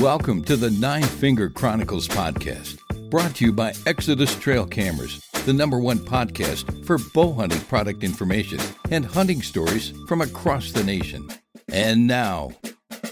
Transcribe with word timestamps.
Welcome 0.00 0.44
to 0.44 0.54
the 0.54 0.70
Nine 0.70 1.02
Finger 1.02 1.50
Chronicles 1.50 2.06
podcast, 2.06 2.78
brought 3.10 3.34
to 3.34 3.46
you 3.46 3.52
by 3.52 3.72
Exodus 3.84 4.32
Trail 4.38 4.64
Cameras, 4.64 5.20
the 5.44 5.52
number 5.52 5.80
one 5.80 5.98
podcast 5.98 6.86
for 6.86 6.98
bow 7.12 7.32
hunting 7.32 7.58
product 7.62 8.04
information 8.04 8.60
and 8.92 9.04
hunting 9.04 9.42
stories 9.42 9.92
from 10.06 10.20
across 10.20 10.70
the 10.70 10.84
nation. 10.84 11.28
And 11.72 12.06
now, 12.06 12.52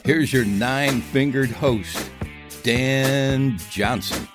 here's 0.04 0.32
your 0.32 0.44
nine 0.44 1.00
fingered 1.00 1.50
host, 1.50 2.08
Dan 2.62 3.58
Johnson. 3.68 4.28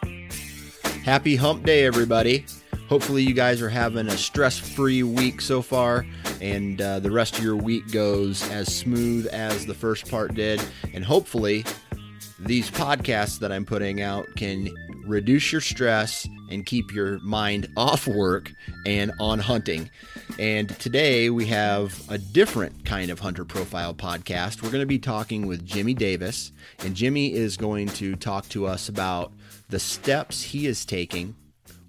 Happy 1.06 1.38
hump 1.38 1.66
day, 1.66 1.86
everybody. 1.86 2.46
Hopefully, 2.90 3.24
you 3.24 3.34
guys 3.34 3.62
are 3.62 3.70
having 3.70 4.08
a 4.08 4.18
stress 4.18 4.60
free 4.60 5.04
week 5.04 5.40
so 5.40 5.62
far, 5.62 6.06
and 6.42 6.82
uh, 6.82 7.00
the 7.00 7.12
rest 7.12 7.38
of 7.38 7.46
your 7.46 7.56
week 7.56 7.90
goes 7.94 8.46
as 8.50 8.76
smooth 8.76 9.26
as 9.28 9.66
the 9.66 9.74
first 9.74 10.12
part 10.12 10.34
did. 10.34 10.62
And 10.94 11.06
hopefully, 11.06 11.64
these 12.45 12.72
podcasts 12.72 13.39
that 13.39 13.52
I'm 13.52 13.66
putting 13.66 14.02
out 14.02 14.28
can 14.36 14.70
reduce 15.06 15.52
your 15.52 15.61
stress 15.61 16.28
and 16.50 16.66
keep 16.66 16.94
your 16.94 17.19
mind 17.19 17.68
off 17.78 18.07
work 18.07 18.52
and 18.85 19.12
on 19.19 19.40
hunting. 19.40 19.90
And 20.40 20.69
today 20.80 21.30
we 21.30 21.46
have 21.47 22.00
a 22.09 22.18
different 22.18 22.84
kind 22.84 23.12
of 23.12 23.19
hunter 23.19 23.46
profile 23.46 23.94
podcast. 23.94 24.62
We're 24.62 24.72
going 24.72 24.81
to 24.81 24.88
be 24.88 25.00
talking 25.00 25.46
with 25.46 25.66
Jimmy 25.66 25.94
Davis, 25.94 26.51
and 26.80 26.96
Jimmy 26.96 27.34
is 27.34 27.57
going 27.57 27.88
to 27.90 28.16
talk 28.16 28.50
to 28.50 28.66
us 28.66 28.90
about 28.90 29.34
the 29.69 29.80
steps 29.80 30.41
he 30.41 30.66
is 30.66 30.84
taking 30.84 31.35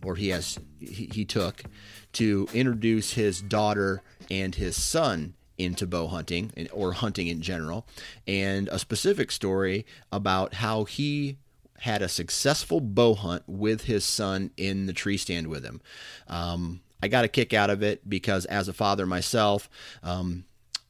or 0.04 0.16
he 0.16 0.28
has 0.28 0.58
he, 0.78 1.08
he 1.12 1.24
took 1.24 1.62
to 2.12 2.46
introduce 2.52 3.12
his 3.12 3.41
daughter 3.41 4.02
and 4.30 4.54
his 4.54 4.80
son 4.80 5.34
into 5.58 5.86
bow 5.86 6.06
hunting 6.06 6.50
or 6.72 6.92
hunting 6.92 7.26
in 7.26 7.42
general, 7.42 7.86
and 8.26 8.68
a 8.68 8.78
specific 8.78 9.30
story 9.30 9.86
about 10.10 10.54
how 10.54 10.84
he 10.84 11.36
had 11.80 12.00
a 12.00 12.08
successful 12.08 12.80
bow 12.80 13.14
hunt 13.14 13.42
with 13.46 13.84
his 13.84 14.04
son 14.04 14.50
in 14.56 14.86
the 14.86 14.92
tree 14.92 15.16
stand 15.16 15.48
with 15.48 15.64
him. 15.64 15.80
Um, 16.28 16.80
I 17.02 17.08
got 17.08 17.24
a 17.24 17.28
kick 17.28 17.52
out 17.52 17.70
of 17.70 17.82
it 17.82 18.08
because, 18.08 18.44
as 18.46 18.68
a 18.68 18.72
father 18.72 19.04
myself, 19.04 19.68
um, 20.02 20.44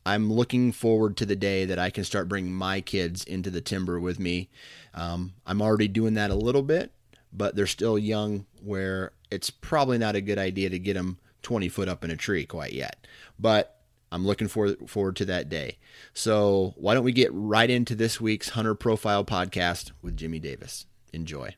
I'm 0.04 0.30
looking 0.30 0.72
forward 0.72 1.16
to 1.16 1.26
the 1.26 1.36
day 1.36 1.64
that 1.64 1.78
I 1.78 1.90
can 1.90 2.04
start 2.04 2.28
bringing 2.28 2.52
my 2.52 2.80
kids 2.80 3.24
into 3.24 3.50
the 3.50 3.60
timber 3.60 3.98
with 3.98 4.18
me. 4.18 4.50
Um, 4.94 5.32
I'm 5.46 5.62
already 5.62 5.88
doing 5.88 6.14
that 6.14 6.30
a 6.30 6.34
little 6.34 6.62
bit, 6.62 6.92
but 7.32 7.56
they're 7.56 7.66
still 7.66 7.98
young 7.98 8.46
where 8.62 9.12
it's 9.30 9.48
probably 9.48 9.98
not 9.98 10.16
a 10.16 10.20
good 10.20 10.38
idea 10.38 10.68
to 10.70 10.78
get 10.78 10.94
them 10.94 11.18
20 11.42 11.68
foot 11.68 11.88
up 11.88 12.04
in 12.04 12.10
a 12.10 12.16
tree 12.16 12.44
quite 12.44 12.72
yet. 12.72 13.06
But 13.38 13.81
I'm 14.12 14.26
looking 14.26 14.46
forward 14.46 14.90
forward 14.90 15.16
to 15.16 15.24
that 15.24 15.48
day. 15.48 15.78
So 16.12 16.74
why 16.76 16.94
don't 16.94 17.04
we 17.04 17.12
get 17.12 17.30
right 17.32 17.68
into 17.68 17.94
this 17.94 18.20
week's 18.20 18.50
Hunter 18.50 18.74
Profile 18.74 19.24
podcast 19.24 19.92
with 20.02 20.16
Jimmy 20.16 20.38
Davis? 20.38 20.86
Enjoy. 21.14 21.56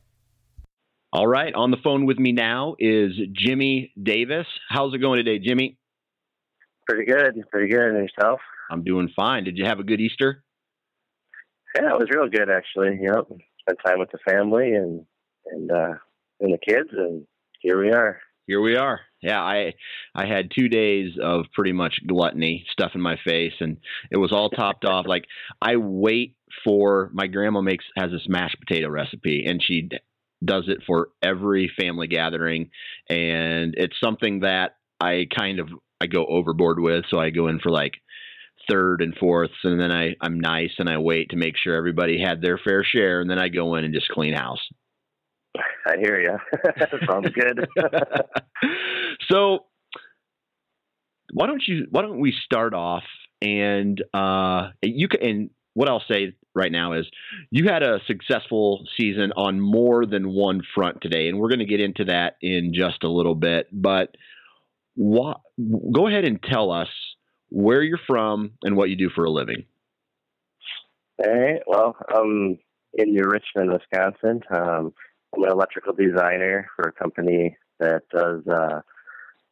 All 1.13 1.27
right, 1.27 1.55
on 1.55 1.71
the 1.71 1.77
phone 1.83 2.07
with 2.07 2.19
me 2.19 2.33
now 2.33 2.77
is 2.79 3.13
Jimmy 3.33 3.93
Davis. 4.01 4.47
How's 4.69 4.95
it 4.95 4.99
going 4.99 5.23
today, 5.23 5.39
Jimmy? 5.39 5.77
Pretty 6.89 7.05
good, 7.05 7.45
pretty 7.51 7.69
good. 7.69 7.95
And 7.95 8.09
yourself? 8.09 8.41
I'm 8.71 8.85
doing 8.85 9.11
fine. 9.15 9.45
Did 9.45 9.59
you 9.59 9.65
have 9.65 9.81
a 9.81 9.85
good 9.85 10.01
Easter? 10.01 10.45
Yeah, 11.77 11.91
it 11.91 11.99
was 11.99 12.09
real 12.11 12.29
good 12.29 12.49
actually. 12.51 13.01
Yep, 13.03 13.41
spent 13.61 13.79
time 13.85 13.99
with 13.99 14.11
the 14.13 14.19
family 14.29 14.75
and 14.75 15.05
and 15.47 15.71
uh, 15.71 15.95
and 16.41 16.53
the 16.53 16.59
kids, 16.59 16.91
and 16.93 17.27
here 17.61 17.81
we 17.81 17.91
are 17.91 18.21
here 18.47 18.61
we 18.61 18.77
are. 18.77 19.01
Yeah, 19.25 19.41
I 19.41 19.73
I 20.15 20.27
had 20.27 20.51
two 20.55 20.69
days 20.69 21.15
of 21.21 21.47
pretty 21.55 21.73
much 21.73 21.95
gluttony, 22.07 22.67
stuff 22.71 22.93
in 22.95 23.01
my 23.01 23.17
face, 23.25 23.55
and 23.59 23.79
it 24.11 24.19
was 24.19 24.33
all 24.33 24.51
topped 24.51 24.85
off. 24.89 25.07
Like 25.09 25.25
I 25.63 25.77
wait 25.77 26.37
for 26.63 27.11
my 27.15 27.27
grandma 27.27 27.63
makes 27.63 27.87
has 27.97 28.11
this 28.11 28.29
mashed 28.29 28.59
potato 28.61 28.91
recipe, 28.91 29.47
and 29.47 29.63
she 29.63 29.89
does 30.45 30.65
it 30.69 30.83
for 30.87 31.09
every 31.23 31.73
family 31.81 32.07
gathering, 32.07 32.69
and 33.09 33.75
it's 33.79 33.97
something 33.99 34.41
that 34.41 34.77
I 35.01 35.27
kind 35.35 35.59
of 35.59 35.71
I 36.03 36.07
go 36.07 36.27
overboard 36.27 36.79
with. 36.79 37.07
So 37.09 37.19
I 37.19 37.31
go 37.31 37.49
in 37.49 37.61
for 37.61 37.71
like 37.71 37.95
third 38.71 39.01
and 39.01 39.17
fourths, 39.17 39.55
and 39.65 39.81
then 39.81 39.91
I 39.91 40.17
I'm 40.21 40.39
nice 40.39 40.73
and 40.79 40.91
I 40.91 40.99
wait 40.99 41.31
to 41.31 41.37
make 41.37 41.55
sure 41.57 41.75
everybody 41.75 42.21
had 42.21 42.43
their 42.43 42.59
fair 42.59 42.85
share, 42.85 43.23
and 43.23 43.31
then 43.31 43.39
I 43.39 43.49
go 43.49 43.75
in 43.77 43.85
and 43.85 43.95
just 43.95 44.11
clean 44.11 44.35
house. 44.35 44.61
I 45.87 45.97
hear 45.99 46.21
you. 46.21 46.39
Sounds 47.09 47.29
good. 47.31 47.67
so, 49.31 49.61
why 51.33 51.47
don't 51.47 51.63
you? 51.67 51.87
Why 51.91 52.03
don't 52.03 52.21
we 52.21 52.35
start 52.45 52.75
off 52.75 53.05
and 53.43 54.03
uh, 54.13 54.71
you 54.83 55.09
can? 55.09 55.23
And 55.23 55.51
what 55.75 55.89
I'll 55.89 56.05
say 56.09 56.35
right 56.55 56.71
now 56.71 56.93
is, 56.93 57.07
you 57.51 57.69
had 57.69 57.83
a 57.83 58.01
successful 58.07 58.85
season 58.97 59.33
on 59.37 59.61
more 59.61 60.07
than 60.07 60.33
one 60.33 60.63
front 60.75 61.01
today, 61.01 61.29
and 61.29 61.39
we're 61.39 61.49
going 61.49 61.59
to 61.61 61.65
get 61.67 61.81
into 61.81 62.05
that 62.07 62.37
in 62.41 62.73
just 62.75 63.03
a 63.05 63.09
little 63.09 63.35
bit. 63.35 63.69
But 63.73 64.17
what? 64.95 65.41
Go 65.93 66.09
ahead 66.09 66.25
and 66.25 66.43
tell 66.43 66.71
us 66.71 66.89
where 67.51 67.83
you're 67.83 68.01
from 68.07 68.53
and 68.63 68.77
what 68.77 68.91
you 68.91 68.97
do 68.97 69.11
for 69.15 69.25
a 69.25 69.31
living. 69.31 69.65
All 71.25 71.33
right. 71.33 71.61
Well, 71.67 71.97
I'm 72.13 72.59
in 72.95 73.13
New 73.13 73.23
Richmond, 73.25 73.73
Wisconsin. 73.73 74.43
Um, 74.53 74.93
I'm 75.35 75.45
an 75.45 75.51
electrical 75.51 75.93
designer 75.93 76.69
for 76.77 76.89
a 76.89 76.93
company 76.93 77.57
that 77.81 78.03
does 78.13 78.47
uh, 78.47 78.81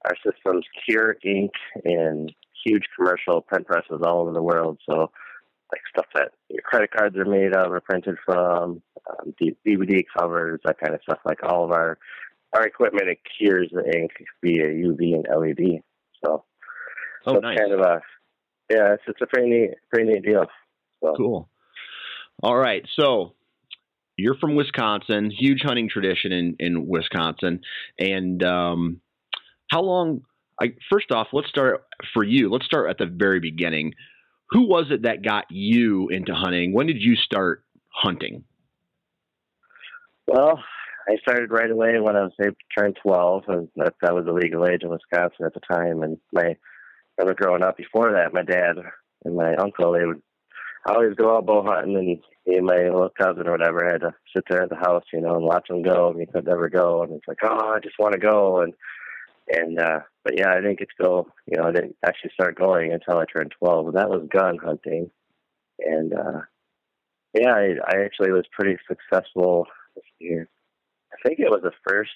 our 0.04 0.16
systems 0.24 0.64
cure 0.86 1.16
ink 1.24 1.52
in 1.84 2.28
huge 2.64 2.84
commercial 2.96 3.40
print 3.40 3.66
presses 3.66 4.02
all 4.04 4.20
over 4.20 4.32
the 4.32 4.42
world. 4.42 4.78
So, 4.88 5.10
like 5.72 5.80
stuff 5.90 6.06
that 6.14 6.32
your 6.48 6.62
credit 6.62 6.90
cards 6.90 7.16
are 7.16 7.24
made 7.24 7.54
of 7.54 7.72
or 7.72 7.80
printed 7.80 8.16
from, 8.26 8.82
um, 9.08 9.34
DVD 9.66 10.02
covers, 10.16 10.60
that 10.64 10.78
kind 10.78 10.94
of 10.94 11.00
stuff. 11.02 11.18
Like 11.24 11.42
all 11.42 11.64
of 11.64 11.72
our 11.72 11.98
our 12.52 12.66
equipment, 12.66 13.08
it 13.08 13.18
cures 13.38 13.70
the 13.72 13.84
ink 13.98 14.10
via 14.42 14.66
UV 14.66 15.14
and 15.14 15.26
LED. 15.34 15.80
So, 16.22 16.44
oh, 17.26 17.32
so 17.34 17.38
nice. 17.38 17.58
kind 17.58 17.72
of 17.72 17.80
a 17.80 18.00
yeah, 18.70 18.94
it's, 18.94 19.02
it's 19.06 19.20
a 19.20 19.26
pretty 19.26 19.48
neat, 19.48 19.70
pretty 19.90 20.10
neat 20.12 20.24
deal. 20.24 20.46
So. 21.02 21.14
Cool. 21.16 21.48
All 22.42 22.56
right, 22.56 22.86
so 22.98 23.34
you're 24.16 24.36
from 24.36 24.54
Wisconsin, 24.54 25.30
huge 25.30 25.62
hunting 25.62 25.88
tradition 25.88 26.32
in, 26.32 26.56
in 26.58 26.86
Wisconsin. 26.86 27.60
And 27.98 28.42
um, 28.42 29.00
how 29.70 29.82
long? 29.82 30.22
I, 30.60 30.74
first 30.90 31.10
off, 31.10 31.28
let's 31.32 31.48
start 31.48 31.84
for 32.12 32.22
you. 32.22 32.50
Let's 32.50 32.66
start 32.66 32.90
at 32.90 32.98
the 32.98 33.06
very 33.06 33.40
beginning. 33.40 33.94
who 34.52 34.68
was 34.68 34.86
it 34.90 35.02
that 35.02 35.24
got 35.24 35.46
you 35.50 36.08
into 36.08 36.34
hunting? 36.34 36.74
When 36.74 36.86
did 36.86 37.00
you 37.00 37.16
start 37.16 37.64
hunting? 37.88 38.44
Well, 40.26 40.62
I 41.08 41.16
started 41.22 41.50
right 41.50 41.70
away 41.70 41.98
when 41.98 42.16
I 42.16 42.22
was 42.22 42.32
say 42.40 42.50
turned 42.78 42.98
twelve, 43.02 43.44
and 43.48 43.68
that 43.76 43.94
that 44.02 44.14
was 44.14 44.26
the 44.26 44.32
legal 44.32 44.66
age 44.66 44.82
in 44.82 44.90
Wisconsin 44.90 45.46
at 45.46 45.54
the 45.54 45.60
time. 45.60 46.02
And 46.02 46.18
my 46.32 46.42
I 46.42 46.56
remember 47.18 47.42
growing 47.42 47.62
up 47.62 47.76
before 47.76 48.12
that, 48.12 48.34
my 48.34 48.42
dad 48.42 48.76
and 49.24 49.36
my 49.36 49.54
uncle 49.56 49.92
they 49.92 50.04
would 50.04 50.22
always 50.86 51.14
go 51.14 51.36
out 51.36 51.46
bow 51.46 51.62
hunting, 51.64 51.96
and 51.96 52.06
me 52.06 52.22
and 52.46 52.66
my 52.66 52.76
little 52.76 53.10
cousin 53.10 53.46
or 53.46 53.52
whatever 53.52 53.88
had 53.88 54.00
to 54.00 54.14
sit 54.34 54.44
there 54.48 54.62
at 54.62 54.70
the 54.70 54.76
house, 54.76 55.04
you 55.12 55.20
know, 55.20 55.36
and 55.36 55.44
watch 55.44 55.68
them 55.68 55.82
go. 55.82 56.08
And 56.08 56.16
we 56.16 56.26
could 56.26 56.46
never 56.46 56.68
go, 56.68 57.02
and 57.02 57.12
it's 57.12 57.28
like, 57.28 57.38
oh, 57.44 57.72
I 57.74 57.78
just 57.80 57.98
want 57.98 58.14
to 58.14 58.18
go, 58.18 58.60
and 58.62 58.74
and 59.48 59.78
uh 59.78 60.00
but 60.24 60.38
yeah, 60.38 60.50
I 60.50 60.56
didn't 60.56 60.78
get 60.78 60.88
to 60.96 61.04
go. 61.04 61.26
You 61.46 61.58
know, 61.58 61.68
I 61.68 61.72
didn't 61.72 61.96
actually 62.04 62.30
start 62.34 62.58
going 62.58 62.92
until 62.92 63.18
I 63.18 63.24
turned 63.24 63.52
twelve, 63.58 63.86
and 63.86 63.96
that 63.96 64.10
was 64.10 64.28
gun 64.32 64.58
hunting, 64.58 65.10
and 65.78 66.12
uh 66.14 66.40
yeah, 67.34 67.52
I, 67.52 67.74
I 67.86 68.04
actually 68.04 68.30
was 68.30 68.44
pretty 68.52 68.78
successful 68.86 69.66
this 69.94 70.04
year. 70.18 70.48
I 71.12 71.16
think 71.26 71.40
it 71.40 71.50
was 71.50 71.62
the 71.62 71.72
first 71.86 72.10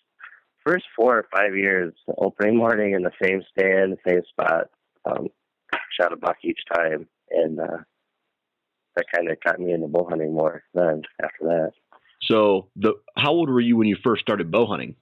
first 0.64 0.84
four 0.96 1.16
or 1.16 1.28
five 1.34 1.56
years, 1.56 1.94
opening 2.18 2.56
morning 2.56 2.92
in 2.92 3.02
the 3.02 3.12
same 3.22 3.42
stand, 3.50 3.92
the 3.92 4.10
same 4.10 4.22
spot. 4.28 4.68
Um, 5.04 5.28
shot 5.98 6.12
a 6.12 6.16
buck 6.16 6.36
each 6.42 6.60
time, 6.74 7.06
and 7.30 7.60
uh, 7.60 7.78
that 8.96 9.06
kind 9.14 9.30
of 9.30 9.36
got 9.44 9.60
me 9.60 9.72
into 9.72 9.86
bow 9.86 10.06
hunting 10.08 10.34
more. 10.34 10.62
Then 10.74 11.02
after 11.22 11.44
that. 11.44 11.72
So, 12.22 12.68
the 12.76 12.94
how 13.16 13.30
old 13.30 13.48
were 13.48 13.60
you 13.60 13.76
when 13.76 13.88
you 13.88 13.96
first 14.02 14.22
started 14.22 14.50
bow 14.50 14.66
hunting? 14.66 14.96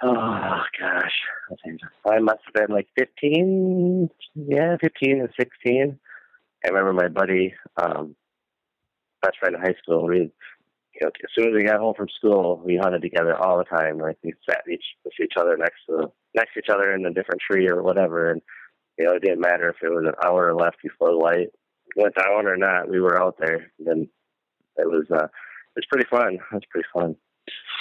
Oh 0.00 0.62
gosh, 0.80 1.12
I 2.08 2.18
must 2.20 2.38
have 2.46 2.54
been 2.54 2.74
like 2.74 2.86
fifteen. 2.96 4.08
Yeah, 4.34 4.76
fifteen 4.80 5.20
and 5.20 5.28
sixteen. 5.38 5.98
I 6.64 6.68
remember 6.68 6.92
my 6.92 7.08
buddy, 7.08 7.54
um, 7.82 8.14
best 9.22 9.38
friend 9.38 9.56
in 9.56 9.60
high 9.60 9.74
school. 9.82 10.06
We 10.06 10.30
you 11.00 11.06
know, 11.06 11.08
as 11.08 11.30
soon 11.36 11.48
as 11.48 11.54
we 11.54 11.64
got 11.64 11.80
home 11.80 11.94
from 11.96 12.08
school, 12.16 12.60
we 12.64 12.76
hunted 12.76 13.02
together 13.02 13.36
all 13.36 13.58
the 13.58 13.64
time. 13.64 13.98
Like 13.98 14.18
we 14.22 14.34
sat 14.48 14.62
each 14.72 14.84
with 15.04 15.14
each 15.20 15.34
other 15.38 15.56
next 15.56 15.80
to 15.88 16.12
next 16.34 16.54
to 16.54 16.60
each 16.60 16.70
other 16.72 16.94
in 16.94 17.04
a 17.04 17.12
different 17.12 17.40
tree 17.40 17.68
or 17.68 17.82
whatever, 17.82 18.30
and 18.30 18.40
you 18.98 19.04
know, 19.04 19.14
it 19.14 19.22
didn't 19.22 19.40
matter 19.40 19.68
if 19.68 19.76
it 19.82 19.90
was 19.90 20.04
an 20.06 20.14
hour 20.24 20.54
left 20.54 20.76
before 20.82 21.12
light 21.12 21.48
went 21.98 22.14
down 22.14 22.46
or 22.46 22.56
not. 22.56 22.88
We 22.88 23.00
were 23.00 23.20
out 23.20 23.36
there. 23.38 23.70
And 23.78 23.86
then 23.86 24.08
it 24.76 24.88
was 24.88 25.06
uh, 25.10 25.24
it 25.24 25.76
was 25.76 25.86
pretty 25.90 26.08
fun. 26.08 26.38
Was 26.52 26.62
pretty 26.70 26.88
fun. 26.92 27.16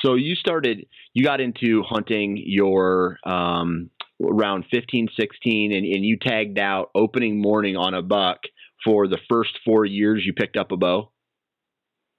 So 0.04 0.16
you 0.16 0.36
started, 0.36 0.86
you 1.14 1.24
got 1.24 1.42
into 1.42 1.84
hunting 1.84 2.42
your 2.46 3.18
um, 3.26 3.90
around 4.24 4.66
15, 4.72 5.10
16, 5.20 5.72
and, 5.72 5.86
and 5.86 6.06
you 6.06 6.18
tagged 6.18 6.60
out 6.60 6.90
opening 6.96 7.42
morning 7.42 7.76
on 7.76 7.94
a 7.94 8.02
buck 8.02 8.40
for 8.86 9.08
the 9.08 9.18
first 9.30 9.58
four 9.66 9.86
years 9.86 10.24
you 10.26 10.34
picked 10.34 10.56
up 10.56 10.72
a 10.72 10.78
bow. 10.78 11.12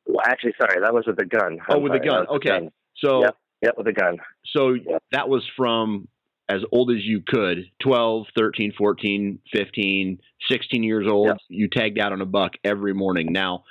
Well, 0.06 0.24
actually, 0.26 0.54
sorry, 0.60 0.80
that 0.80 0.92
was 0.92 1.04
with 1.06 1.16
the 1.16 1.24
gun. 1.24 1.58
I'm 1.68 1.76
oh, 1.76 1.78
with 1.80 1.90
sorry, 1.90 2.00
the 2.00 2.06
gun. 2.06 2.26
Okay. 2.28 2.48
Gun. 2.48 2.70
So, 2.96 3.20
yep, 3.22 3.36
yep, 3.62 3.74
with 3.76 3.86
the 3.86 3.92
gun. 3.92 4.18
So 4.46 4.72
yep. 4.72 5.02
that 5.12 5.28
was 5.28 5.46
from 5.56 6.08
as 6.48 6.62
old 6.72 6.90
as 6.90 7.04
you 7.04 7.22
could 7.26 7.70
12, 7.82 8.26
13, 8.36 8.72
14, 8.76 9.38
15, 9.52 10.18
16 10.50 10.82
years 10.82 11.06
old. 11.08 11.28
Yep. 11.28 11.36
You 11.48 11.68
tagged 11.68 11.98
out 11.98 12.12
on 12.12 12.20
a 12.20 12.26
buck 12.26 12.52
every 12.64 12.94
morning. 12.94 13.32
Now, 13.32 13.64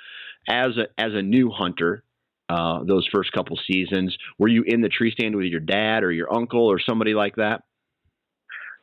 as 0.48 0.76
a, 0.76 0.86
as 1.00 1.12
a 1.14 1.22
new 1.22 1.50
hunter, 1.50 2.04
uh, 2.48 2.82
those 2.84 3.06
first 3.12 3.32
couple 3.32 3.58
seasons, 3.66 4.16
were 4.38 4.48
you 4.48 4.62
in 4.66 4.80
the 4.80 4.88
tree 4.88 5.10
stand 5.10 5.36
with 5.36 5.46
your 5.46 5.60
dad 5.60 6.02
or 6.02 6.12
your 6.12 6.32
uncle 6.32 6.66
or 6.66 6.78
somebody 6.78 7.14
like 7.14 7.36
that? 7.36 7.62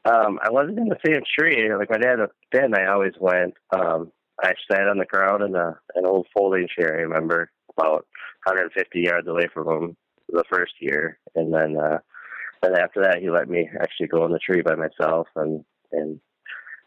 Um, 0.05 0.39
I 0.43 0.51
wasn't 0.51 0.77
in 0.77 0.87
the 0.87 0.99
same 1.03 1.21
tree. 1.37 1.73
Like 1.73 1.89
my 1.89 1.97
dad, 1.97 2.17
dad 2.53 2.65
and 2.65 2.75
I 2.75 2.85
always 2.91 3.13
went. 3.19 3.55
Um, 3.75 4.11
I 4.39 4.53
sat 4.69 4.87
on 4.87 4.99
the 4.99 5.05
ground 5.05 5.41
in 5.43 5.55
a, 5.55 5.79
an 5.95 6.05
old 6.05 6.27
folding 6.35 6.67
chair. 6.67 6.97
I 6.99 7.01
remember 7.01 7.49
about 7.75 8.05
150 8.45 8.99
yards 8.99 9.27
away 9.27 9.47
from 9.51 9.67
him 9.67 9.97
the 10.29 10.43
first 10.51 10.73
year, 10.79 11.17
and 11.35 11.51
then 11.51 11.77
uh, 11.77 11.99
then 12.61 12.77
after 12.79 13.01
that, 13.01 13.19
he 13.21 13.29
let 13.29 13.49
me 13.49 13.69
actually 13.81 14.07
go 14.07 14.25
in 14.25 14.31
the 14.31 14.39
tree 14.39 14.61
by 14.61 14.75
myself. 14.75 15.27
And 15.35 15.63
and 15.91 16.19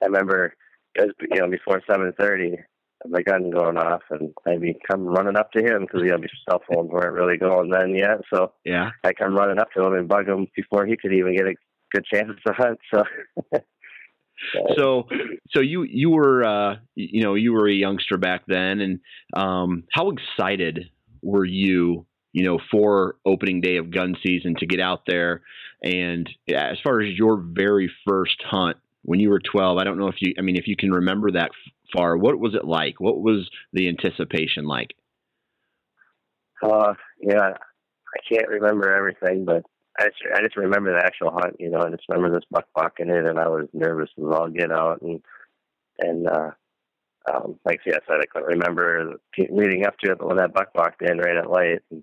I 0.02 0.06
remember 0.06 0.54
it 0.94 1.06
was 1.06 1.14
you 1.30 1.40
know 1.40 1.48
before 1.48 1.82
7:30, 1.88 2.56
my 3.06 3.22
gun 3.22 3.50
going 3.50 3.76
off, 3.76 4.02
and 4.10 4.32
I'd 4.46 4.60
be 4.60 4.76
come 4.88 5.04
running 5.04 5.36
up 5.36 5.52
to 5.52 5.60
him 5.60 5.82
because 5.82 6.02
you 6.02 6.10
know 6.10 6.18
cell 6.48 6.62
phones 6.68 6.90
weren't 6.90 7.14
really 7.14 7.38
going 7.38 7.70
then 7.70 7.94
yet. 7.94 8.18
So 8.32 8.52
yeah, 8.64 8.90
I 9.04 9.12
come 9.12 9.34
running 9.34 9.58
up 9.58 9.70
to 9.72 9.84
him 9.84 9.94
and 9.94 10.08
bug 10.08 10.28
him 10.28 10.46
before 10.54 10.86
he 10.86 10.96
could 10.96 11.12
even 11.12 11.36
get 11.36 11.46
a 11.46 11.54
good 11.92 12.04
chance 12.04 12.30
to 12.46 12.52
hunt. 12.52 12.78
So. 12.92 13.02
so 14.76 15.08
so 15.50 15.60
you 15.60 15.82
you 15.82 16.10
were 16.10 16.44
uh 16.44 16.76
you 16.94 17.22
know 17.24 17.34
you 17.34 17.52
were 17.52 17.68
a 17.68 17.72
youngster 17.72 18.16
back 18.16 18.42
then 18.46 18.80
and 18.80 19.00
um 19.34 19.82
how 19.92 20.10
excited 20.10 20.88
were 21.22 21.44
you 21.44 22.06
you 22.32 22.44
know 22.44 22.58
for 22.70 23.16
opening 23.24 23.60
day 23.60 23.76
of 23.76 23.90
gun 23.90 24.16
season 24.22 24.54
to 24.58 24.66
get 24.66 24.80
out 24.80 25.02
there. 25.06 25.42
And 25.82 26.28
as 26.52 26.78
far 26.82 27.00
as 27.00 27.14
your 27.14 27.36
very 27.36 27.90
first 28.06 28.42
hunt 28.42 28.76
when 29.02 29.20
you 29.20 29.30
were 29.30 29.40
12 29.40 29.78
i 29.78 29.84
don't 29.84 29.96
know 29.96 30.08
if 30.08 30.16
you 30.18 30.34
i 30.38 30.42
mean 30.42 30.56
if 30.56 30.66
you 30.66 30.74
can 30.76 30.90
remember 30.90 31.30
that 31.30 31.52
far 31.96 32.16
what 32.16 32.38
was 32.38 32.54
it 32.54 32.64
like? 32.64 33.00
What 33.00 33.20
was 33.20 33.48
the 33.72 33.88
anticipation 33.88 34.64
like? 34.64 34.94
Uh 36.62 36.94
yeah 37.20 37.52
i 37.52 38.34
can't 38.34 38.48
remember 38.48 38.92
everything 38.92 39.44
but 39.44 39.62
I 40.00 40.04
just, 40.04 40.22
I 40.32 40.42
just 40.42 40.56
remember 40.56 40.92
the 40.92 41.04
actual 41.04 41.32
hunt, 41.32 41.56
you 41.58 41.70
know, 41.70 41.80
I 41.80 41.90
just 41.90 42.04
remember 42.08 42.32
this 42.32 42.46
buck 42.52 42.66
bucking 42.72 43.10
it, 43.10 43.26
and 43.26 43.36
I 43.38 43.48
was 43.48 43.66
nervous 43.72 44.10
as 44.16 44.24
all 44.24 44.48
get 44.48 44.70
out, 44.70 45.02
and 45.02 45.20
and 45.98 46.28
uh, 46.28 46.50
um, 47.28 47.58
like 47.64 47.80
I 47.86 47.92
said, 47.92 48.20
I 48.20 48.26
couldn't 48.32 48.48
remember 48.48 49.14
leading 49.50 49.84
up 49.86 49.98
to 49.98 50.12
it, 50.12 50.18
but 50.18 50.28
when 50.28 50.36
that 50.38 50.54
buck 50.54 50.74
walked 50.74 51.02
in 51.02 51.18
right 51.18 51.36
at 51.36 51.50
light 51.50 51.80
and 51.90 52.02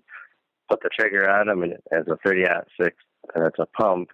put 0.70 0.80
the 0.82 0.90
trigger 0.98 1.28
on 1.28 1.48
him, 1.48 1.62
and 1.62 1.74
as 1.92 2.06
a 2.08 2.16
30 2.24 2.44
six, 2.80 2.96
and 3.34 3.46
it's 3.46 3.58
a 3.58 3.66
pump, 3.66 4.08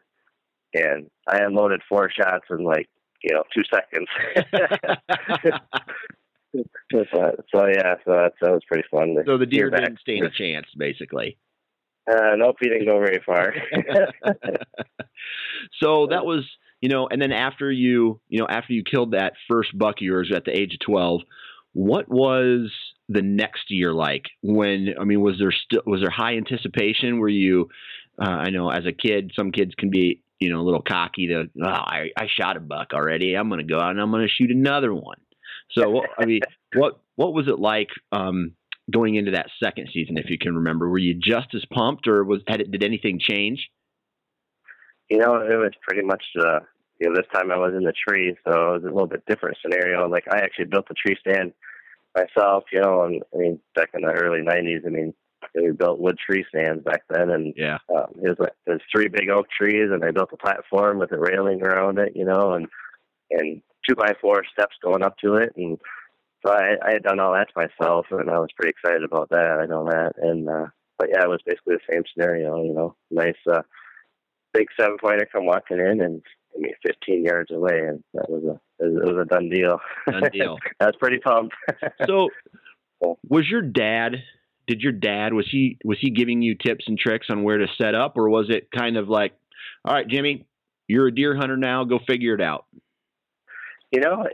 and 0.75 1.11
I 1.29 1.39
unloaded 1.39 1.83
four 1.89 2.11
shots 2.11 2.47
in 2.51 2.65
like 2.65 2.89
you 3.23 3.35
know 3.35 3.45
two 3.55 3.63
seconds. 3.73 4.09
so, 6.93 7.05
so, 7.55 7.67
yeah, 7.67 7.95
so 8.05 8.13
that, 8.13 8.33
that 8.41 8.53
was 8.53 8.63
pretty 8.67 8.85
fun. 8.91 9.17
So 9.27 9.39
the 9.39 9.47
deer 9.47 9.71
didn't 9.71 10.01
stand 10.01 10.25
a 10.25 10.31
chance, 10.31 10.67
basically. 10.77 11.39
Uh, 12.11 12.35
nope, 12.37 12.57
he 12.61 12.69
didn't 12.69 12.89
go 12.89 12.99
very 12.99 13.23
far. 13.25 13.55
so 15.81 16.09
that 16.09 16.25
was, 16.27 16.45
you 16.83 16.89
know, 16.89 17.09
and 17.09 17.23
then 17.23 17.33
after 17.33 17.71
you, 17.71 18.21
you 18.29 18.41
know, 18.41 18.47
after 18.49 18.73
you 18.73 18.83
killed 18.83 19.13
that 19.13 19.35
first 19.49 19.77
buck 19.79 19.97
of 19.99 20.03
yours 20.03 20.33
at 20.35 20.45
the 20.45 20.51
age 20.51 20.75
of 20.75 20.81
twelve, 20.81 21.23
what 21.73 22.09
was 22.09 22.71
the 23.09 23.23
next 23.23 23.71
year 23.71 23.95
like? 23.95 24.27
When 24.43 24.95
I 25.01 25.05
mean, 25.05 25.21
was 25.21 25.39
there 25.39 25.53
still 25.53 25.83
was 25.87 26.01
there 26.01 26.11
high 26.11 26.37
anticipation? 26.37 27.19
Were 27.19 27.29
you, 27.29 27.69
uh, 28.21 28.29
I 28.29 28.51
know, 28.51 28.69
as 28.69 28.85
a 28.85 28.93
kid, 28.93 29.33
some 29.37 29.53
kids 29.53 29.75
can 29.79 29.91
be, 29.91 30.23
you 30.41 30.51
know, 30.51 30.61
a 30.61 30.65
little 30.67 30.83
cocky 30.83 31.29
to, 31.29 31.45
oh, 31.63 31.67
I, 31.67 32.11
I 32.19 32.27
shot 32.27 32.57
a 32.57 32.61
buck 32.61 32.89
already. 32.93 33.35
I'm 33.35 33.49
going 33.49 33.67
to 33.67 33.73
go 33.73 33.79
out 33.79 33.91
and 33.91 34.01
I'm 34.01 34.11
going 34.11 34.27
to 34.27 34.33
shoot 34.33 34.51
another 34.51 34.93
one. 34.93 35.19
So, 35.71 36.03
I 36.19 36.27
mean, 36.27 36.41
what 36.75 37.01
what 37.15 37.33
was 37.33 37.47
it 37.47 37.59
like? 37.59 37.89
Um, 38.11 38.53
going 38.93 39.15
into 39.15 39.31
that 39.31 39.47
second 39.63 39.89
season, 39.93 40.19
if 40.19 40.29
you 40.29 40.39
can 40.39 40.57
remember? 40.57 40.89
Were 40.89 40.99
you 40.99 41.15
just 41.15 41.55
as 41.55 41.65
pumped, 41.73 42.09
or 42.09 42.25
was 42.25 42.43
had 42.49 42.61
it, 42.61 42.73
did 42.73 42.83
anything 42.83 43.21
change? 43.21 43.69
You 45.09 45.19
know, 45.19 45.37
it 45.37 45.57
was 45.57 45.73
pretty 45.87 46.03
much 46.03 46.25
uh, 46.41 46.61
you 47.03 47.09
know 47.09 47.17
this 47.17 47.27
time 47.35 47.51
I 47.51 47.59
was 47.59 47.75
in 47.77 47.83
the 47.83 47.93
tree, 47.93 48.37
so 48.45 48.53
it 48.53 48.73
was 48.75 48.83
a 48.85 48.93
little 48.93 49.09
bit 49.09 49.27
different 49.27 49.59
scenario. 49.61 50.09
Like 50.09 50.25
I 50.31 50.39
actually 50.39 50.67
built 50.67 50.87
the 50.87 50.95
tree 50.95 51.17
stand 51.21 51.53
myself, 52.15 52.65
you 52.73 52.81
know, 52.81 53.03
and 53.03 53.23
I 53.35 53.39
mean 53.39 53.61
back 53.75 53.91
in 53.93 54.03
the 54.03 54.13
early 54.13 54.41
'90s, 54.41 54.87
I 54.87 54.91
mean 54.91 55.13
we 55.55 55.73
built 55.73 55.99
wood 55.99 56.17
tree 56.19 56.45
stands 56.49 56.85
back 56.85 57.03
then, 57.11 57.31
and 57.31 57.55
yeah, 57.57 57.79
um, 57.95 58.07
it 58.23 58.29
was 58.29 58.39
like 58.39 58.53
there's 58.67 58.83
three 58.95 59.09
big 59.09 59.31
oak 59.31 59.47
trees, 59.51 59.91
and 59.91 60.05
I 60.05 60.13
built 60.13 60.31
a 60.33 60.37
platform 60.37 60.99
with 60.99 61.11
a 61.11 61.19
railing 61.19 61.63
around 61.63 61.99
it, 61.99 62.13
you 62.15 62.25
know, 62.25 62.53
and 62.53 62.69
and 63.33 63.63
two 63.89 63.97
by 63.97 64.13
four 64.21 64.45
steps 64.53 64.77
going 64.81 65.03
up 65.03 65.19
to 65.19 65.35
it, 65.35 65.53
and 65.57 65.79
so 66.47 66.53
I, 66.53 66.75
I 66.85 66.93
had 66.93 67.03
done 67.03 67.19
all 67.19 67.33
that 67.33 67.49
to 67.49 67.67
myself, 67.69 68.07
and 68.13 68.31
I 68.31 68.39
was 68.39 68.51
pretty 68.57 68.71
excited 68.71 69.03
about 69.03 69.31
that. 69.31 69.59
I 69.61 69.67
know 69.67 69.85
that, 69.87 70.13
and 70.19 70.49
uh, 70.49 70.67
but 70.99 71.09
yeah, 71.11 71.25
it 71.25 71.29
was 71.29 71.41
basically 71.45 71.75
the 71.75 71.93
same 71.93 72.05
scenario. 72.13 72.63
You 72.63 72.75
know, 72.75 72.95
nice 73.11 73.35
uh, 73.53 73.63
big 74.55 74.69
seven 74.79 74.99
pointer 75.01 75.29
come 75.33 75.47
walking 75.47 75.79
in, 75.79 76.01
and 76.01 76.23
I 76.55 76.61
mean, 76.61 76.73
15 76.87 77.25
yards 77.25 77.51
away, 77.51 77.81
and 77.89 78.03
that 78.15 78.29
was 78.29 78.45
a 78.45 78.85
it 78.85 79.15
was 79.15 79.17
a 79.23 79.25
done 79.25 79.49
deal. 79.49 79.79
Done 80.07 80.31
deal. 80.33 80.59
I 80.81 80.87
was 80.87 80.97
pretty 80.99 81.19
pumped. 81.19 81.55
so, 82.07 82.29
was 83.29 83.49
your 83.49 83.63
dad? 83.63 84.17
Did 84.67 84.81
your 84.81 84.93
dad 84.93 85.33
was 85.33 85.47
he 85.51 85.79
was 85.85 85.99
he 86.01 86.11
giving 86.11 86.43
you 86.43 86.55
tips 86.55 86.85
and 86.87 86.99
tricks 86.99 87.29
on 87.31 87.43
where 87.43 87.59
to 87.59 87.67
set 87.81 87.95
up, 87.95 88.17
or 88.17 88.29
was 88.29 88.47
it 88.49 88.71
kind 88.71 88.97
of 88.97 89.09
like, 89.09 89.33
all 89.85 89.95
right, 89.95 90.07
Jimmy, 90.07 90.47
you're 90.89 91.09
a 91.09 91.15
deer 91.15 91.37
hunter 91.37 91.57
now, 91.57 91.85
go 91.85 91.99
figure 92.07 92.35
it 92.35 92.41
out? 92.41 92.67
You 93.91 94.01
know, 94.01 94.27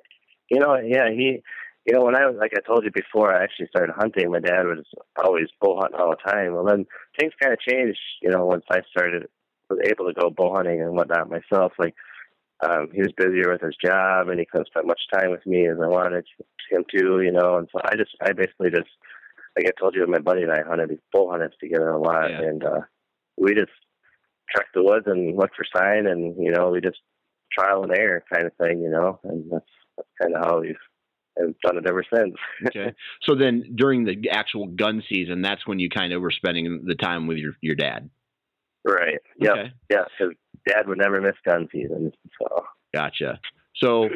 you 0.50 0.60
know, 0.60 0.76
yeah, 0.76 1.10
he 1.10 1.42
you 1.88 1.94
know, 1.94 2.04
when 2.04 2.16
I 2.16 2.26
was 2.26 2.36
like 2.38 2.52
I 2.54 2.60
told 2.60 2.84
you 2.84 2.90
before, 2.90 3.34
I 3.34 3.42
actually 3.42 3.68
started 3.68 3.94
hunting. 3.96 4.30
My 4.30 4.40
dad 4.40 4.64
was 4.66 4.84
always 5.16 5.46
bow 5.58 5.80
hunting 5.80 5.98
all 5.98 6.10
the 6.10 6.30
time. 6.30 6.52
Well, 6.52 6.66
then 6.66 6.84
things 7.18 7.32
kind 7.40 7.54
of 7.54 7.60
changed. 7.60 7.98
You 8.20 8.30
know, 8.30 8.44
once 8.44 8.64
I 8.70 8.80
started 8.90 9.26
was 9.70 9.78
able 9.84 10.06
to 10.06 10.18
go 10.18 10.30
bow 10.30 10.54
hunting 10.54 10.80
and 10.80 10.92
whatnot 10.92 11.30
myself. 11.30 11.72
Like 11.78 11.94
um, 12.60 12.88
he 12.92 13.00
was 13.00 13.12
busier 13.16 13.52
with 13.52 13.60
his 13.60 13.76
job 13.84 14.28
and 14.28 14.38
he 14.40 14.46
couldn't 14.46 14.66
spend 14.68 14.86
much 14.86 15.00
time 15.12 15.30
with 15.30 15.46
me 15.46 15.68
as 15.68 15.76
I 15.82 15.86
wanted 15.86 16.24
him 16.70 16.84
to, 16.96 17.20
you 17.22 17.32
know. 17.32 17.56
And 17.58 17.68
so 17.72 17.80
I 17.84 17.96
just, 17.96 18.10
I 18.22 18.32
basically 18.32 18.70
just, 18.70 18.88
like 19.56 19.66
I 19.66 19.70
told 19.80 19.94
you, 19.94 20.06
my 20.06 20.18
buddy 20.18 20.42
and 20.42 20.52
I 20.52 20.62
hunted 20.66 20.90
these 20.90 20.98
bull 21.12 21.30
hunts 21.30 21.56
together 21.60 21.90
a 21.90 22.00
lot, 22.00 22.30
Yeah. 22.30 22.42
and 22.42 22.64
uh, 22.64 22.80
we 23.36 23.54
just 23.54 23.72
trekked 24.54 24.74
the 24.74 24.82
woods 24.84 25.06
and 25.06 25.36
looked 25.36 25.56
for 25.56 25.64
sign, 25.76 26.06
and 26.06 26.36
you 26.42 26.52
know, 26.52 26.70
we 26.70 26.80
just 26.80 26.98
trial 27.52 27.82
and 27.82 27.92
error 27.92 28.22
kind 28.32 28.46
of 28.46 28.52
thing, 28.56 28.80
you 28.80 28.90
know. 28.90 29.18
And 29.24 29.50
that's 29.50 29.64
that's 29.96 30.08
kind 30.20 30.36
of 30.36 30.44
how 30.44 30.60
we've 30.60 30.76
have 31.38 31.54
done 31.62 31.78
it 31.78 31.86
ever 31.88 32.04
since. 32.14 32.34
Okay. 32.68 32.92
So 33.22 33.34
then 33.34 33.72
during 33.76 34.04
the 34.04 34.28
actual 34.30 34.66
gun 34.66 35.02
season, 35.08 35.42
that's 35.42 35.66
when 35.66 35.78
you 35.78 35.88
kind 35.88 36.12
of 36.12 36.20
were 36.20 36.30
spending 36.32 36.82
the 36.84 36.94
time 36.94 37.26
with 37.26 37.38
your 37.38 37.52
your 37.60 37.74
dad. 37.74 38.10
Right. 38.84 39.18
Yep. 39.40 39.52
Okay. 39.52 39.72
Yeah. 39.90 40.04
Because 40.18 40.34
Dad 40.66 40.88
would 40.88 40.98
never 40.98 41.20
miss 41.20 41.36
gun 41.46 41.68
season, 41.72 42.12
so. 42.40 42.64
Gotcha. 42.94 43.38
So 43.76 44.08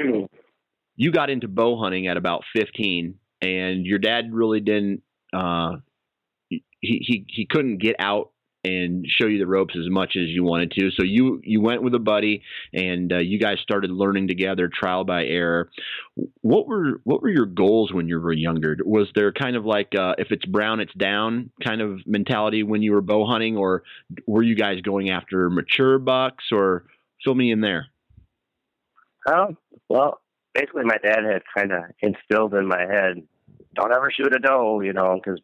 you 0.97 1.13
got 1.13 1.31
into 1.31 1.49
bow 1.49 1.79
hunting 1.81 2.07
at 2.07 2.17
about 2.17 2.43
15 2.55 3.15
and 3.41 3.87
your 3.87 3.99
dad 3.99 4.33
really 4.33 4.61
didn't 4.61 5.03
uh 5.33 5.77
he 6.49 6.63
he 6.81 7.25
he 7.29 7.47
couldn't 7.47 7.79
get 7.79 7.97
out 7.99 8.32
and 8.65 9.05
show 9.09 9.27
you 9.27 9.39
the 9.39 9.47
ropes 9.47 9.75
as 9.77 9.91
much 9.91 10.17
as 10.17 10.29
you 10.29 10.45
wanted 10.45 10.71
to. 10.73 10.91
So 10.93 11.03
you 11.03 11.41
you 11.43 11.61
went 11.61 11.83
with 11.83 11.95
a 11.95 11.99
buddy 11.99 12.43
and 12.73 13.13
uh, 13.13 13.19
you 13.19 13.39
guys 13.39 13.59
started 13.61 13.91
learning 13.91 14.29
together 14.29 14.71
trial 14.73 15.05
by 15.05 15.25
error. 15.25 15.71
What 16.43 16.69
were 16.69 17.01
what 17.05 17.23
were 17.23 17.29
your 17.29 17.47
goals 17.47 17.93
when 17.93 18.09
you 18.09 18.21
were 18.21 18.33
younger? 18.33 18.77
Was 18.85 19.09
there 19.15 19.33
kind 19.33 19.57
of 19.57 19.65
like 19.65 19.95
uh 19.99 20.15
if 20.19 20.31
it's 20.31 20.45
brown 20.45 20.81
it's 20.81 20.95
down 20.95 21.51
kind 21.65 21.81
of 21.81 22.01
mentality 22.07 22.63
when 22.63 22.83
you 22.83 22.93
were 22.93 23.03
bow 23.03 23.27
hunting 23.27 23.57
or 23.57 23.83
were 24.27 24.43
you 24.43 24.55
guys 24.55 24.81
going 24.81 25.11
after 25.11 25.51
mature 25.51 25.99
bucks 25.99 26.45
or 26.53 26.85
fill 27.25 27.35
me 27.35 27.51
in 27.51 27.61
there? 27.61 27.87
Um, 29.27 29.57
well, 29.89 30.21
basically, 30.55 30.85
my 30.85 30.99
dad 30.99 31.21
had 31.25 31.43
kind 31.57 31.73
of 31.73 31.85
instilled 32.01 32.55
in 32.55 32.67
my 32.67 32.81
head, 32.81 33.23
don't 33.75 33.93
ever 33.93 34.11
shoot 34.11 34.35
a 34.35 34.39
doe, 34.39 34.81
you 34.81 34.93
know, 34.93 35.21
because 35.23 35.41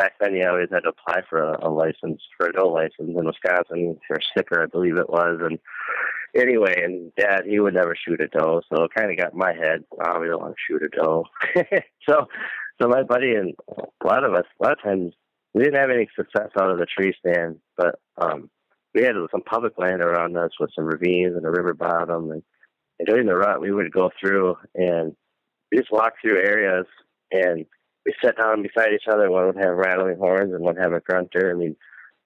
back 0.00 0.14
then 0.18 0.34
you 0.34 0.48
always 0.48 0.68
had 0.72 0.80
to 0.80 0.88
apply 0.88 1.20
for 1.28 1.42
a, 1.42 1.68
a 1.68 1.70
license, 1.70 2.22
for 2.36 2.46
a 2.46 2.52
doe 2.52 2.68
license 2.68 2.94
in 2.98 3.24
Wisconsin, 3.24 3.98
for 4.08 4.16
a 4.16 4.22
sticker, 4.22 4.62
I 4.62 4.66
believe 4.66 4.96
it 4.96 5.10
was. 5.10 5.38
And 5.42 5.58
anyway, 6.34 6.82
and 6.82 7.12
dad, 7.16 7.42
he 7.46 7.60
would 7.60 7.74
never 7.74 7.94
shoot 7.94 8.20
a 8.22 8.28
doe, 8.28 8.62
so 8.72 8.84
it 8.84 8.94
kind 8.96 9.10
of 9.10 9.18
got 9.18 9.34
in 9.34 9.38
my 9.38 9.52
head, 9.52 9.84
oh, 10.02 10.18
we 10.18 10.28
don't 10.28 10.40
want 10.40 10.54
to 10.54 10.62
shoot 10.66 10.82
a 10.82 10.88
doe. 10.88 11.26
so, 12.08 12.26
so 12.80 12.88
my 12.88 13.02
buddy 13.02 13.34
and 13.34 13.54
a 13.68 14.06
lot 14.06 14.24
of 14.24 14.32
us, 14.32 14.46
a 14.58 14.62
lot 14.62 14.72
of 14.72 14.82
times, 14.82 15.12
we 15.52 15.64
didn't 15.64 15.80
have 15.80 15.90
any 15.90 16.08
success 16.16 16.48
out 16.58 16.70
of 16.70 16.78
the 16.78 16.86
tree 16.86 17.12
stand, 17.18 17.56
but 17.76 17.98
um, 18.16 18.48
we 18.94 19.02
had 19.02 19.12
some 19.30 19.42
public 19.42 19.76
land 19.76 20.00
around 20.00 20.36
us 20.38 20.52
with 20.58 20.70
some 20.74 20.86
ravines 20.86 21.36
and 21.36 21.44
a 21.44 21.50
river 21.50 21.74
bottom 21.74 22.30
and 22.30 22.42
and 23.00 23.08
during 23.08 23.26
the 23.26 23.34
rut, 23.34 23.62
we 23.62 23.72
would 23.72 23.90
go 23.90 24.10
through 24.20 24.56
and 24.74 25.16
we 25.72 25.78
just 25.78 25.90
walk 25.90 26.12
through 26.20 26.36
areas 26.36 26.84
and 27.32 27.64
we 28.06 28.14
sat 28.24 28.36
down 28.36 28.62
beside 28.62 28.92
each 28.94 29.08
other. 29.10 29.30
One 29.30 29.46
would 29.46 29.64
have 29.64 29.76
rattling 29.76 30.16
horns 30.18 30.52
and 30.54 30.64
one 30.64 30.76
have 30.76 30.92
a 30.92 31.00
grunter. 31.00 31.50
and 31.50 31.58
we'd 31.58 31.76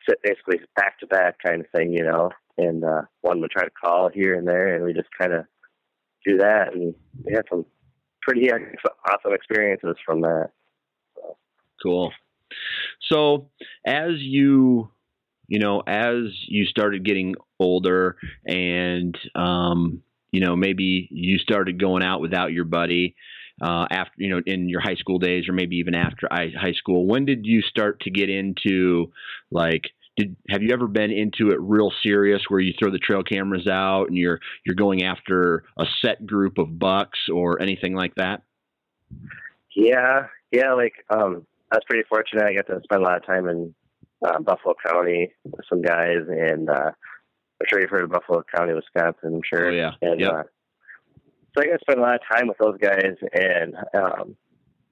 sit 0.09 0.19
basically 0.23 0.61
back 0.77 0.99
to 1.01 1.07
back 1.07 1.37
kind 1.45 1.61
of 1.63 1.67
thing, 1.75 1.93
you 1.93 2.05
know. 2.05 2.31
And 2.57 2.85
uh, 2.85 3.03
one 3.23 3.41
would 3.41 3.51
try 3.51 3.65
to 3.65 3.71
call 3.71 4.11
here 4.13 4.35
and 4.35 4.47
there, 4.47 4.75
and 4.75 4.85
we 4.85 4.93
just 4.93 5.09
kind 5.19 5.33
of 5.33 5.45
do 6.25 6.39
that. 6.39 6.73
And 6.73 6.95
we 7.25 7.33
had 7.33 7.45
some 7.51 7.67
pretty 8.23 8.49
awesome 8.51 9.33
experiences 9.33 9.97
from 10.05 10.21
that. 10.23 10.51
Cool. 11.83 12.13
So 13.11 13.51
as 13.85 14.13
you 14.19 14.91
you 15.49 15.59
know 15.59 15.83
as 15.87 16.23
you 16.47 16.65
started 16.67 17.05
getting 17.05 17.35
older 17.61 18.17
and 18.47 19.17
um 19.35 20.03
you 20.33 20.41
know 20.41 20.57
maybe 20.57 21.09
you 21.11 21.39
started 21.39 21.79
going 21.79 22.03
out 22.03 22.21
without 22.21 22.53
your 22.53 22.65
buddy 22.65 23.15
uh 23.63 23.87
after 23.91 24.15
you 24.19 24.29
know 24.31 24.41
in 24.47 24.69
your 24.69 24.81
high 24.81 24.95
school 24.97 25.19
days 25.19 25.49
or 25.49 25.53
maybe 25.53 25.77
even 25.77 25.95
after 25.95 26.29
high 26.31 26.73
school 26.73 27.07
when 27.07 27.25
did 27.25 27.47
you 27.47 27.63
start 27.63 28.01
to 28.01 28.11
get 28.11 28.29
into 28.29 29.13
like 29.51 29.83
did 30.17 30.37
have 30.51 30.63
you 30.63 30.73
ever 30.73 30.87
been 30.87 31.11
into 31.11 31.51
it 31.51 31.61
real 31.61 31.93
serious 32.03 32.43
where 32.49 32.61
you 32.61 32.73
throw 32.79 32.91
the 32.91 32.99
trail 32.99 33.23
cameras 33.23 33.67
out 33.69 34.05
and 34.09 34.17
you're 34.17 34.41
you're 34.67 34.75
going 34.75 35.05
after 35.05 35.65
a 35.79 35.85
set 36.05 36.27
group 36.27 36.59
of 36.59 36.79
bucks 36.79 37.19
or 37.33 37.61
anything 37.63 37.95
like 37.95 38.15
that 38.17 38.43
Yeah, 39.75 40.27
yeah, 40.53 40.73
like 40.75 40.95
um, 41.11 41.47
I 41.73 41.77
was 41.77 41.85
pretty 41.89 42.05
fortunate. 42.09 42.45
I 42.45 42.55
got 42.55 42.67
to 42.69 42.81
spend 42.85 43.03
a 43.03 43.05
lot 43.05 43.17
of 43.17 43.27
time 43.27 43.49
in 43.49 43.75
uh, 44.27 44.39
Buffalo 44.41 44.75
County 44.87 45.33
with 45.45 45.65
some 45.69 45.83
guys, 45.83 46.19
and 46.29 46.71
uh, 46.71 46.91
I'm 46.93 47.67
sure 47.69 47.81
you've 47.81 47.91
heard 47.91 48.05
of 48.05 48.11
Buffalo 48.11 48.45
County, 48.55 48.73
Wisconsin. 48.75 49.35
I'm 49.35 49.41
sure. 49.45 49.69
Oh, 49.69 49.73
yeah. 49.73 49.93
And 50.03 50.21
Yep. 50.21 50.33
uh, 50.33 50.43
so 51.55 51.63
I 51.63 51.67
got 51.67 51.73
to 51.73 51.79
spend 51.81 51.99
a 52.01 52.03
lot 52.03 52.15
of 52.17 52.21
time 52.31 52.49
with 52.49 52.59
those 52.59 52.79
guys 52.79 53.15
and 53.33 53.75
um, 53.95 54.37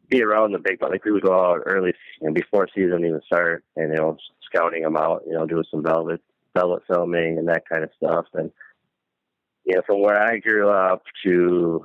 be 0.09 0.23
around 0.23 0.52
the 0.52 0.59
big. 0.59 0.78
But 0.78 0.90
like 0.90 1.04
we 1.04 1.12
would 1.12 1.23
go 1.25 1.35
out 1.35 1.62
early, 1.66 1.92
you 2.21 2.28
know, 2.28 2.35
before 2.35 2.69
season 2.75 3.04
even 3.04 3.21
start, 3.26 3.64
and 3.76 3.90
you 3.90 3.97
know, 3.97 4.16
scouting 4.45 4.83
them 4.83 4.97
out. 4.97 5.23
You 5.26 5.35
know, 5.35 5.47
doing 5.47 5.64
some 5.71 5.83
velvet 5.83 6.21
velvet 6.54 6.83
filming 6.87 7.38
and 7.38 7.49
that 7.49 7.69
kind 7.69 7.83
of 7.83 7.90
stuff. 7.97 8.26
And 8.35 8.50
you 9.64 9.75
know, 9.76 9.83
from 9.87 10.02
where 10.02 10.23
I 10.23 10.38
grew 10.38 10.69
up 10.69 11.02
to 11.25 11.85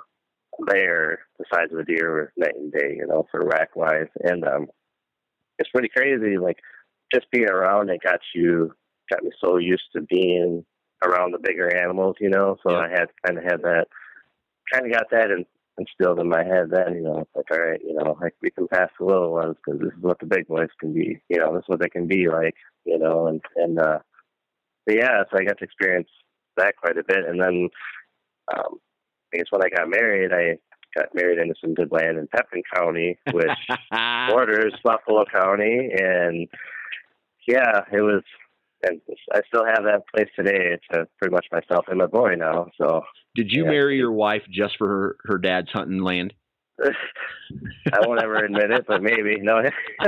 there, 0.67 1.19
the 1.39 1.45
size 1.53 1.71
of 1.71 1.79
a 1.79 1.83
deer 1.83 2.11
were 2.11 2.33
night 2.37 2.55
and 2.55 2.71
day, 2.71 2.95
you 2.97 3.07
know, 3.07 3.27
for 3.31 3.45
rack 3.45 3.75
wise. 3.75 4.07
And 4.23 4.43
um 4.45 4.67
it's 5.59 5.69
pretty 5.71 5.89
crazy, 5.89 6.37
like 6.37 6.57
just 7.13 7.29
being 7.31 7.49
around 7.49 7.89
it 7.89 8.01
got 8.03 8.19
you 8.35 8.73
got 9.09 9.23
me 9.23 9.31
so 9.43 9.57
used 9.57 9.85
to 9.95 10.01
being 10.01 10.65
around 11.03 11.31
the 11.31 11.39
bigger 11.39 11.73
animals, 11.75 12.15
you 12.19 12.29
know. 12.29 12.57
So 12.63 12.71
Yeah. 12.73 12.79
I 12.79 12.89
had 12.89 13.07
kind 13.25 13.37
of 13.37 13.43
had 13.43 13.61
that 13.61 13.87
kind 14.71 14.85
of 14.85 14.91
got 14.91 15.09
that 15.11 15.31
in, 15.31 15.45
instilled 15.77 16.19
in 16.19 16.29
my 16.29 16.43
head 16.43 16.69
then, 16.71 16.95
you 16.95 17.03
know, 17.03 17.19
it's 17.19 17.35
like, 17.35 17.51
all 17.51 17.65
right, 17.65 17.81
you 17.83 17.93
know, 17.93 18.17
like 18.21 18.33
we 18.41 18.51
can 18.51 18.67
pass 18.67 18.89
the 18.99 19.05
little 19.05 19.33
ones 19.33 19.55
because 19.63 19.79
this 19.79 19.93
is 19.93 20.01
what 20.03 20.19
the 20.19 20.25
big 20.25 20.47
boys 20.47 20.69
can 20.79 20.93
be, 20.93 21.21
you 21.29 21.37
know, 21.37 21.53
this 21.53 21.63
is 21.63 21.69
what 21.69 21.79
they 21.79 21.89
can 21.89 22.07
be 22.07 22.27
like, 22.27 22.55
you 22.85 22.97
know, 22.97 23.27
and, 23.27 23.41
and, 23.55 23.79
uh, 23.79 23.99
but 24.85 24.95
yeah, 24.95 25.23
so 25.29 25.37
I 25.37 25.43
got 25.43 25.57
to 25.59 25.65
experience 25.65 26.09
that 26.55 26.75
quite 26.77 26.97
a 26.97 27.03
bit. 27.03 27.25
And 27.27 27.39
then, 27.41 27.69
um, 28.55 28.79
I 29.33 29.37
guess 29.37 29.47
when 29.49 29.61
I 29.63 29.69
got 29.69 29.89
married, 29.89 30.31
I 30.33 30.57
got 30.97 31.13
married 31.13 31.39
into 31.39 31.55
some 31.61 31.73
good 31.73 31.91
land 31.91 32.17
in 32.17 32.27
Pepin 32.27 32.63
County, 32.73 33.19
which 33.31 33.49
borders 34.29 34.73
Buffalo 34.83 35.25
County, 35.25 35.89
and 35.97 36.47
yeah, 37.47 37.81
it 37.91 38.01
was. 38.01 38.23
And 38.83 39.01
I 39.33 39.41
still 39.47 39.65
have 39.65 39.83
that 39.85 40.03
place 40.13 40.29
today. 40.35 40.73
It's 40.73 40.83
uh, 40.93 41.05
pretty 41.19 41.33
much 41.33 41.47
myself 41.51 41.85
and 41.87 41.97
my 41.97 42.05
boy 42.05 42.35
now. 42.35 42.69
So 42.79 43.01
did 43.35 43.51
you 43.51 43.63
Yeah. 43.65 43.71
marry 43.71 43.97
your 43.97 44.11
wife 44.11 44.43
just 44.51 44.77
for 44.77 44.87
her, 44.87 45.17
her 45.25 45.37
dad's 45.37 45.71
hunting 45.71 46.01
land 46.01 46.33
I 46.83 48.05
won't 48.05 48.21
ever 48.21 48.35
admit 48.45 48.69
it, 48.71 48.85
but 48.87 49.01
maybe 49.01 49.37
no. 49.41 49.57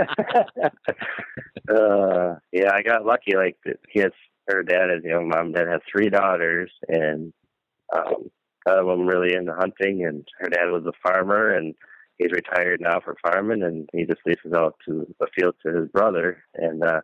uh, 1.73 2.35
yeah, 2.51 2.71
I 2.73 2.81
got 2.83 3.05
lucky. 3.05 3.35
Like 3.35 3.57
he 3.89 4.01
has 4.01 4.11
her 4.47 4.63
dad, 4.63 4.89
his 4.93 5.03
young 5.03 5.29
mom, 5.29 5.51
dad 5.53 5.67
has 5.67 5.81
three 5.91 6.09
daughters, 6.09 6.71
and 6.87 7.33
um, 7.95 8.29
of 8.67 8.85
them 8.85 9.07
really 9.07 9.33
into 9.35 9.53
hunting. 9.53 10.05
And 10.05 10.27
her 10.39 10.49
dad 10.49 10.65
was 10.65 10.85
a 10.85 10.93
farmer, 11.07 11.55
and 11.55 11.73
he's 12.17 12.31
retired 12.31 12.81
now 12.81 12.99
for 13.03 13.15
farming, 13.23 13.63
and 13.63 13.89
he 13.93 14.05
just 14.05 14.21
leases 14.25 14.53
out 14.55 14.75
to 14.87 15.07
the 15.19 15.27
field 15.35 15.55
to 15.65 15.73
his 15.73 15.89
brother. 15.89 16.43
And 16.55 16.83
uh, 16.83 17.01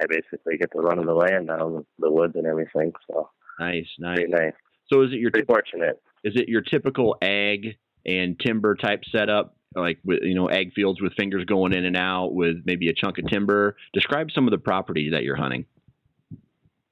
I 0.00 0.04
basically 0.08 0.56
get 0.58 0.72
to 0.72 0.78
run 0.78 0.98
in 0.98 1.06
the 1.06 1.14
land 1.14 1.46
now, 1.46 1.84
the 1.98 2.10
woods 2.10 2.34
and 2.36 2.46
everything. 2.46 2.92
So 3.10 3.30
nice 3.58 3.86
nice 3.98 4.16
pretty 4.16 4.32
nice, 4.32 4.54
so 4.92 5.02
is 5.02 5.12
it 5.12 5.18
your 5.18 5.30
pretty 5.30 5.46
fortunate. 5.46 6.00
is 6.24 6.34
it 6.36 6.48
your 6.48 6.62
typical 6.62 7.16
ag 7.22 7.76
and 8.04 8.38
timber 8.38 8.74
type 8.74 9.02
setup 9.10 9.56
like 9.74 9.98
with 10.04 10.20
you 10.22 10.34
know 10.34 10.48
ag 10.50 10.72
fields 10.74 11.00
with 11.00 11.12
fingers 11.14 11.44
going 11.44 11.72
in 11.72 11.84
and 11.84 11.96
out 11.96 12.34
with 12.34 12.56
maybe 12.64 12.88
a 12.88 12.94
chunk 12.94 13.18
of 13.18 13.26
timber 13.28 13.76
describe 13.92 14.28
some 14.34 14.46
of 14.46 14.50
the 14.50 14.58
property 14.58 15.10
that 15.10 15.22
you're 15.22 15.36
hunting 15.36 15.66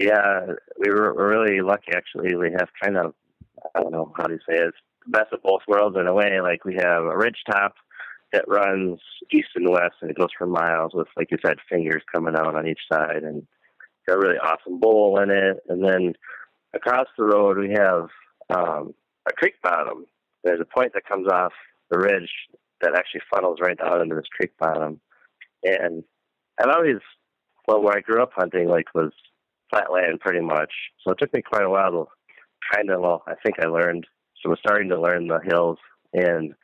Yeah, 0.00 0.46
we 0.78 0.90
were 0.90 1.14
we're 1.14 1.30
really 1.30 1.60
lucky 1.62 1.92
actually. 1.94 2.34
We 2.34 2.50
have 2.58 2.68
kind 2.82 2.96
of 2.96 3.14
I 3.74 3.80
don't 3.80 3.92
know 3.92 4.12
how 4.16 4.24
to 4.26 4.38
say 4.48 4.56
it. 4.56 4.68
It's 4.68 4.76
the 5.06 5.12
best 5.12 5.32
of 5.32 5.42
both 5.42 5.62
worlds 5.68 5.96
in 5.98 6.06
a 6.06 6.12
way. 6.12 6.40
Like 6.42 6.64
we 6.64 6.74
have 6.74 7.04
a 7.04 7.16
ridge 7.16 7.42
top 7.50 7.74
that 8.34 8.48
runs 8.48 9.00
east 9.32 9.48
and 9.54 9.70
west 9.70 9.94
and 10.02 10.10
it 10.10 10.18
goes 10.18 10.28
for 10.36 10.46
miles 10.46 10.92
with 10.94 11.08
like 11.16 11.30
you 11.30 11.38
said, 11.44 11.56
fingers 11.68 12.02
coming 12.14 12.34
out 12.36 12.54
on 12.54 12.66
each 12.66 12.80
side 12.92 13.22
and 13.22 13.46
got 14.06 14.16
a 14.16 14.18
really 14.18 14.38
awesome 14.38 14.78
bowl 14.80 15.18
in 15.20 15.30
it. 15.30 15.58
And 15.68 15.82
then 15.84 16.14
across 16.74 17.06
the 17.16 17.24
road 17.24 17.58
we 17.58 17.70
have 17.70 18.08
um 18.50 18.94
a 19.28 19.32
creek 19.32 19.54
bottom. 19.62 20.04
There's 20.42 20.60
a 20.60 20.78
point 20.78 20.92
that 20.92 21.06
comes 21.06 21.28
off 21.28 21.52
the 21.90 21.98
ridge 21.98 22.30
that 22.82 22.94
actually 22.94 23.22
funnels 23.32 23.58
right 23.62 23.78
down 23.78 24.02
into 24.02 24.16
this 24.16 24.28
creek 24.36 24.52
bottom. 24.58 25.00
And 25.62 26.04
I've 26.60 26.74
always 26.74 27.00
well 27.66 27.82
where 27.82 27.96
I 27.96 28.00
grew 28.00 28.22
up 28.22 28.32
hunting 28.34 28.68
like 28.68 28.94
was 28.94 29.12
flat 29.70 29.92
land 29.92 30.20
pretty 30.20 30.40
much. 30.40 30.72
So 31.02 31.12
it 31.12 31.18
took 31.18 31.32
me 31.32 31.42
quite 31.42 31.64
a 31.64 31.70
while 31.70 31.90
to 31.90 32.04
kind 32.72 32.90
of, 32.90 33.00
well, 33.00 33.22
I 33.26 33.34
think 33.42 33.56
I 33.60 33.66
learned, 33.66 34.06
so 34.36 34.48
I 34.48 34.50
was 34.50 34.58
starting 34.60 34.88
to 34.90 35.00
learn 35.00 35.28
the 35.28 35.40
hills. 35.44 35.78
And 36.12 36.54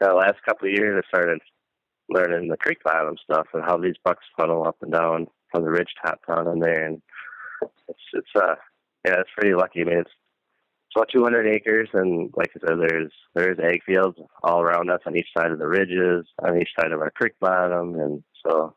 the 0.00 0.14
last 0.14 0.36
couple 0.44 0.68
of 0.68 0.74
years, 0.74 1.02
I 1.04 1.08
started 1.08 1.40
learning 2.08 2.48
the 2.48 2.56
creek 2.56 2.82
bottom 2.84 3.16
stuff 3.22 3.46
and 3.52 3.62
how 3.64 3.76
these 3.76 3.96
bucks 4.04 4.24
funnel 4.36 4.66
up 4.66 4.76
and 4.82 4.92
down 4.92 5.26
from 5.50 5.64
the 5.64 5.70
ridge 5.70 5.92
top 6.04 6.20
down 6.26 6.48
in 6.48 6.60
there. 6.60 6.84
And 6.86 7.02
it's, 7.88 7.98
it's, 8.12 8.28
uh, 8.36 8.54
yeah, 9.04 9.20
it's 9.20 9.30
pretty 9.36 9.54
lucky. 9.54 9.82
I 9.82 9.84
mean, 9.84 9.98
it's, 9.98 10.10
it's 10.88 10.96
about 10.96 11.10
200 11.12 11.46
acres, 11.46 11.90
and 11.92 12.30
like 12.34 12.50
I 12.56 12.66
said, 12.66 12.78
there's 12.80 13.12
there's 13.34 13.58
ag 13.58 13.84
fields 13.84 14.16
all 14.42 14.62
around 14.62 14.90
us 14.90 15.00
on 15.04 15.18
each 15.18 15.28
side 15.36 15.50
of 15.50 15.58
the 15.58 15.68
ridges, 15.68 16.26
on 16.42 16.58
each 16.58 16.70
side 16.80 16.92
of 16.92 17.00
our 17.00 17.10
creek 17.10 17.34
bottom, 17.40 18.00
and 18.00 18.24
so 18.42 18.74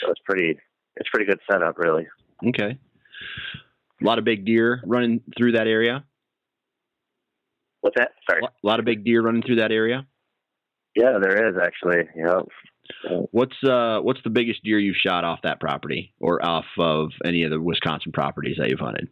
so 0.00 0.10
it's 0.10 0.20
pretty 0.24 0.58
it's 0.96 1.08
pretty 1.10 1.26
good 1.26 1.40
setup, 1.50 1.78
really. 1.78 2.06
Okay. 2.46 2.78
A 4.00 4.04
lot 4.04 4.18
of 4.18 4.24
big 4.24 4.44
deer 4.44 4.82
running 4.86 5.20
through 5.36 5.52
that 5.52 5.66
area. 5.66 6.04
What's 7.82 7.96
that? 7.96 8.12
Sorry. 8.28 8.42
A 8.42 8.66
lot 8.66 8.78
of 8.78 8.84
big 8.84 9.04
deer 9.04 9.22
running 9.22 9.42
through 9.42 9.56
that 9.56 9.72
area. 9.72 10.06
Yeah, 10.94 11.18
there 11.20 11.48
is 11.48 11.56
actually. 11.62 12.08
Yeah. 12.16 12.40
What's 13.30 13.56
uh 13.64 14.00
what's 14.00 14.20
the 14.24 14.30
biggest 14.30 14.62
deer 14.64 14.78
you've 14.78 14.96
shot 14.96 15.24
off 15.24 15.40
that 15.42 15.60
property 15.60 16.12
or 16.20 16.44
off 16.44 16.66
of 16.78 17.10
any 17.24 17.44
of 17.44 17.50
the 17.50 17.60
Wisconsin 17.60 18.12
properties 18.12 18.56
that 18.58 18.68
you've 18.70 18.80
hunted? 18.80 19.08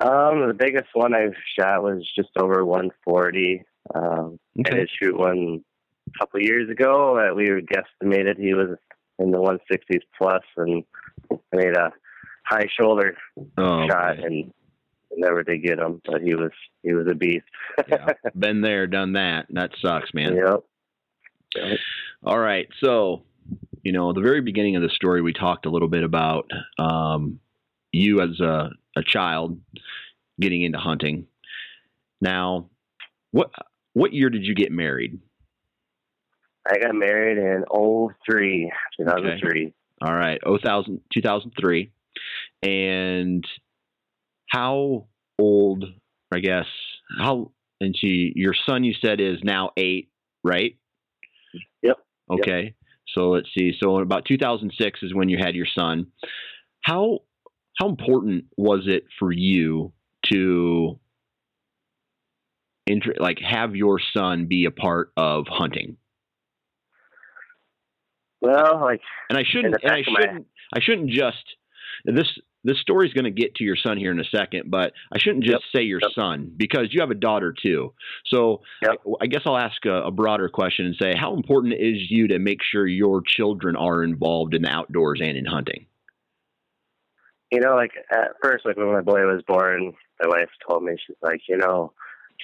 Um, 0.00 0.46
the 0.48 0.54
biggest 0.56 0.88
one 0.92 1.14
I've 1.14 1.34
shot 1.58 1.82
was 1.82 2.08
just 2.16 2.30
over 2.38 2.64
140. 2.64 3.64
Um, 3.94 4.38
Okay. 4.60 4.72
I 4.72 4.78
did 4.80 4.90
shoot 5.02 5.16
one 5.18 5.64
a 6.14 6.18
couple 6.18 6.40
years 6.40 6.70
ago 6.70 7.16
that 7.16 7.34
we 7.34 7.46
guesstimated 7.46 8.38
he 8.38 8.54
was 8.54 8.76
in 9.18 9.30
the 9.32 9.38
160s 9.38 10.00
plus, 10.16 10.42
and 10.56 10.84
I 11.32 11.36
made 11.56 11.76
a 11.76 11.90
high 12.44 12.66
shoulder 12.80 13.16
Oh, 13.58 13.86
shot 13.88 14.18
okay. 14.18 14.22
and 14.22 14.52
never 15.44 15.58
did 15.58 15.66
get 15.66 15.78
him, 15.78 16.00
but 16.04 16.22
he 16.22 16.34
was 16.34 16.50
he 16.82 16.92
was 16.92 17.06
a 17.10 17.14
beast. 17.14 17.44
yeah. 17.88 18.06
Been 18.36 18.60
there, 18.60 18.86
done 18.86 19.14
that. 19.14 19.46
That 19.50 19.70
sucks, 19.80 20.12
man. 20.14 20.36
Yep. 20.36 20.64
All 22.24 22.38
right. 22.38 22.66
So, 22.82 23.22
you 23.82 23.92
know, 23.92 24.12
the 24.12 24.20
very 24.20 24.40
beginning 24.40 24.76
of 24.76 24.82
the 24.82 24.88
story, 24.88 25.22
we 25.22 25.32
talked 25.32 25.66
a 25.66 25.70
little 25.70 25.88
bit 25.88 26.02
about 26.02 26.50
um, 26.78 27.40
you 27.92 28.20
as 28.20 28.40
a, 28.40 28.70
a 28.96 29.02
child 29.02 29.60
getting 30.40 30.62
into 30.62 30.78
hunting. 30.78 31.26
Now, 32.20 32.70
what 33.30 33.50
what 33.92 34.12
year 34.12 34.30
did 34.30 34.44
you 34.44 34.54
get 34.54 34.72
married? 34.72 35.18
I 36.66 36.78
got 36.78 36.94
married 36.94 37.36
in 37.36 37.64
03, 37.70 38.72
2003. 38.96 39.74
All 40.00 40.14
right, 40.14 40.40
2000, 40.44 41.00
2003. 41.12 41.92
And 42.62 43.46
how 44.48 45.06
old, 45.38 45.84
I 46.32 46.40
guess, 46.40 46.66
how, 47.18 47.52
and 47.80 47.96
she, 47.96 48.32
your 48.34 48.54
son, 48.66 48.84
you 48.84 48.94
said, 49.04 49.20
is 49.20 49.38
now 49.42 49.70
eight, 49.76 50.10
right? 50.42 50.76
Yep. 51.82 51.98
Okay. 52.30 52.74
So 53.14 53.30
let's 53.30 53.48
see. 53.56 53.72
So 53.80 53.98
about 53.98 54.24
2006 54.24 55.02
is 55.02 55.14
when 55.14 55.28
you 55.28 55.38
had 55.38 55.54
your 55.54 55.66
son. 55.66 56.08
How, 56.82 57.20
how 57.78 57.88
important 57.88 58.46
was 58.56 58.84
it 58.86 59.04
for 59.18 59.32
you 59.32 59.92
to 60.32 60.98
inter- 62.86 63.14
like 63.18 63.38
have 63.40 63.76
your 63.76 64.00
son 64.16 64.46
be 64.46 64.64
a 64.64 64.70
part 64.70 65.12
of 65.16 65.46
hunting? 65.48 65.96
Well, 68.40 68.80
like 68.80 69.00
and 69.30 69.38
I 69.38 69.44
shouldn't 69.44 69.76
and 69.82 69.90
I 69.92 69.98
of 70.00 70.06
my- 70.08 70.20
shouldn't 70.20 70.46
I 70.74 70.80
shouldn't 70.80 71.10
just 71.10 71.44
this 72.04 72.28
this 72.64 72.78
story's 72.80 73.12
going 73.12 73.24
to 73.24 73.30
get 73.30 73.54
to 73.56 73.64
your 73.64 73.76
son 73.76 73.96
here 73.96 74.10
in 74.10 74.18
a 74.18 74.24
second, 74.24 74.70
but 74.70 74.92
I 75.12 75.18
shouldn't 75.18 75.44
just 75.44 75.64
say 75.74 75.82
your 75.82 76.00
Yep. 76.02 76.10
son 76.14 76.52
because 76.56 76.88
you 76.92 77.00
have 77.00 77.10
a 77.10 77.14
daughter 77.14 77.52
too. 77.52 77.92
So 78.26 78.62
Yep. 78.82 79.00
I, 79.06 79.24
I 79.24 79.26
guess 79.26 79.42
I'll 79.46 79.58
ask 79.58 79.84
a, 79.86 80.04
a 80.04 80.10
broader 80.10 80.48
question 80.48 80.86
and 80.86 80.96
say, 81.00 81.14
how 81.14 81.34
important 81.34 81.74
is 81.74 82.10
you 82.10 82.28
to 82.28 82.38
make 82.38 82.60
sure 82.62 82.86
your 82.86 83.22
children 83.22 83.76
are 83.76 84.02
involved 84.02 84.54
in 84.54 84.62
the 84.62 84.70
outdoors 84.70 85.20
and 85.22 85.36
in 85.36 85.44
hunting? 85.44 85.86
you 87.54 87.60
know, 87.60 87.76
like 87.76 87.92
at 88.10 88.32
first, 88.42 88.66
like 88.66 88.76
when 88.76 88.92
my 88.92 89.00
boy 89.00 89.20
was 89.26 89.42
born, 89.46 89.94
my 90.20 90.28
wife 90.28 90.48
told 90.68 90.82
me 90.82 90.96
she's 91.06 91.16
like, 91.22 91.40
you 91.48 91.56
know, 91.56 91.92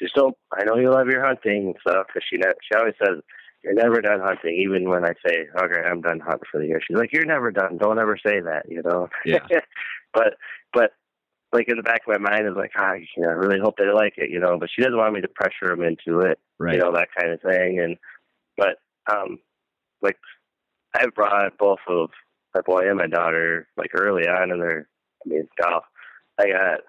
just 0.00 0.14
don't. 0.14 0.36
I 0.52 0.62
know 0.64 0.76
you 0.76 0.88
love 0.90 1.08
your 1.08 1.24
hunting 1.24 1.66
and 1.66 1.76
stuff 1.80 2.06
because 2.06 2.22
she 2.30 2.36
she 2.36 2.78
always 2.78 2.94
says 3.04 3.18
you're 3.62 3.74
never 3.74 4.00
done 4.00 4.20
hunting. 4.20 4.56
Even 4.56 4.88
when 4.88 5.04
I 5.04 5.12
say, 5.26 5.46
okay, 5.56 5.80
I'm 5.86 6.00
done 6.00 6.20
hunting 6.20 6.48
for 6.50 6.60
the 6.60 6.66
year, 6.66 6.80
she's 6.86 6.96
like, 6.96 7.12
you're 7.12 7.26
never 7.26 7.50
done. 7.50 7.76
Don't 7.78 7.98
ever 7.98 8.16
say 8.16 8.40
that, 8.40 8.64
you 8.68 8.82
know. 8.82 9.08
Yeah. 9.24 9.38
but 10.14 10.34
but 10.72 10.92
like 11.52 11.68
in 11.68 11.76
the 11.76 11.82
back 11.82 12.02
of 12.06 12.20
my 12.20 12.30
mind 12.30 12.46
is 12.46 12.56
like, 12.56 12.72
ah, 12.76 12.94
you 12.94 13.22
know, 13.22 13.28
I 13.28 13.32
really 13.32 13.60
hope 13.60 13.76
they 13.76 13.90
like 13.92 14.14
it, 14.16 14.30
you 14.30 14.38
know. 14.40 14.56
But 14.58 14.70
she 14.74 14.82
doesn't 14.82 14.96
want 14.96 15.14
me 15.14 15.20
to 15.20 15.28
pressure 15.28 15.68
them 15.68 15.82
into 15.82 16.20
it, 16.20 16.38
Right. 16.58 16.74
you 16.74 16.80
know, 16.80 16.92
that 16.92 17.08
kind 17.18 17.32
of 17.32 17.40
thing. 17.42 17.80
And 17.80 17.96
but 18.56 18.76
um, 19.12 19.38
like 20.02 20.16
I've 20.94 21.14
brought 21.14 21.56
both 21.58 21.80
of 21.88 22.10
my 22.54 22.60
boy 22.62 22.88
and 22.88 22.96
my 22.98 23.06
daughter 23.06 23.68
like 23.76 23.90
early 23.94 24.26
on 24.26 24.50
in 24.50 24.60
their 24.60 24.88
I 25.24 25.28
mean 25.28 25.48
golf. 25.60 25.84
I 26.38 26.48
got 26.48 26.80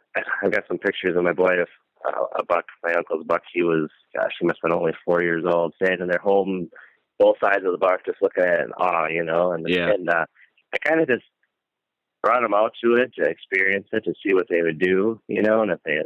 I 0.43 0.49
got 0.49 0.67
some 0.67 0.77
pictures 0.77 1.15
of 1.17 1.23
my 1.23 1.34
boy 1.34 1.60
of 1.60 1.67
uh, 2.05 2.39
a 2.39 2.43
buck, 2.45 2.65
my 2.83 2.93
uncle's 2.93 3.25
buck. 3.25 3.43
He 3.53 3.63
was 3.63 3.89
gosh, 4.15 4.31
he 4.39 4.45
must 4.45 4.59
have 4.63 4.69
been 4.69 4.77
only 4.79 4.93
four 5.05 5.21
years 5.21 5.43
old, 5.45 5.73
standing 5.75 6.07
there 6.07 6.21
holding 6.21 6.69
both 7.19 7.37
sides 7.43 7.63
of 7.65 7.71
the 7.71 7.77
buck, 7.77 8.05
just 8.05 8.21
looking 8.21 8.43
at 8.43 8.61
it 8.61 8.65
in 8.65 8.71
awe, 8.73 9.07
you 9.07 9.23
know. 9.23 9.51
And 9.53 9.67
Yeah. 9.67 9.89
and 9.89 10.09
uh, 10.09 10.25
I 10.73 10.77
kind 10.77 11.01
of 11.01 11.07
just 11.07 11.23
brought 12.23 12.41
them 12.41 12.53
out 12.53 12.73
to 12.83 12.95
it 12.95 13.11
to 13.15 13.29
experience 13.29 13.87
it 13.91 14.03
to 14.05 14.13
see 14.25 14.33
what 14.33 14.47
they 14.49 14.61
would 14.61 14.79
do, 14.79 15.19
you 15.27 15.41
know, 15.41 15.61
and 15.61 15.71
if 15.71 15.79
they 15.83 15.97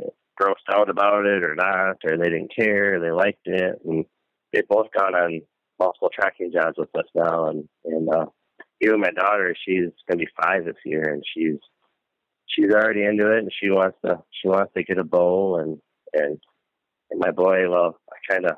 grossed 0.41 0.73
out 0.73 0.89
about 0.89 1.25
it 1.25 1.43
or 1.43 1.55
not, 1.55 1.97
or 2.05 2.17
they 2.17 2.29
didn't 2.29 2.55
care, 2.55 2.95
or 2.95 2.99
they 2.99 3.11
liked 3.11 3.45
it, 3.45 3.79
and 3.85 4.05
they've 4.53 4.67
both 4.67 4.87
gone 4.97 5.15
on 5.15 5.41
multiple 5.79 6.09
tracking 6.13 6.51
jobs 6.53 6.77
with 6.77 6.89
us 6.95 7.05
now, 7.13 7.47
and 7.47 7.67
and 7.85 8.09
uh, 8.13 8.25
even 8.81 8.99
my 8.99 9.11
daughter, 9.11 9.55
she's 9.65 9.89
gonna 10.07 10.19
be 10.19 10.27
five 10.41 10.65
this 10.65 10.75
year, 10.85 11.03
and 11.13 11.23
she's 11.33 11.59
she's 12.47 12.71
already 12.71 13.03
into 13.03 13.31
it, 13.31 13.39
and 13.39 13.51
she 13.59 13.69
wants 13.69 13.97
to 14.05 14.21
she 14.31 14.47
wants 14.47 14.73
to 14.75 14.83
get 14.83 14.97
a 14.97 15.03
bow, 15.03 15.57
and 15.57 15.79
and 16.15 16.39
and 17.11 17.19
my 17.19 17.31
boy, 17.31 17.69
well, 17.69 17.99
I 18.09 18.33
kind 18.33 18.45
of 18.45 18.57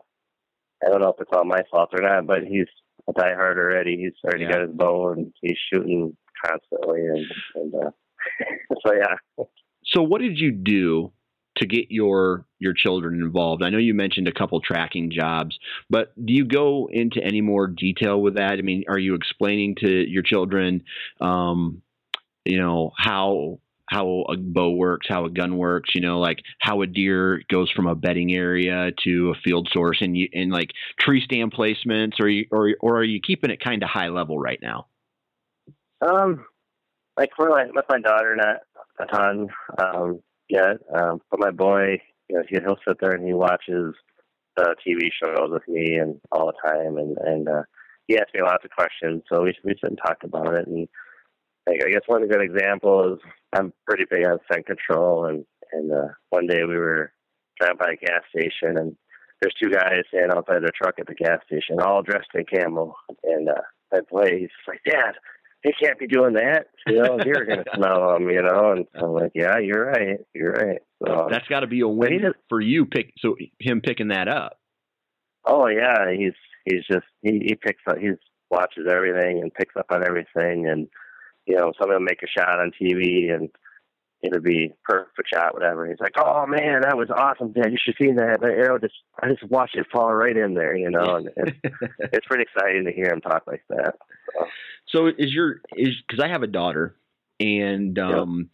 I 0.86 0.90
don't 0.90 1.02
know 1.02 1.10
if 1.10 1.20
it's 1.20 1.32
all 1.34 1.46
my 1.46 1.64
fault 1.72 1.90
or 1.94 2.02
not, 2.02 2.28
but 2.28 2.44
he's 2.44 2.68
a 3.08 3.14
diehard 3.14 3.58
already. 3.58 3.98
He's 3.98 4.14
already 4.24 4.44
Yeah. 4.44 4.52
got 4.52 4.62
his 4.62 4.72
bow, 4.72 5.10
and 5.12 5.34
he's 5.42 5.58
shooting 5.74 6.16
constantly, 6.46 7.02
and 7.02 7.26
and 7.56 7.74
uh, 7.76 7.92
so 8.86 8.94
yeah. 8.94 9.46
So 9.86 10.02
what 10.02 10.22
did 10.22 10.38
you 10.38 10.52
do 10.52 11.12
to 11.58 11.66
get 11.66 11.86
your 11.90 12.46
your 12.60 12.74
children 12.74 13.22
involved? 13.22 13.64
I 13.64 13.70
know 13.70 13.78
you 13.78 13.94
mentioned 13.94 14.28
a 14.28 14.34
couple 14.34 14.60
tracking 14.62 15.12
jobs, 15.12 15.58
but 15.90 16.14
do 16.24 16.34
you 16.34 16.46
go 16.46 16.90
into 16.92 17.24
any 17.24 17.42
more 17.42 17.68
detail 17.68 18.22
with 18.22 18.36
that? 18.36 18.54
I 18.54 18.62
mean, 18.62 18.84
are 18.88 19.00
you 19.00 19.16
explaining 19.16 19.76
to 19.82 19.90
your 19.90 20.24
children, 20.24 20.84
um, 21.22 21.82
you 22.46 22.60
know, 22.60 22.92
how 22.98 23.60
how 23.88 24.26
a 24.30 24.38
bow 24.38 24.72
works, 24.72 25.08
how 25.10 25.26
a 25.26 25.30
gun 25.30 25.58
works, 25.58 25.92
you 25.96 26.02
know, 26.02 26.20
like 26.20 26.40
how 26.60 26.82
a 26.82 26.88
deer 26.88 27.42
goes 27.50 27.72
from 27.72 27.88
a 27.88 27.96
bedding 27.96 28.34
area 28.34 28.92
to 29.04 29.32
a 29.32 29.40
field 29.44 29.70
source, 29.72 29.98
and 30.02 30.16
you 30.18 30.28
and 30.34 30.52
like 30.52 30.72
tree 31.00 31.22
stand 31.24 31.54
placements, 31.54 32.20
or 32.20 32.28
you, 32.28 32.46
or 32.52 32.76
or 32.82 32.98
are 32.98 33.04
you 33.04 33.20
keeping 33.22 33.50
it 33.50 33.64
kind 33.64 33.84
of 33.84 33.90
high 33.90 34.10
level 34.10 34.38
right 34.38 34.60
now? 34.62 34.88
Um, 36.02 36.46
like 37.18 37.32
for 37.36 37.50
my 37.50 37.66
with 37.74 37.86
my 37.90 38.00
daughter, 38.00 38.36
not 38.36 38.58
a 39.00 39.06
ton 39.06 39.48
um, 39.80 40.20
yet. 40.50 40.78
Um, 40.94 41.22
but 41.32 41.40
my 41.40 41.52
boy, 41.52 42.02
you 42.30 42.36
know, 42.36 42.44
he, 42.48 42.58
he'll 42.60 42.78
sit 42.88 42.98
there 43.00 43.12
and 43.12 43.26
he 43.26 43.34
watches 43.34 43.94
the 44.56 44.76
TV 44.86 45.10
shows 45.24 45.50
with 45.50 45.68
me 45.68 45.96
and 45.96 46.20
all 46.32 46.48
the 46.48 46.70
time, 46.70 46.98
and 46.98 47.18
and 47.20 47.48
uh, 47.48 47.64
he 48.08 48.18
asks 48.18 48.34
me 48.34 48.42
lots 48.42 48.66
of 48.66 48.72
questions. 48.72 49.24
So 49.32 49.44
we 49.44 49.54
we 49.64 49.72
sit 49.72 49.90
and 49.90 49.98
talk 49.98 50.18
about 50.24 50.54
it. 50.54 50.68
And 50.68 50.88
like, 51.68 51.84
I 51.86 51.90
guess 51.92 52.02
one 52.08 52.28
good 52.28 52.42
example 52.42 53.14
is 53.14 53.20
I'm 53.54 53.74
pretty 53.88 54.06
big 54.10 54.26
on 54.26 54.40
scent 54.52 54.66
control, 54.66 55.26
and 55.26 55.46
and 55.72 55.92
uh, 55.92 56.08
one 56.30 56.48
day 56.48 56.64
we 56.64 56.78
were 56.78 57.12
driving 57.60 57.78
by 57.78 57.92
a 57.94 58.06
gas 58.06 58.22
station 58.30 58.78
and. 58.78 58.96
There's 59.40 59.54
two 59.62 59.70
guys 59.70 60.00
standing 60.08 60.36
outside 60.36 60.64
their 60.64 60.72
truck 60.76 60.96
at 61.00 61.06
the 61.06 61.14
gas 61.14 61.38
station, 61.46 61.80
all 61.80 62.02
dressed 62.02 62.30
in 62.34 62.44
camo, 62.52 62.96
and 63.24 63.48
uh, 63.48 63.62
my 63.92 64.00
boy, 64.10 64.36
he's 64.40 64.50
like, 64.68 64.82
"Dad, 64.84 65.12
they 65.64 65.74
can't 65.80 66.00
be 66.00 66.08
doing 66.08 66.34
that. 66.34 66.70
You 66.88 67.04
know, 67.04 67.20
you're 67.24 67.46
going 67.46 67.60
to 67.64 67.72
smell 67.76 68.14
them, 68.14 68.32
you 68.32 68.42
know. 68.42 68.72
And 68.72 68.88
I'm 68.96 69.12
like, 69.14 69.34
yeah, 69.36 69.60
you're 69.60 69.86
right. 69.92 70.18
You're 70.34 70.54
right. 70.54 70.80
So, 71.06 71.28
That's 71.30 71.48
got 71.50 71.60
to 71.60 71.68
be 71.68 71.82
a 71.82 71.88
win 71.88 72.24
does- 72.24 72.34
for 72.50 72.60
you. 72.60 72.86
Pick 72.88 73.14
so 73.20 73.36
him 73.60 73.82
picking 73.82 74.08
that 74.08 74.28
up. 74.28 74.58
oh 75.46 75.68
yeah, 75.68 76.12
he's 76.18 76.34
he's 76.66 76.84
just 76.92 77.06
he 77.22 77.34
he 77.46 77.54
picks 77.54 77.84
up, 77.88 78.00
he 78.00 78.14
watches 78.50 78.88
everything 78.90 79.42
and 79.44 79.54
picks 79.54 79.76
up 79.76 79.86
on 79.92 80.04
everything, 80.04 80.68
and 80.68 80.88
you 81.48 81.56
know, 81.56 81.72
somebody 81.80 81.98
will 81.98 82.06
make 82.06 82.22
a 82.24 82.28
shot 82.28 82.60
on 82.60 82.72
TV 82.80 83.34
and 83.34 83.50
it'll 84.22 84.42
be 84.42 84.74
perfect 84.84 85.30
shot, 85.34 85.54
whatever. 85.54 85.88
He's 85.88 86.00
like, 86.00 86.16
oh 86.18 86.46
man, 86.46 86.82
that 86.82 86.98
was 86.98 87.10
awesome, 87.10 87.54
Dad. 87.54 87.72
You 87.72 87.78
should 87.82 87.96
see 88.00 88.12
that. 88.12 88.40
The 88.42 88.48
arrow 88.48 88.80
just 88.80 88.96
I 89.22 89.30
just 89.30 89.44
watched 89.50 89.76
it 89.76 89.88
fall 89.92 90.14
right 90.14 90.36
in 90.36 90.54
there, 90.54 90.76
you 90.76 90.90
know. 90.90 91.16
And 91.16 91.30
it's, 91.36 91.58
it's 92.00 92.28
pretty 92.28 92.44
exciting 92.44 92.86
to 92.86 92.92
hear 92.92 93.12
him 93.12 93.22
talk 93.22 93.44
like 93.48 93.64
that. 93.70 93.96
So 94.88 95.08
is 95.08 95.34
your 95.34 95.62
is 95.76 95.96
because 96.08 96.24
I 96.24 96.30
have 96.30 96.44
a 96.44 96.48
daughter, 96.48 96.96
and 97.40 97.98
um, 98.00 98.50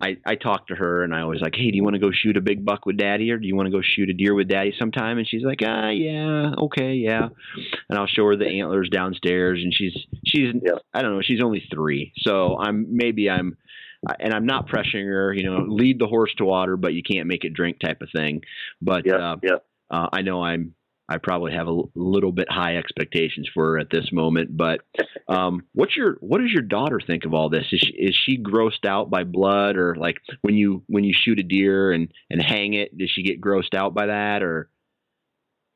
I 0.00 0.16
I 0.24 0.34
talk 0.34 0.68
to 0.68 0.74
her, 0.74 1.02
and 1.02 1.14
I 1.14 1.20
always 1.20 1.40
like, 1.40 1.54
hey, 1.54 1.70
do 1.70 1.76
you 1.76 1.84
want 1.84 1.94
to 1.94 2.00
go 2.00 2.10
shoot 2.12 2.36
a 2.36 2.40
big 2.40 2.64
buck 2.64 2.86
with 2.86 2.96
Daddy, 2.96 3.30
or 3.30 3.38
do 3.38 3.46
you 3.46 3.54
want 3.54 3.66
to 3.66 3.70
go 3.70 3.82
shoot 3.82 4.08
a 4.08 4.12
deer 4.12 4.34
with 4.34 4.48
Daddy 4.48 4.74
sometime? 4.78 5.18
And 5.18 5.28
she's 5.28 5.42
like, 5.42 5.60
ah, 5.64 5.90
yeah, 5.90 6.52
okay, 6.58 6.94
yeah. 6.94 7.28
And 7.88 7.98
I'll 7.98 8.06
show 8.06 8.24
her 8.26 8.36
the 8.36 8.46
antlers 8.46 8.88
downstairs, 8.88 9.60
and 9.62 9.74
she's 9.74 9.96
she's 10.24 10.54
Yeah. 10.62 10.78
I 10.94 11.02
don't 11.02 11.14
know, 11.14 11.22
she's 11.22 11.42
only 11.42 11.66
three, 11.72 12.12
so 12.18 12.56
I'm 12.58 12.86
maybe 12.96 13.28
I'm 13.28 13.56
and 14.18 14.32
I'm 14.32 14.46
not 14.46 14.68
pressuring 14.68 15.06
her, 15.06 15.34
you 15.34 15.44
know, 15.44 15.64
lead 15.68 15.98
the 15.98 16.06
horse 16.06 16.32
to 16.38 16.44
water, 16.44 16.76
but 16.76 16.94
you 16.94 17.02
can't 17.02 17.26
make 17.26 17.44
it 17.44 17.52
drink 17.52 17.78
type 17.80 18.00
of 18.00 18.08
thing. 18.14 18.42
But 18.80 19.06
yeah, 19.06 19.32
uh, 19.32 19.36
yep. 19.42 19.66
uh, 19.90 20.08
I 20.12 20.22
know 20.22 20.42
I'm 20.42 20.74
I 21.10 21.18
probably 21.18 21.52
have 21.52 21.66
a 21.66 21.82
little 21.96 22.30
bit 22.30 22.50
high 22.50 22.76
expectations 22.76 23.50
for 23.52 23.72
her 23.72 23.78
at 23.78 23.90
this 23.90 24.12
moment. 24.12 24.56
But 24.56 24.82
um, 25.28 25.66
what's 25.72 25.96
your 25.96 26.16
what 26.20 26.40
does 26.40 26.52
your 26.52 26.62
daughter 26.62 27.00
think 27.04 27.24
of 27.24 27.34
all 27.34 27.50
this? 27.50 27.66
Is 27.72 27.80
she, 27.80 27.92
is 27.92 28.16
she 28.16 28.38
grossed 28.38 28.86
out 28.86 29.10
by 29.10 29.24
blood, 29.24 29.76
or 29.76 29.96
like 29.96 30.18
when 30.42 30.54
you 30.54 30.84
when 30.86 31.02
you 31.02 31.12
shoot 31.12 31.40
a 31.40 31.42
deer 31.42 31.90
and 31.90 32.12
and 32.30 32.40
hang 32.40 32.74
it? 32.74 32.96
Does 32.96 33.10
she 33.10 33.24
get 33.24 33.40
grossed 33.40 33.74
out 33.74 33.92
by 33.92 34.06
that, 34.06 34.42
or 34.44 34.70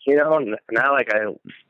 You 0.07 0.17
know, 0.17 0.37
n- 0.37 0.55
not 0.71 0.93
like 0.93 1.13
I 1.13 1.25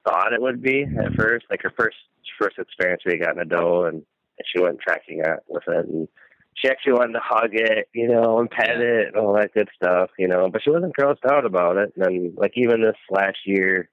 thought 0.07 0.35
it 0.35 0.43
would 0.43 0.63
be 0.63 0.83
at 0.83 1.15
first. 1.15 1.47
Like 1.51 1.63
her 1.63 1.73
first 1.77 1.97
first 2.39 2.59
experience, 2.59 3.03
we 3.07 3.17
got 3.17 3.35
in 3.35 3.41
a 3.41 3.45
doe, 3.45 3.85
and, 3.85 3.95
and 3.97 4.47
she 4.53 4.61
went 4.61 4.81
tracking 4.81 5.21
it 5.21 5.41
with 5.49 5.63
it, 5.69 5.87
and 5.87 6.09
she 6.55 6.69
actually 6.69 6.93
wanted 6.93 7.15
to 7.15 7.21
hug 7.23 7.51
it, 7.53 7.89
you 7.93 8.09
know, 8.09 8.39
and 8.39 8.51
pet 8.51 8.81
it 8.81 9.09
and 9.09 9.17
all 9.17 9.35
that 9.35 9.55
good 9.55 9.69
stuff, 9.75 10.11
you 10.19 10.29
know. 10.29 10.49
But 10.51 10.63
she 10.63 10.71
wasn't 10.71 10.97
grossed 10.97 11.25
out 11.31 11.45
about 11.45 11.77
it. 11.77 11.93
And 11.97 12.05
then, 12.05 12.35
like 12.37 12.53
even 12.57 12.83
this 12.83 12.97
last 13.11 13.39
year, 13.45 13.89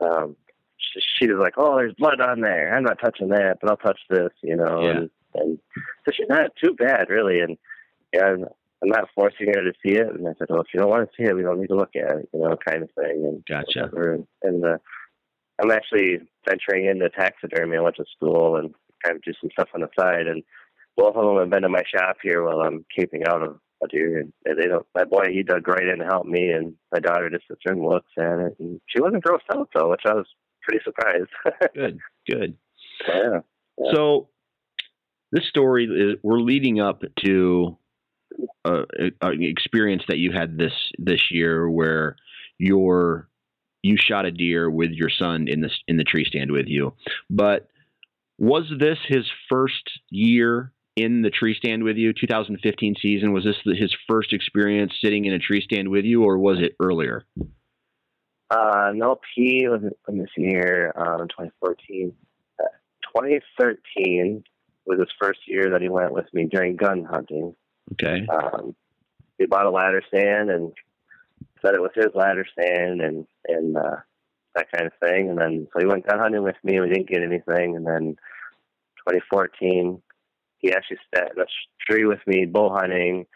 um, 0.00 0.36
she, 0.78 1.00
she 1.18 1.30
was 1.30 1.40
like, 1.40 1.54
"Oh, 1.56 1.76
there's 1.76 1.94
blood 1.94 2.20
on 2.20 2.40
there. 2.40 2.74
I'm 2.74 2.84
not 2.84 3.00
touching 3.00 3.28
that, 3.28 3.58
but 3.60 3.70
I'll 3.70 3.76
touch 3.76 4.00
this," 4.08 4.30
you 4.42 4.56
know. 4.56 4.80
Yeah. 4.82 4.90
And, 4.90 5.10
and 5.34 5.58
so 6.04 6.12
she's 6.14 6.28
not 6.28 6.52
too 6.62 6.74
bad, 6.74 7.10
really. 7.10 7.40
And 7.40 7.58
yeah, 8.12 8.24
I'm, 8.24 8.44
I'm 8.82 8.88
not 8.88 9.08
forcing 9.14 9.48
her 9.48 9.62
to 9.62 9.72
see 9.84 9.96
it. 9.96 10.08
And 10.08 10.26
I 10.26 10.32
said, 10.38 10.48
"Well, 10.48 10.62
if 10.62 10.68
you 10.72 10.80
don't 10.80 10.90
want 10.90 11.08
to 11.08 11.16
see 11.16 11.28
it, 11.28 11.36
we 11.36 11.42
don't 11.42 11.60
need 11.60 11.68
to 11.68 11.76
look 11.76 11.94
at 11.96 12.16
it," 12.16 12.28
you 12.32 12.40
know, 12.40 12.56
kind 12.56 12.82
of 12.82 12.90
thing. 12.92 13.24
And 13.26 13.44
Gotcha. 13.46 13.90
whatever. 13.90 14.14
And, 14.14 14.26
and 14.42 14.64
uh, 14.64 14.78
I'm 15.62 15.70
actually 15.70 16.20
venturing 16.48 16.86
into 16.86 17.10
taxidermy. 17.10 17.76
I 17.76 17.80
went 17.80 17.96
to 17.96 18.04
school 18.16 18.56
and 18.56 18.74
kind 19.04 19.16
of 19.16 19.22
do 19.22 19.32
some 19.40 19.50
stuff 19.52 19.68
on 19.74 19.82
the 19.82 19.88
side. 19.98 20.26
And 20.26 20.42
both 21.00 21.16
of 21.16 21.24
them 21.24 21.38
have 21.38 21.50
been 21.50 21.64
in 21.64 21.72
my 21.72 21.82
shop 21.94 22.18
here 22.22 22.44
while 22.44 22.60
I'm 22.60 22.84
caping 22.96 23.26
out 23.26 23.42
of 23.42 23.58
a 23.82 23.88
deer. 23.88 24.18
And 24.18 24.32
they 24.44 24.66
don't. 24.66 24.86
My 24.94 25.04
boy, 25.04 25.32
he 25.32 25.42
dug 25.42 25.66
right 25.66 25.88
in 25.88 25.98
to 25.98 26.04
help 26.04 26.26
me, 26.26 26.50
and 26.50 26.74
my 26.92 26.98
daughter 27.00 27.30
just 27.30 27.48
sits 27.48 27.60
there 27.64 27.74
and 27.74 27.82
looks 27.82 28.10
at 28.18 28.38
it. 28.38 28.56
And 28.58 28.80
she 28.86 29.00
wasn't 29.00 29.24
grossed 29.24 29.56
out 29.56 29.70
though, 29.74 29.90
which 29.90 30.02
I 30.04 30.12
was 30.12 30.26
pretty 30.62 30.84
surprised. 30.84 31.30
good, 31.74 31.98
good. 32.30 32.56
yeah. 33.08 33.40
Yeah. 33.78 33.92
So 33.94 34.28
this 35.32 35.46
story 35.48 35.84
is 35.86 36.18
we're 36.22 36.40
leading 36.40 36.80
up 36.80 37.02
to 37.24 37.78
uh, 38.66 38.82
an 39.22 39.42
experience 39.42 40.02
that 40.08 40.18
you 40.18 40.32
had 40.32 40.58
this 40.58 40.74
this 40.98 41.30
year 41.30 41.70
where 41.70 42.16
your 42.58 43.30
you 43.82 43.96
shot 43.96 44.26
a 44.26 44.30
deer 44.30 44.70
with 44.70 44.90
your 44.90 45.08
son 45.08 45.48
in 45.48 45.62
the 45.62 45.70
in 45.88 45.96
the 45.96 46.04
tree 46.04 46.26
stand 46.26 46.50
with 46.50 46.66
you. 46.66 46.92
But 47.30 47.68
was 48.38 48.70
this 48.78 48.98
his 49.08 49.26
first 49.48 49.90
year 50.10 50.72
in 50.96 51.22
the 51.22 51.30
tree 51.30 51.54
stand 51.54 51.82
with 51.82 51.96
you? 51.96 52.12
2015 52.12 52.96
season 53.00 53.32
was 53.32 53.44
this 53.44 53.56
his 53.64 53.94
first 54.08 54.32
experience 54.32 54.92
sitting 55.02 55.24
in 55.24 55.32
a 55.32 55.38
tree 55.38 55.60
stand 55.60 55.88
with 55.88 56.04
you, 56.04 56.24
or 56.24 56.38
was 56.38 56.58
it 56.60 56.76
earlier? 56.80 57.24
Uh, 58.50 58.90
no, 58.94 59.20
P 59.34 59.68
was 59.68 59.80
in 60.08 60.18
this 60.18 60.30
year, 60.36 60.92
um, 60.96 61.28
2014. 61.28 62.12
Uh, 62.58 62.64
2013 63.16 64.42
was 64.86 64.98
his 64.98 65.08
first 65.20 65.40
year 65.46 65.70
that 65.70 65.82
he 65.82 65.88
went 65.88 66.12
with 66.12 66.26
me 66.32 66.46
during 66.50 66.76
gun 66.76 67.04
hunting. 67.04 67.54
Okay, 67.92 68.26
um, 68.26 68.74
we 69.38 69.46
bought 69.46 69.66
a 69.66 69.70
ladder 69.70 70.02
stand 70.08 70.50
and 70.50 70.72
set 71.62 71.74
it 71.74 71.82
with 71.82 71.92
his 71.94 72.08
ladder 72.14 72.46
stand 72.52 73.00
and 73.00 73.26
and 73.46 73.76
uh, 73.76 73.96
that 74.54 74.70
kind 74.72 74.86
of 74.86 74.92
thing. 75.00 75.30
And 75.30 75.38
then 75.38 75.68
so 75.72 75.80
he 75.80 75.86
went 75.86 76.06
gun 76.06 76.18
hunting 76.18 76.42
with 76.42 76.56
me. 76.62 76.76
and 76.76 76.84
We 76.84 76.92
didn't 76.92 77.08
get 77.08 77.22
anything. 77.22 77.76
And 77.76 77.86
then 77.86 78.16
2014, 79.08 80.00
he 80.60 80.72
actually 80.72 80.98
sat 81.14 81.32
in 81.34 81.42
a 81.42 81.46
tree 81.90 82.04
with 82.04 82.20
me 82.26 82.46
bow 82.46 82.70
hunting. 82.70 83.26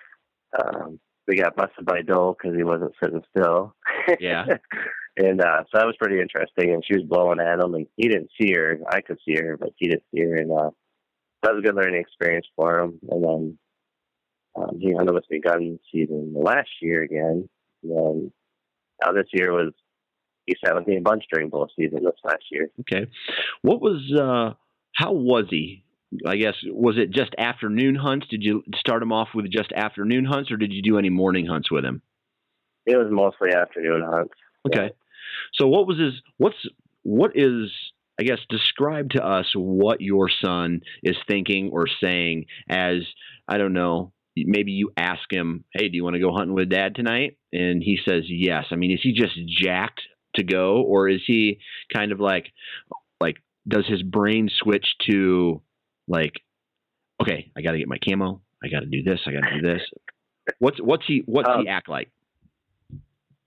Um, 0.58 1.00
we 1.26 1.36
got 1.36 1.56
busted 1.56 1.86
by 1.86 2.02
doe 2.02 2.36
because 2.38 2.56
he 2.56 2.62
wasn't 2.62 2.92
sitting 3.02 3.22
still. 3.36 3.74
Yeah. 4.20 4.44
and 5.16 5.40
uh, 5.40 5.62
so 5.64 5.78
that 5.78 5.86
was 5.86 5.96
pretty 5.98 6.20
interesting. 6.20 6.74
And 6.74 6.84
she 6.84 6.94
was 6.94 7.06
blowing 7.08 7.40
at 7.40 7.60
him, 7.60 7.74
and 7.74 7.86
he 7.96 8.08
didn't 8.08 8.30
see 8.40 8.52
her. 8.52 8.78
I 8.88 9.00
could 9.00 9.18
see 9.26 9.36
her, 9.36 9.56
but 9.56 9.70
he 9.76 9.88
didn't 9.88 10.04
see 10.14 10.22
her. 10.22 10.36
And 10.36 10.52
uh, 10.52 10.70
that 11.42 11.54
was 11.54 11.60
a 11.60 11.66
good 11.66 11.74
learning 11.74 12.00
experience 12.00 12.46
for 12.54 12.78
him. 12.78 12.98
And 13.10 13.24
then 13.24 13.58
um, 14.56 14.78
he 14.78 14.92
hunted 14.92 15.14
with 15.14 15.24
me 15.30 15.40
gun 15.40 15.78
season 15.90 16.34
last 16.36 16.68
year 16.82 17.02
again. 17.02 17.48
And 17.82 17.90
then 17.90 18.32
now 19.02 19.12
this 19.12 19.28
year 19.32 19.52
was 19.52 19.72
he 20.46 20.54
sat 20.64 20.74
with 20.74 20.86
me 20.86 20.98
a 20.98 21.00
bunch 21.00 21.24
during 21.32 21.48
bow 21.48 21.68
season 21.76 22.04
this 22.04 22.14
last 22.22 22.44
year. 22.50 22.68
Okay. 22.80 23.10
What 23.62 23.80
was 23.80 24.12
uh 24.12 24.54
how 24.94 25.12
was 25.12 25.46
he? 25.50 25.83
I 26.26 26.36
guess 26.36 26.54
was 26.66 26.96
it 26.98 27.10
just 27.10 27.34
afternoon 27.38 27.94
hunts? 27.94 28.26
Did 28.28 28.42
you 28.42 28.62
start 28.76 29.02
him 29.02 29.12
off 29.12 29.28
with 29.34 29.50
just 29.50 29.72
afternoon 29.72 30.24
hunts 30.24 30.50
or 30.50 30.56
did 30.56 30.72
you 30.72 30.82
do 30.82 30.98
any 30.98 31.10
morning 31.10 31.46
hunts 31.46 31.70
with 31.70 31.84
him? 31.84 32.02
It 32.86 32.96
was 32.96 33.08
mostly 33.10 33.54
afternoon 33.54 34.02
hunts. 34.04 34.34
Okay. 34.66 34.90
So 35.54 35.68
what 35.68 35.86
was 35.86 35.98
his 35.98 36.14
what's 36.36 36.56
what 37.02 37.32
is 37.34 37.70
I 38.18 38.22
guess 38.22 38.38
describe 38.48 39.10
to 39.10 39.24
us 39.24 39.46
what 39.54 40.00
your 40.00 40.28
son 40.44 40.80
is 41.02 41.16
thinking 41.28 41.70
or 41.72 41.86
saying 42.02 42.46
as 42.68 42.98
I 43.48 43.58
don't 43.58 43.72
know 43.72 44.12
maybe 44.36 44.72
you 44.72 44.90
ask 44.96 45.22
him, 45.30 45.64
"Hey, 45.72 45.88
do 45.88 45.96
you 45.96 46.02
want 46.02 46.14
to 46.14 46.20
go 46.20 46.32
hunting 46.32 46.54
with 46.54 46.68
dad 46.68 46.94
tonight?" 46.94 47.36
and 47.52 47.82
he 47.82 47.98
says 48.06 48.24
yes. 48.26 48.66
I 48.70 48.76
mean, 48.76 48.90
is 48.90 49.00
he 49.02 49.12
just 49.12 49.36
jacked 49.46 50.02
to 50.36 50.42
go 50.42 50.82
or 50.82 51.08
is 51.08 51.22
he 51.26 51.60
kind 51.94 52.12
of 52.12 52.20
like 52.20 52.52
like 53.20 53.36
does 53.66 53.86
his 53.86 54.02
brain 54.02 54.48
switch 54.50 54.86
to 55.08 55.62
like 56.08 56.34
okay, 57.20 57.50
I 57.56 57.62
got 57.62 57.72
to 57.72 57.78
get 57.78 57.88
my 57.88 57.98
camo, 57.98 58.40
I 58.62 58.68
got 58.68 58.80
to 58.80 58.86
do 58.86 59.02
this, 59.02 59.20
I 59.26 59.32
got 59.32 59.48
to 59.48 59.60
do 59.60 59.66
this. 59.66 59.82
What's 60.58 60.78
what's 60.80 61.04
he 61.06 61.22
what's 61.26 61.48
Um, 61.48 61.62
he 61.62 61.68
act 61.68 61.88
like? 61.88 62.10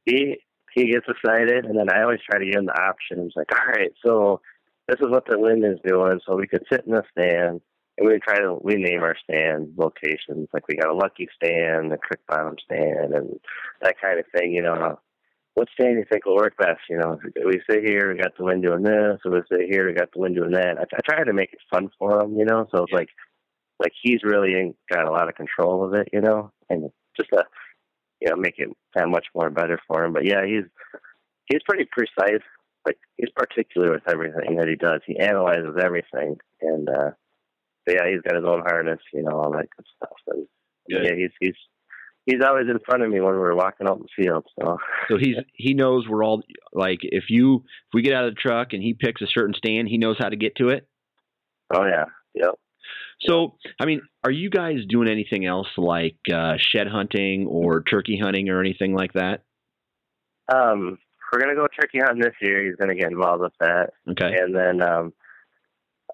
he 0.08 0.38
he 0.74 0.92
gets 0.92 1.06
excited, 1.08 1.66
and 1.66 1.78
then 1.78 1.90
I 1.90 2.04
always 2.04 2.20
try 2.30 2.40
to 2.40 2.46
give 2.46 2.56
him 2.56 2.66
the 2.66 2.82
options. 2.82 3.34
Like, 3.36 3.52
all 3.52 3.68
right, 3.68 3.92
so 4.06 4.42
this 4.88 5.00
is 5.00 5.08
what 5.10 5.26
the 5.28 5.38
wind 5.38 5.66
is 5.66 5.80
doing. 5.86 6.20
So 6.26 6.36
we 6.36 6.48
could 6.48 6.64
sit 6.72 6.86
in 6.86 6.94
the 6.94 7.04
stand, 7.12 7.62
and 7.98 8.08
we 8.08 8.20
try 8.20 8.40
to 8.40 8.58
we 8.62 8.76
name 8.76 9.02
our 9.02 9.16
stand 9.24 9.74
locations. 9.78 10.48
Like 10.54 10.68
we 10.68 10.76
got 10.76 10.90
a 10.90 10.94
lucky 10.94 11.28
stand, 11.36 11.92
a 11.94 11.98
creek 11.98 12.22
bottom 12.28 12.56
stand, 12.64 13.14
and 13.14 13.40
that 13.82 14.00
kind 14.02 14.20
of 14.20 14.26
thing. 14.36 14.54
You 14.54 14.64
know, 14.64 15.00
what 15.58 15.70
stand 15.74 15.96
do 15.96 15.98
you 15.98 16.06
think 16.08 16.24
will 16.24 16.36
work 16.36 16.56
best? 16.56 16.82
You 16.88 16.98
know, 16.98 17.20
we 17.44 17.60
sit 17.68 17.84
here, 17.84 18.14
we 18.14 18.20
got 18.20 18.38
the 18.38 18.44
wind 18.44 18.62
doing 18.62 18.84
this, 18.84 19.18
or 19.26 19.32
we 19.32 19.42
sit 19.52 19.68
here, 19.68 19.88
we 19.88 19.94
got 19.94 20.10
the 20.14 20.20
wind 20.20 20.36
doing 20.36 20.52
that. 20.52 20.78
I, 20.78 20.84
I 20.84 21.00
try 21.04 21.24
to 21.24 21.34
make 21.34 21.52
it 21.52 21.60
fun 21.72 21.90
for 21.98 22.22
him. 22.22 22.38
You 22.38 22.46
know, 22.46 22.68
so 22.70 22.84
it's 22.84 22.94
like 22.94 23.10
like 23.80 23.92
he's 24.04 24.22
really 24.24 24.54
in, 24.54 24.76
got 24.88 25.08
a 25.08 25.12
lot 25.12 25.28
of 25.28 25.34
control 25.34 25.84
of 25.84 25.96
it. 25.96 26.10
You 26.14 26.22
know, 26.22 26.52
and 26.70 26.92
just 27.20 27.32
a 27.34 27.44
you 28.22 28.30
know, 28.30 28.36
make 28.36 28.60
it 28.60 28.70
that 28.94 29.10
much 29.10 29.26
more 29.34 29.50
better 29.50 29.80
for 29.88 30.04
him. 30.04 30.14
But 30.14 30.26
yeah, 30.26 30.46
he's 30.46 30.66
he's 31.48 31.62
pretty 31.68 31.90
precise. 31.92 32.46
Like 32.86 33.00
he's 33.16 33.32
particular 33.36 33.92
with 33.94 34.04
everything 34.08 34.58
that 34.58 34.68
he 34.68 34.76
does. 34.76 35.02
He 35.08 35.18
analyzes 35.18 35.76
everything, 35.82 36.38
and 36.62 36.88
uh, 36.88 37.12
yeah, 37.88 38.08
he's 38.12 38.22
got 38.22 38.36
his 38.36 38.46
own 38.46 38.62
harness, 38.62 39.00
you 39.12 39.24
know, 39.24 39.40
all 39.40 39.52
that 39.54 39.70
good 39.76 39.86
stuff. 39.96 40.18
And 40.28 40.48
Good. 40.88 41.04
yeah, 41.04 41.16
he's 41.16 41.32
he's 41.40 41.58
he's 42.28 42.42
always 42.48 42.68
in 42.70 42.78
front 42.86 43.02
of 43.02 43.10
me 43.10 43.20
when 43.20 43.34
we're 43.34 43.56
walking 43.56 43.88
out 43.88 43.98
in 43.98 44.04
the 44.04 44.24
field. 44.24 44.46
So 44.60 44.78
So 45.10 45.18
he's 45.18 45.38
he 45.54 45.74
knows 45.74 46.08
we're 46.08 46.24
all 46.24 46.44
like 46.74 47.00
if 47.02 47.26
you 47.30 47.56
if 47.66 47.94
we 47.94 48.04
get 48.04 48.14
out 48.14 48.26
of 48.26 48.36
the 48.36 48.40
truck 48.40 48.74
and 48.74 48.84
he 48.84 48.94
picks 48.94 49.22
a 49.22 49.28
certain 49.28 49.56
stand, 49.56 49.88
he 49.88 49.98
knows 49.98 50.18
how 50.20 50.30
to 50.30 50.36
get 50.36 50.56
to 50.58 50.70
it. 50.70 50.88
oh 51.74 51.86
yeah, 51.86 52.06
yep. 52.36 52.56
So 53.22 53.56
I 53.80 53.86
mean, 53.86 54.02
are 54.24 54.32
you 54.32 54.50
guys 54.52 54.80
doing 54.88 55.10
anything 55.10 55.46
else 55.46 55.68
like 55.78 56.18
uh, 56.32 56.58
shed 56.60 56.88
hunting 56.88 57.48
or 57.48 57.82
turkey 57.82 58.20
hunting 58.22 58.50
or 58.50 58.60
anything 58.60 58.94
like 58.94 59.14
that? 59.14 59.44
Um, 60.54 61.00
we're 61.32 61.40
gonna 61.40 61.56
go 61.56 61.68
turkey 61.68 62.00
hunting 62.00 62.22
this 62.22 62.36
year. 62.42 62.66
He's 62.66 62.76
gonna 62.76 62.96
get 62.96 63.12
involved 63.12 63.42
with 63.42 63.54
that. 63.60 63.92
Okay. 64.12 64.34
and 64.38 64.56
then 64.56 64.82
um, 64.82 65.14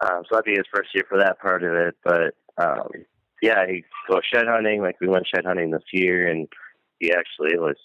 um, 0.02 0.24
so 0.24 0.36
that'd 0.36 0.46
be 0.46 0.52
his 0.52 0.66
first 0.74 0.90
year 0.96 1.04
for 1.10 1.20
that 1.20 1.40
part 1.40 1.64
of 1.64 1.74
it. 1.74 1.96
But 2.04 2.36
um, 2.58 2.88
yeah, 3.44 3.68
he 3.68 3.84
goes 4.10 4.22
shed 4.34 4.46
hunting. 4.48 4.82
Like 4.82 4.96
we 5.02 5.10
went 5.10 5.28
shed 5.28 5.44
hunting 5.46 5.70
this 5.70 5.84
year, 5.92 6.30
and 6.30 6.48
he 7.00 7.12
actually 7.12 7.60
was 7.60 7.76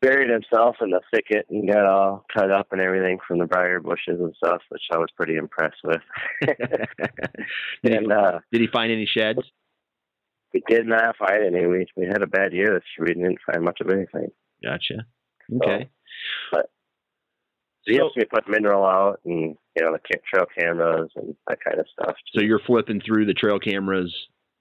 buried 0.00 0.30
himself 0.30 0.76
in 0.80 0.90
the 0.90 1.00
thicket 1.12 1.46
and 1.50 1.68
got 1.68 1.84
all 1.84 2.24
cut 2.32 2.52
up 2.52 2.68
and 2.70 2.80
everything 2.80 3.18
from 3.26 3.40
the 3.40 3.44
briar 3.44 3.80
bushes 3.80 4.20
and 4.20 4.32
stuff, 4.36 4.62
which 4.68 4.82
I 4.92 4.98
was 4.98 5.08
pretty 5.16 5.34
impressed 5.34 5.80
with. 5.82 6.00
did, 6.46 6.56
he, 7.82 7.92
and 7.92 8.12
uh, 8.12 8.38
did 8.52 8.60
he 8.60 8.68
find 8.68 8.92
any 8.92 9.06
sheds? 9.06 9.40
we 10.54 10.62
did 10.68 10.86
not 10.86 11.16
find 11.16 11.44
any. 11.44 11.66
We 11.66 11.86
we 11.96 12.06
had 12.06 12.22
a 12.22 12.28
bad 12.28 12.52
year 12.52 12.68
this 12.68 12.84
year. 12.96 13.08
We 13.08 13.14
didn't 13.14 13.38
find 13.50 13.64
much 13.64 13.80
of 13.80 13.90
anything. 13.90 14.28
Gotcha. 14.62 15.06
Okay. 15.52 15.88
So 16.54 16.62
he 17.84 17.96
helps 17.96 18.16
me 18.16 18.24
put 18.32 18.48
mineral 18.48 18.84
out 18.84 19.18
and 19.24 19.56
you 19.74 19.82
know 19.82 19.92
the 19.92 20.18
trail 20.30 20.46
cameras 20.56 21.10
and 21.16 21.34
that 21.48 21.58
kind 21.64 21.80
of 21.80 21.86
stuff. 21.92 22.14
So 22.32 22.42
you're 22.42 22.60
flipping 22.64 23.00
through 23.00 23.26
the 23.26 23.34
trail 23.34 23.58
cameras 23.58 24.14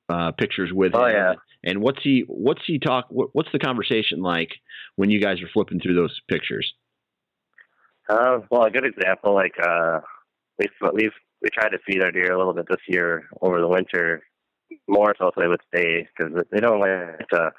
uh, 0.09 0.31
pictures 0.31 0.71
with 0.73 0.93
Oh, 0.95 1.05
him. 1.05 1.11
yeah. 1.13 1.33
And 1.63 1.81
what's 1.81 2.01
he 2.03 2.23
what's 2.27 2.61
he 2.65 2.79
talk 2.79 3.07
what, 3.09 3.29
what's 3.33 3.51
the 3.51 3.59
conversation 3.59 4.21
like 4.21 4.49
when 4.95 5.09
you 5.09 5.19
guys 5.21 5.41
are 5.41 5.49
flipping 5.53 5.79
through 5.79 5.95
those 5.95 6.19
pictures? 6.29 6.73
Uh, 8.09 8.39
well, 8.49 8.63
a 8.63 8.71
good 8.71 8.85
example, 8.85 9.33
like 9.33 9.53
uh, 9.61 9.99
we've 10.59 10.69
we've 10.93 11.11
we 11.41 11.49
tried 11.53 11.69
to 11.69 11.79
feed 11.85 12.01
our 12.01 12.11
deer 12.11 12.31
a 12.31 12.37
little 12.37 12.53
bit 12.53 12.65
this 12.69 12.81
year 12.87 13.27
over 13.41 13.59
the 13.59 13.67
winter. 13.67 14.23
more 14.87 15.13
so 15.17 15.31
they 15.35 15.47
would 15.47 15.61
stay 15.73 16.07
because 16.17 16.33
they 16.51 16.59
don't 16.59 16.79
like 16.79 17.27
to 17.29 17.51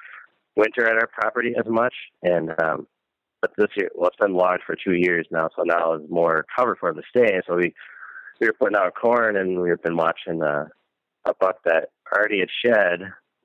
winter 0.56 0.86
at 0.86 0.96
our 0.96 1.06
property 1.08 1.54
as 1.58 1.66
much. 1.66 1.94
And 2.22 2.50
um, 2.62 2.86
but 3.42 3.52
this 3.56 3.68
year, 3.76 3.90
well, 3.94 4.08
it's 4.08 4.16
been 4.16 4.34
logged 4.34 4.62
for 4.66 4.74
two 4.76 4.94
years 4.94 5.26
now, 5.30 5.48
so 5.54 5.62
now 5.64 5.92
it's 5.94 6.10
more 6.10 6.44
cover 6.56 6.76
for 6.78 6.92
them 6.92 7.02
to 7.02 7.08
stay. 7.18 7.40
So 7.46 7.56
we 7.56 7.74
we 8.40 8.46
were 8.46 8.54
putting 8.58 8.76
out 8.76 8.94
corn, 8.94 9.36
and 9.36 9.60
we've 9.60 9.82
been 9.82 9.96
watching 9.96 10.42
uh, 10.42 10.66
a 11.26 11.34
buck 11.38 11.56
that 11.64 11.90
already 12.12 12.40
had 12.40 12.48
shed, 12.64 13.00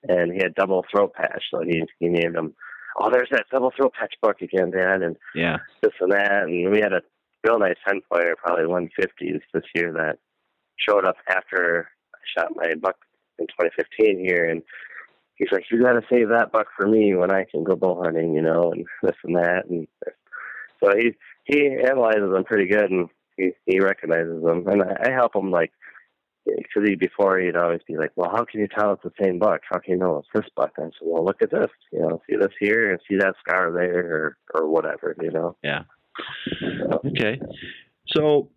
and 0.07 0.31
he 0.33 0.39
had 0.41 0.55
double 0.55 0.85
throat 0.91 1.13
patch, 1.13 1.43
so 1.51 1.61
he 1.61 1.83
he 1.99 2.07
named 2.09 2.35
him. 2.35 2.53
Oh, 2.99 3.09
there's 3.11 3.29
that 3.31 3.45
double 3.51 3.71
throat 3.75 3.93
patch 3.99 4.13
buck 4.21 4.41
again, 4.41 4.71
Dad, 4.71 5.01
and 5.01 5.15
Yeah. 5.33 5.57
this 5.81 5.93
and 5.99 6.11
that. 6.11 6.43
And 6.43 6.71
we 6.71 6.79
had 6.79 6.93
a 6.93 7.01
real 7.43 7.57
nice 7.59 7.75
ten 7.87 8.01
pointer, 8.11 8.35
probably 8.35 8.65
150s 8.65 9.41
this 9.53 9.63
year, 9.75 9.91
that 9.93 10.19
showed 10.77 11.05
up 11.05 11.15
after 11.27 11.87
I 12.13 12.17
shot 12.39 12.55
my 12.55 12.75
buck 12.75 12.97
in 13.39 13.47
2015 13.47 14.19
here. 14.19 14.45
And 14.49 14.61
he's 15.35 15.51
like, 15.51 15.63
You 15.71 15.81
got 15.81 15.93
to 15.93 16.05
save 16.09 16.29
that 16.29 16.51
buck 16.51 16.67
for 16.77 16.87
me 16.87 17.15
when 17.15 17.31
I 17.31 17.45
can 17.49 17.63
go 17.63 17.75
bow 17.75 18.03
hunting, 18.03 18.33
you 18.33 18.41
know, 18.41 18.71
and 18.71 18.85
this 19.01 19.15
and 19.23 19.35
that. 19.37 19.65
And 19.69 19.87
so 20.83 20.91
he 20.97 21.13
he 21.45 21.67
analyzes 21.83 22.31
them 22.31 22.43
pretty 22.43 22.67
good 22.67 22.89
and 22.91 23.09
he, 23.37 23.51
he 23.65 23.79
recognizes 23.79 24.43
them. 24.43 24.67
And 24.67 24.83
I, 24.83 25.09
I 25.09 25.11
help 25.11 25.35
him, 25.35 25.49
like, 25.51 25.71
because 26.45 26.89
before 26.99 27.39
he'd 27.39 27.55
always 27.55 27.81
be 27.87 27.97
like, 27.97 28.11
"Well, 28.15 28.29
how 28.29 28.43
can 28.45 28.59
you 28.59 28.67
tell 28.67 28.93
it's 28.93 29.03
the 29.03 29.11
same 29.21 29.39
buck? 29.39 29.61
How 29.69 29.79
can 29.79 29.93
you 29.93 29.99
know 29.99 30.17
it's 30.17 30.27
this 30.33 30.49
buck?" 30.55 30.73
And 30.77 30.87
I 30.87 30.89
said, 30.89 31.07
"Well, 31.07 31.23
look 31.23 31.41
at 31.41 31.51
this. 31.51 31.69
You 31.91 31.99
know, 32.01 32.21
see 32.29 32.35
this 32.35 32.51
here 32.59 32.91
and 32.91 32.99
see 33.07 33.17
that 33.17 33.35
scar 33.39 33.71
there, 33.71 33.97
or 34.15 34.37
or 34.55 34.69
whatever. 34.69 35.15
You 35.21 35.31
know." 35.31 35.55
Yeah. 35.63 35.83
So, 36.59 37.01
Okay. 37.05 37.39
So 38.07 38.49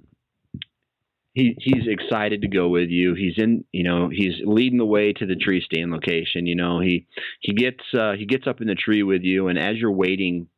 he 1.34 1.54
he's 1.58 1.86
excited 1.86 2.42
to 2.42 2.48
go 2.48 2.68
with 2.68 2.88
you. 2.88 3.14
He's 3.14 3.34
in, 3.36 3.64
you 3.72 3.84
know, 3.84 4.08
he's 4.08 4.34
leading 4.44 4.78
the 4.78 4.86
way 4.86 5.12
to 5.12 5.26
the 5.26 5.36
tree 5.36 5.62
stand 5.64 5.92
location. 5.92 6.46
You 6.46 6.56
know, 6.56 6.80
he 6.80 7.06
he 7.40 7.52
gets 7.52 7.82
uh, 7.96 8.12
he 8.12 8.26
gets 8.26 8.46
up 8.46 8.60
in 8.60 8.66
the 8.66 8.74
tree 8.74 9.02
with 9.02 9.22
you, 9.22 9.48
and 9.48 9.58
as 9.58 9.76
you're 9.76 9.92
waiting, 9.92 10.48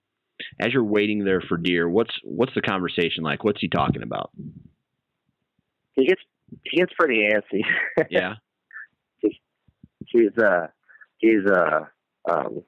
as 0.61 0.73
you're 0.73 0.85
waiting 0.85 1.25
there 1.25 1.41
for 1.41 1.57
deer, 1.57 1.89
what's 1.89 2.15
what's 2.23 2.55
the 2.55 2.63
conversation 2.63 3.23
like? 3.25 3.45
What's 3.45 3.61
he 3.61 3.69
talking 3.69 4.03
about? 4.03 4.31
he 5.99 6.07
gets 6.07 6.23
he 6.65 6.79
gets 6.79 6.93
pretty 6.99 7.29
antsy. 7.33 7.63
Yeah. 8.11 8.35
he's 9.21 10.37
uh 10.39 10.69
he's 11.19 11.45
uh 11.47 11.81
um 12.31 12.63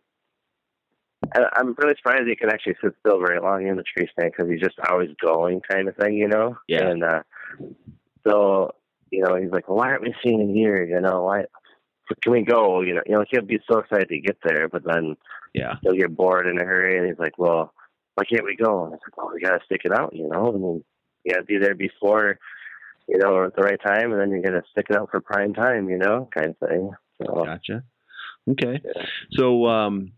I- 1.34 1.48
I'm 1.56 1.74
really 1.78 1.94
surprised 1.96 2.26
he 2.28 2.34
can 2.36 2.50
actually 2.50 2.76
sit 2.82 2.92
still 3.00 3.18
very 3.20 3.40
long 3.40 3.66
in 3.66 3.76
the 3.76 3.82
tree 3.84 4.08
stand 4.12 4.32
because 4.36 4.50
he's 4.50 4.60
just 4.60 4.78
always 4.88 5.10
going 5.24 5.60
kind 5.70 5.88
of 5.88 5.94
thing, 5.96 6.14
you 6.14 6.26
know. 6.28 6.56
Yeah. 6.66 6.88
And 6.88 7.04
uh, 7.04 7.22
so 8.26 8.72
you 9.10 9.22
know 9.22 9.36
he's 9.36 9.50
like, 9.50 9.68
well, 9.68 9.78
why 9.78 9.88
aren't 9.88 10.02
we 10.02 10.14
seeing 10.22 10.40
him 10.40 10.54
here? 10.54 10.84
You 10.84 11.00
know, 11.00 11.22
why 11.24 11.44
can 12.22 12.32
we 12.32 12.42
go? 12.42 12.80
You 12.80 12.94
know, 12.94 13.02
you 13.06 13.14
know 13.14 13.24
he'll 13.30 13.42
be 13.42 13.60
so 13.70 13.78
excited 13.78 14.08
to 14.08 14.20
get 14.20 14.38
there, 14.44 14.68
but 14.68 14.82
then 14.84 15.16
Yeah. 15.54 15.74
he'll 15.82 15.94
get 15.94 16.16
bored 16.16 16.46
in 16.46 16.60
a 16.60 16.64
hurry, 16.64 16.98
and 16.98 17.06
he's 17.06 17.18
like, 17.18 17.38
well, 17.38 17.72
why 18.14 18.24
can't 18.24 18.44
we 18.44 18.56
go? 18.56 18.84
And 18.84 18.92
I 18.94 18.96
was 18.96 19.00
like, 19.06 19.16
well, 19.16 19.30
we 19.32 19.40
gotta 19.40 19.64
stick 19.64 19.82
it 19.84 19.92
out, 19.92 20.14
you 20.14 20.28
know. 20.28 20.52
And 20.52 20.62
then 20.64 20.84
you 21.24 21.32
gotta 21.34 21.44
be 21.46 21.58
there 21.58 21.74
before, 21.74 22.38
you 23.10 23.18
know, 23.18 23.44
at 23.44 23.56
the 23.56 23.62
right 23.62 23.80
time, 23.84 24.12
and 24.12 24.20
then 24.20 24.30
you're 24.30 24.42
gonna 24.42 24.62
stick 24.70 24.86
it 24.88 24.96
out 24.96 25.10
for 25.10 25.20
prime 25.20 25.52
time, 25.52 25.90
you 25.90 25.98
know, 25.98 26.28
kind 26.32 26.50
of 26.50 26.68
thing. 26.68 26.90
So 27.20 27.44
Gotcha. 27.44 27.82
Okay. 28.48 28.80
Yeah. 28.84 29.02
So, 29.32 29.66
um, 29.66 30.12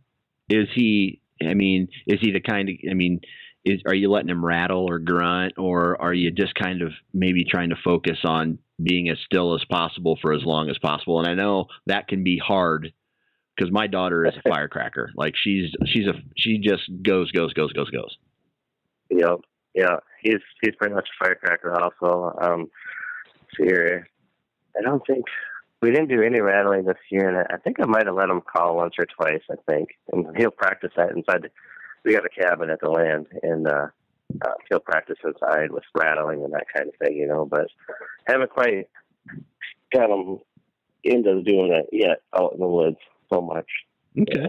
is 0.50 0.68
he? 0.74 1.20
I 1.42 1.54
mean, 1.54 1.88
is 2.06 2.20
he 2.20 2.32
the 2.32 2.40
kind 2.40 2.68
of? 2.68 2.74
I 2.90 2.94
mean, 2.94 3.20
is 3.64 3.80
are 3.86 3.94
you 3.94 4.10
letting 4.10 4.28
him 4.28 4.44
rattle 4.44 4.86
or 4.88 4.98
grunt, 4.98 5.54
or 5.56 6.00
are 6.00 6.12
you 6.12 6.30
just 6.30 6.54
kind 6.54 6.82
of 6.82 6.92
maybe 7.14 7.44
trying 7.44 7.70
to 7.70 7.76
focus 7.82 8.18
on 8.24 8.58
being 8.82 9.08
as 9.08 9.18
still 9.24 9.54
as 9.54 9.64
possible 9.64 10.18
for 10.20 10.34
as 10.34 10.44
long 10.44 10.68
as 10.68 10.78
possible? 10.78 11.18
And 11.18 11.28
I 11.28 11.34
know 11.34 11.66
that 11.86 12.08
can 12.08 12.22
be 12.22 12.38
hard 12.38 12.92
because 13.56 13.72
my 13.72 13.86
daughter 13.86 14.26
is 14.26 14.34
a 14.36 14.48
firecracker. 14.48 15.12
Like 15.16 15.34
she's 15.42 15.70
she's 15.86 16.06
a 16.06 16.14
she 16.36 16.58
just 16.58 16.82
goes 17.02 17.30
goes 17.32 17.54
goes 17.54 17.72
goes 17.72 17.90
goes. 17.90 18.16
Yep. 19.10 19.40
Yeah. 19.74 19.96
He's 20.20 20.40
he's 20.60 20.74
pretty 20.76 20.94
much 20.94 21.08
a 21.08 21.24
firecracker 21.24 21.72
also. 21.80 22.36
Um 22.40 22.70
here 23.58 24.06
I 24.78 24.82
don't 24.82 25.02
think 25.06 25.24
we 25.80 25.90
didn't 25.90 26.08
do 26.08 26.22
any 26.22 26.40
rattling 26.40 26.84
this 26.84 26.96
year 27.10 27.28
and 27.28 27.46
I 27.50 27.56
think 27.58 27.78
I 27.80 27.86
might 27.86 28.06
have 28.06 28.14
let 28.14 28.30
him 28.30 28.40
call 28.40 28.76
once 28.76 28.94
or 28.98 29.06
twice, 29.06 29.42
I 29.50 29.56
think. 29.70 29.90
And 30.12 30.26
he'll 30.36 30.50
practice 30.50 30.92
that 30.96 31.10
inside 31.10 31.42
the 31.42 31.50
we 32.04 32.14
got 32.14 32.26
a 32.26 32.28
cabin 32.28 32.70
at 32.70 32.80
the 32.80 32.90
land 32.90 33.26
and 33.42 33.66
uh 33.66 33.86
uh, 34.44 34.54
he'll 34.68 34.80
practice 34.80 35.18
inside 35.24 35.70
with 35.70 35.84
rattling 35.94 36.42
and 36.42 36.52
that 36.52 36.64
kind 36.74 36.88
of 36.88 36.94
thing, 36.96 37.16
you 37.16 37.26
know, 37.26 37.44
but 37.44 37.66
haven't 38.26 38.50
quite 38.50 38.88
got 39.92 40.10
him 40.10 40.38
into 41.04 41.42
doing 41.42 41.72
it 41.72 41.88
yet 41.92 42.22
out 42.34 42.52
in 42.54 42.60
the 42.60 42.66
woods 42.66 42.96
so 43.32 43.40
much. 43.40 43.66
Okay. 44.18 44.48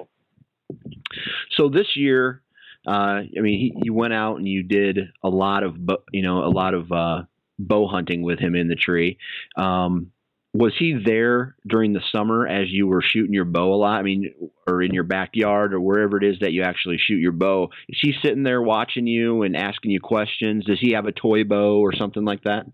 So 1.55 1.69
this 1.69 1.95
year, 1.95 2.41
uh, 2.87 2.91
I 2.91 3.39
mean, 3.39 3.59
he, 3.59 3.73
you 3.83 3.93
went 3.93 4.13
out 4.13 4.37
and 4.37 4.47
you 4.47 4.63
did 4.63 4.99
a 5.23 5.29
lot 5.29 5.63
of, 5.63 5.75
you 6.11 6.21
know, 6.21 6.43
a 6.43 6.49
lot 6.49 6.73
of 6.73 6.91
uh, 6.91 7.23
bow 7.57 7.87
hunting 7.87 8.23
with 8.23 8.39
him 8.39 8.55
in 8.55 8.67
the 8.67 8.75
tree. 8.75 9.17
Um, 9.55 10.11
was 10.53 10.73
he 10.77 11.01
there 11.03 11.55
during 11.67 11.93
the 11.93 12.01
summer 12.11 12.47
as 12.47 12.69
you 12.69 12.85
were 12.85 13.01
shooting 13.01 13.33
your 13.33 13.45
bow 13.45 13.73
a 13.73 13.75
lot? 13.75 13.97
I 13.97 14.03
mean, 14.03 14.31
or 14.67 14.83
in 14.83 14.93
your 14.93 15.03
backyard 15.03 15.73
or 15.73 15.79
wherever 15.79 16.17
it 16.17 16.23
is 16.23 16.39
that 16.41 16.51
you 16.51 16.61
actually 16.61 16.99
shoot 16.99 17.17
your 17.17 17.31
bow? 17.31 17.69
Is 17.89 17.97
he 18.01 18.13
sitting 18.21 18.43
there 18.43 18.61
watching 18.61 19.07
you 19.07 19.41
and 19.41 19.57
asking 19.57 19.91
you 19.91 19.99
questions? 19.99 20.65
Does 20.65 20.79
he 20.79 20.91
have 20.91 21.05
a 21.05 21.11
toy 21.11 21.43
bow 21.43 21.79
or 21.79 21.95
something 21.95 22.23
like 22.23 22.43
that? 22.43 22.67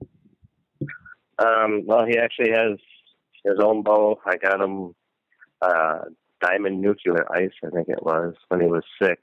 Um, 1.37 1.83
well, 1.85 2.05
he 2.05 2.17
actually 2.17 2.49
has 2.49 2.77
his 3.45 3.59
own 3.63 3.83
bow. 3.83 4.19
I 4.25 4.35
got 4.35 4.61
him 4.61 4.93
uh, 5.61 5.99
diamond 6.41 6.81
nuclear 6.81 7.25
ice, 7.31 7.51
I 7.63 7.69
think 7.69 7.87
it 7.87 8.03
was, 8.03 8.33
when 8.49 8.59
he 8.59 8.67
was 8.67 8.83
six. 9.01 9.21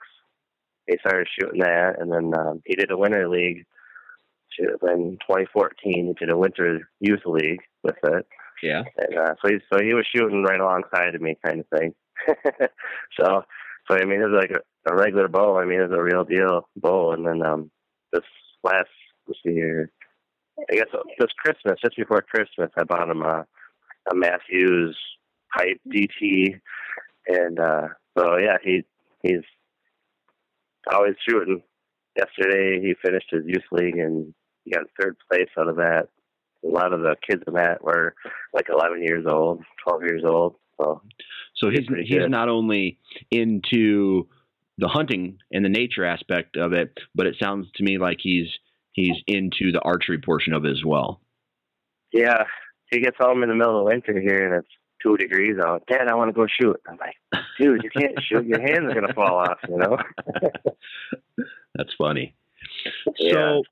He 0.86 0.96
started 1.00 1.28
shooting 1.38 1.60
that, 1.60 2.00
and 2.00 2.12
then 2.12 2.32
um, 2.38 2.62
he 2.64 2.74
did 2.74 2.90
a 2.90 2.96
winter 2.96 3.28
league. 3.28 3.64
Shoot, 4.52 4.78
In 4.82 5.18
2014, 5.22 5.72
he 5.84 6.12
did 6.14 6.32
a 6.32 6.36
winter 6.36 6.88
youth 7.00 7.26
league 7.26 7.60
with 7.82 7.96
it. 8.04 8.26
Yeah. 8.62 8.84
And, 8.96 9.18
uh, 9.18 9.34
so 9.42 9.48
he 9.48 9.58
so 9.72 9.82
he 9.82 9.94
was 9.94 10.06
shooting 10.14 10.42
right 10.42 10.60
alongside 10.60 11.14
of 11.14 11.20
me, 11.20 11.36
kind 11.44 11.60
of 11.60 11.78
thing. 11.78 11.94
so 13.20 13.44
so 13.88 13.96
I 13.96 14.04
mean, 14.04 14.22
it's 14.22 14.32
like 14.32 14.50
a, 14.50 14.92
a 14.92 14.96
regular 14.96 15.28
bow. 15.28 15.58
I 15.58 15.64
mean, 15.64 15.80
it's 15.80 15.94
a 15.94 16.02
real 16.02 16.24
deal 16.24 16.68
bow. 16.76 17.12
And 17.12 17.26
then 17.26 17.44
um, 17.44 17.70
this 18.12 18.22
last 18.62 18.88
this 19.26 19.36
year, 19.44 19.90
I 20.70 20.74
guess 20.74 20.86
this 21.18 21.30
Christmas, 21.38 21.80
just 21.82 21.96
before 21.96 22.22
Christmas, 22.22 22.70
I 22.76 22.84
bought 22.84 23.10
him 23.10 23.22
a 23.22 23.46
a 24.10 24.14
Mathews 24.14 24.96
pipe 25.56 25.80
DT, 25.88 26.60
and 27.26 27.58
uh, 27.58 27.88
so 28.16 28.38
yeah, 28.38 28.56
he 28.62 28.84
he's 29.22 29.42
always 30.92 31.14
shooting. 31.28 31.62
Yesterday, 32.16 32.80
he 32.80 32.94
finished 33.04 33.26
his 33.30 33.42
youth 33.46 33.64
league 33.72 33.98
and 33.98 34.32
he 34.64 34.70
got 34.72 34.84
third 35.00 35.16
place 35.30 35.48
out 35.58 35.68
of 35.68 35.76
that. 35.76 36.08
A 36.64 36.68
lot 36.68 36.92
of 36.92 37.00
the 37.00 37.14
kids 37.28 37.42
in 37.46 37.54
that 37.54 37.82
were 37.84 38.14
like 38.54 38.66
11 38.72 39.02
years 39.02 39.26
old, 39.28 39.62
12 39.86 40.02
years 40.02 40.22
old. 40.24 40.56
So 40.80 41.02
So 41.54 41.70
he's 41.70 41.86
he's 42.04 42.18
good. 42.18 42.30
not 42.30 42.48
only 42.48 42.98
into 43.30 44.28
the 44.78 44.88
hunting 44.88 45.38
and 45.52 45.64
the 45.64 45.68
nature 45.70 46.04
aspect 46.04 46.56
of 46.56 46.72
it, 46.72 46.96
but 47.14 47.26
it 47.26 47.36
sounds 47.40 47.66
to 47.76 47.84
me 47.84 47.98
like 47.98 48.18
he's 48.20 48.48
he's 48.92 49.16
into 49.26 49.72
the 49.72 49.80
archery 49.82 50.18
portion 50.20 50.52
of 50.54 50.64
it 50.64 50.70
as 50.70 50.82
well. 50.84 51.20
yeah, 52.12 52.44
he 52.90 53.00
gets 53.00 53.16
home 53.18 53.42
in 53.42 53.48
the 53.48 53.54
middle 53.54 53.78
of 53.80 53.84
winter 53.86 54.18
here 54.20 54.46
and 54.46 54.64
it's 54.64 54.74
two 55.02 55.16
degrees 55.16 55.56
out. 55.64 55.82
Dad, 55.90 56.08
I 56.08 56.14
want 56.14 56.28
to 56.28 56.32
go 56.32 56.46
shoot. 56.46 56.80
I'm 56.88 56.96
like, 56.98 57.42
dude, 57.58 57.82
you 57.82 57.90
can't 57.90 58.18
shoot. 58.22 58.46
Your 58.46 58.60
hands 58.60 58.90
are 58.90 58.94
gonna 58.94 59.14
fall 59.14 59.38
off. 59.38 59.58
You 59.68 59.76
know. 59.78 59.98
That's 61.74 61.92
funny. 61.98 62.34
yeah, 63.18 63.32
So 63.32 63.62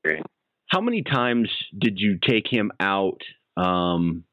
how 0.69 0.81
many 0.81 1.03
times 1.03 1.49
did 1.79 1.99
you 1.99 2.19
take 2.23 2.47
him 2.51 2.73
out? 2.81 3.21
Um, 3.57 4.25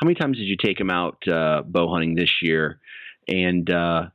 how 0.00 0.06
many 0.06 0.14
times 0.14 0.38
did 0.38 0.44
you 0.44 0.56
take 0.56 0.80
him 0.80 0.90
out 0.90 1.16
uh, 1.28 1.62
bow 1.62 1.90
hunting 1.92 2.14
this 2.14 2.42
year? 2.42 2.80
And 3.28 3.68
uh, 3.70 4.06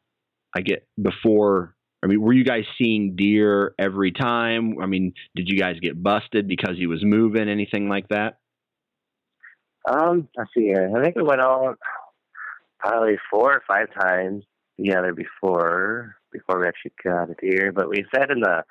I 0.56 0.62
get 0.62 0.88
before. 1.02 1.76
I 2.04 2.08
mean, 2.08 2.22
were 2.22 2.34
you 2.34 2.44
guys 2.44 2.66
seeing 2.78 3.16
deer 3.16 3.74
every 3.80 4.12
time? 4.12 4.76
I 4.82 4.86
mean, 4.86 5.14
did 5.36 5.50
you 5.50 5.58
guys 5.58 5.78
get 5.82 6.02
busted 6.02 6.48
because 6.48 6.78
he 6.78 6.86
was 6.86 7.04
moving? 7.04 7.50
Anything 7.50 7.90
like 7.90 8.08
that? 8.10 8.38
Um, 9.90 10.28
let's 10.38 10.50
see 10.56 10.66
here. 10.66 10.92
I 10.96 11.04
think 11.04 11.16
we 11.16 11.24
went 11.24 11.42
out 11.42 11.78
probably 12.86 13.18
four 13.32 13.54
or 13.54 13.64
five 13.68 13.88
times 14.00 14.44
together 14.78 15.14
before 15.14 16.16
before 16.32 16.60
we 16.60 16.68
actually 16.68 16.92
got 17.04 17.30
a 17.30 17.36
deer. 17.42 17.72
But 17.72 17.90
we 17.90 18.06
sat 18.14 18.30
in 18.32 18.42
the 18.42 18.64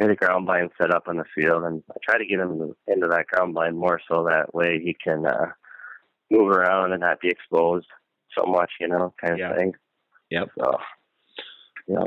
in 0.00 0.08
the 0.08 0.16
ground 0.16 0.46
blind 0.46 0.70
set 0.80 0.90
up 0.92 1.04
on 1.06 1.16
the 1.16 1.24
field, 1.34 1.64
and 1.64 1.82
I 1.90 1.94
try 2.04 2.18
to 2.18 2.26
get 2.26 2.40
him 2.40 2.74
into 2.88 3.06
that 3.08 3.26
ground 3.28 3.54
blind 3.54 3.76
more 3.78 4.00
so 4.10 4.24
that 4.24 4.54
way 4.54 4.80
he 4.82 4.94
can 5.02 5.24
uh, 5.24 5.46
move 6.30 6.48
around 6.48 6.92
and 6.92 7.00
not 7.00 7.20
be 7.20 7.28
exposed 7.28 7.86
so 8.36 8.44
much, 8.46 8.72
you 8.80 8.88
know, 8.88 9.14
kind 9.20 9.34
of 9.34 9.38
Yeah. 9.38 9.56
thing. 9.56 9.72
Yep. 10.30 10.48
So, 10.58 10.72
yeah. 11.86 12.04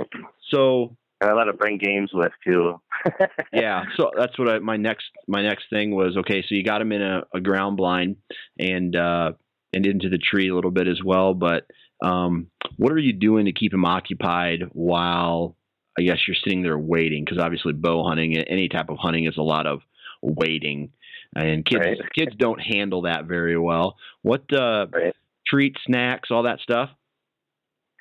So 0.49 0.97
And 1.21 1.29
I 1.29 1.33
let 1.33 1.47
him 1.47 1.55
bring 1.55 1.77
games 1.77 2.11
with 2.13 2.31
too. 2.45 2.81
yeah 3.53 3.83
so 3.95 4.11
that's 4.17 4.37
what 4.39 4.49
I, 4.49 4.59
my 4.59 4.75
next 4.75 5.05
my 5.27 5.41
next 5.43 5.65
thing 5.69 5.95
was 5.95 6.17
okay 6.17 6.41
so 6.41 6.55
you 6.55 6.63
got 6.63 6.81
him 6.81 6.91
in 6.91 7.01
a, 7.01 7.21
a 7.33 7.39
ground 7.39 7.77
blind 7.77 8.15
and 8.59 8.95
uh 8.95 9.33
and 9.77 9.85
into 9.85 10.09
the 10.09 10.17
tree 10.17 10.49
a 10.49 10.55
little 10.55 10.71
bit 10.71 10.87
as 10.87 11.01
well. 11.03 11.33
But 11.33 11.67
um, 12.03 12.47
what 12.77 12.91
are 12.91 12.97
you 12.97 13.13
doing 13.13 13.45
to 13.45 13.53
keep 13.53 13.73
him 13.73 13.85
occupied 13.85 14.63
while 14.73 15.55
I 15.97 16.01
guess 16.01 16.17
you're 16.27 16.35
sitting 16.43 16.63
there 16.63 16.77
waiting? 16.77 17.23
Because 17.23 17.39
obviously, 17.39 17.73
bow 17.73 18.03
hunting, 18.07 18.37
any 18.37 18.67
type 18.67 18.89
of 18.89 18.97
hunting, 18.97 19.25
is 19.25 19.37
a 19.37 19.41
lot 19.41 19.65
of 19.67 19.79
waiting, 20.21 20.91
and 21.35 21.63
kids 21.65 21.85
Right. 21.85 21.97
kids 22.17 22.35
don't 22.37 22.59
handle 22.59 23.03
that 23.03 23.25
very 23.25 23.57
well. 23.57 23.97
What 24.23 24.51
uh, 24.51 24.87
Right. 24.91 25.15
treats, 25.47 25.79
snacks, 25.85 26.29
all 26.31 26.43
that 26.43 26.59
stuff? 26.59 26.89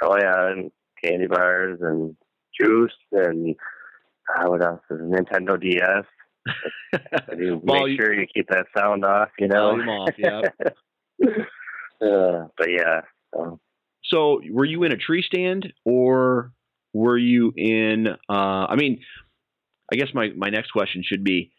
Oh 0.03 0.17
yeah, 0.19 0.51
and 0.51 0.71
candy 1.03 1.27
bars 1.27 1.79
and 1.83 2.17
juice 2.59 2.93
and 3.13 3.55
uh, 4.35 4.49
what 4.49 4.65
else? 4.65 4.81
Is 4.91 5.01
Nintendo 5.01 5.61
DS. 5.61 6.05
You 7.39 7.61
make 7.65 7.99
sure 7.99 8.13
you 8.15 8.27
keep 8.33 8.49
that 8.49 8.67
sound 8.77 9.05
off. 9.05 9.29
You 9.39 9.49
know. 9.49 9.71
Volume 9.71 9.89
off, 9.89 10.15
yep. 10.19 10.55
uh, 12.03 12.49
but 12.57 12.71
yeah. 12.71 13.01
So, 13.35 13.61
So, 14.05 14.41
were 14.51 14.65
you 14.65 14.85
in 14.85 14.93
a 14.93 14.97
tree 14.97 15.23
stand 15.23 15.73
or 15.85 16.53
were 16.93 17.19
you 17.19 17.53
in? 17.57 18.09
Uh, 18.29 18.67
I 18.69 18.77
mean, 18.77 19.01
I 19.93 19.97
guess 19.97 20.09
my 20.15 20.31
my 20.37 20.49
next 20.49 20.71
question 20.71 21.03
should 21.05 21.25
be: 21.25 21.53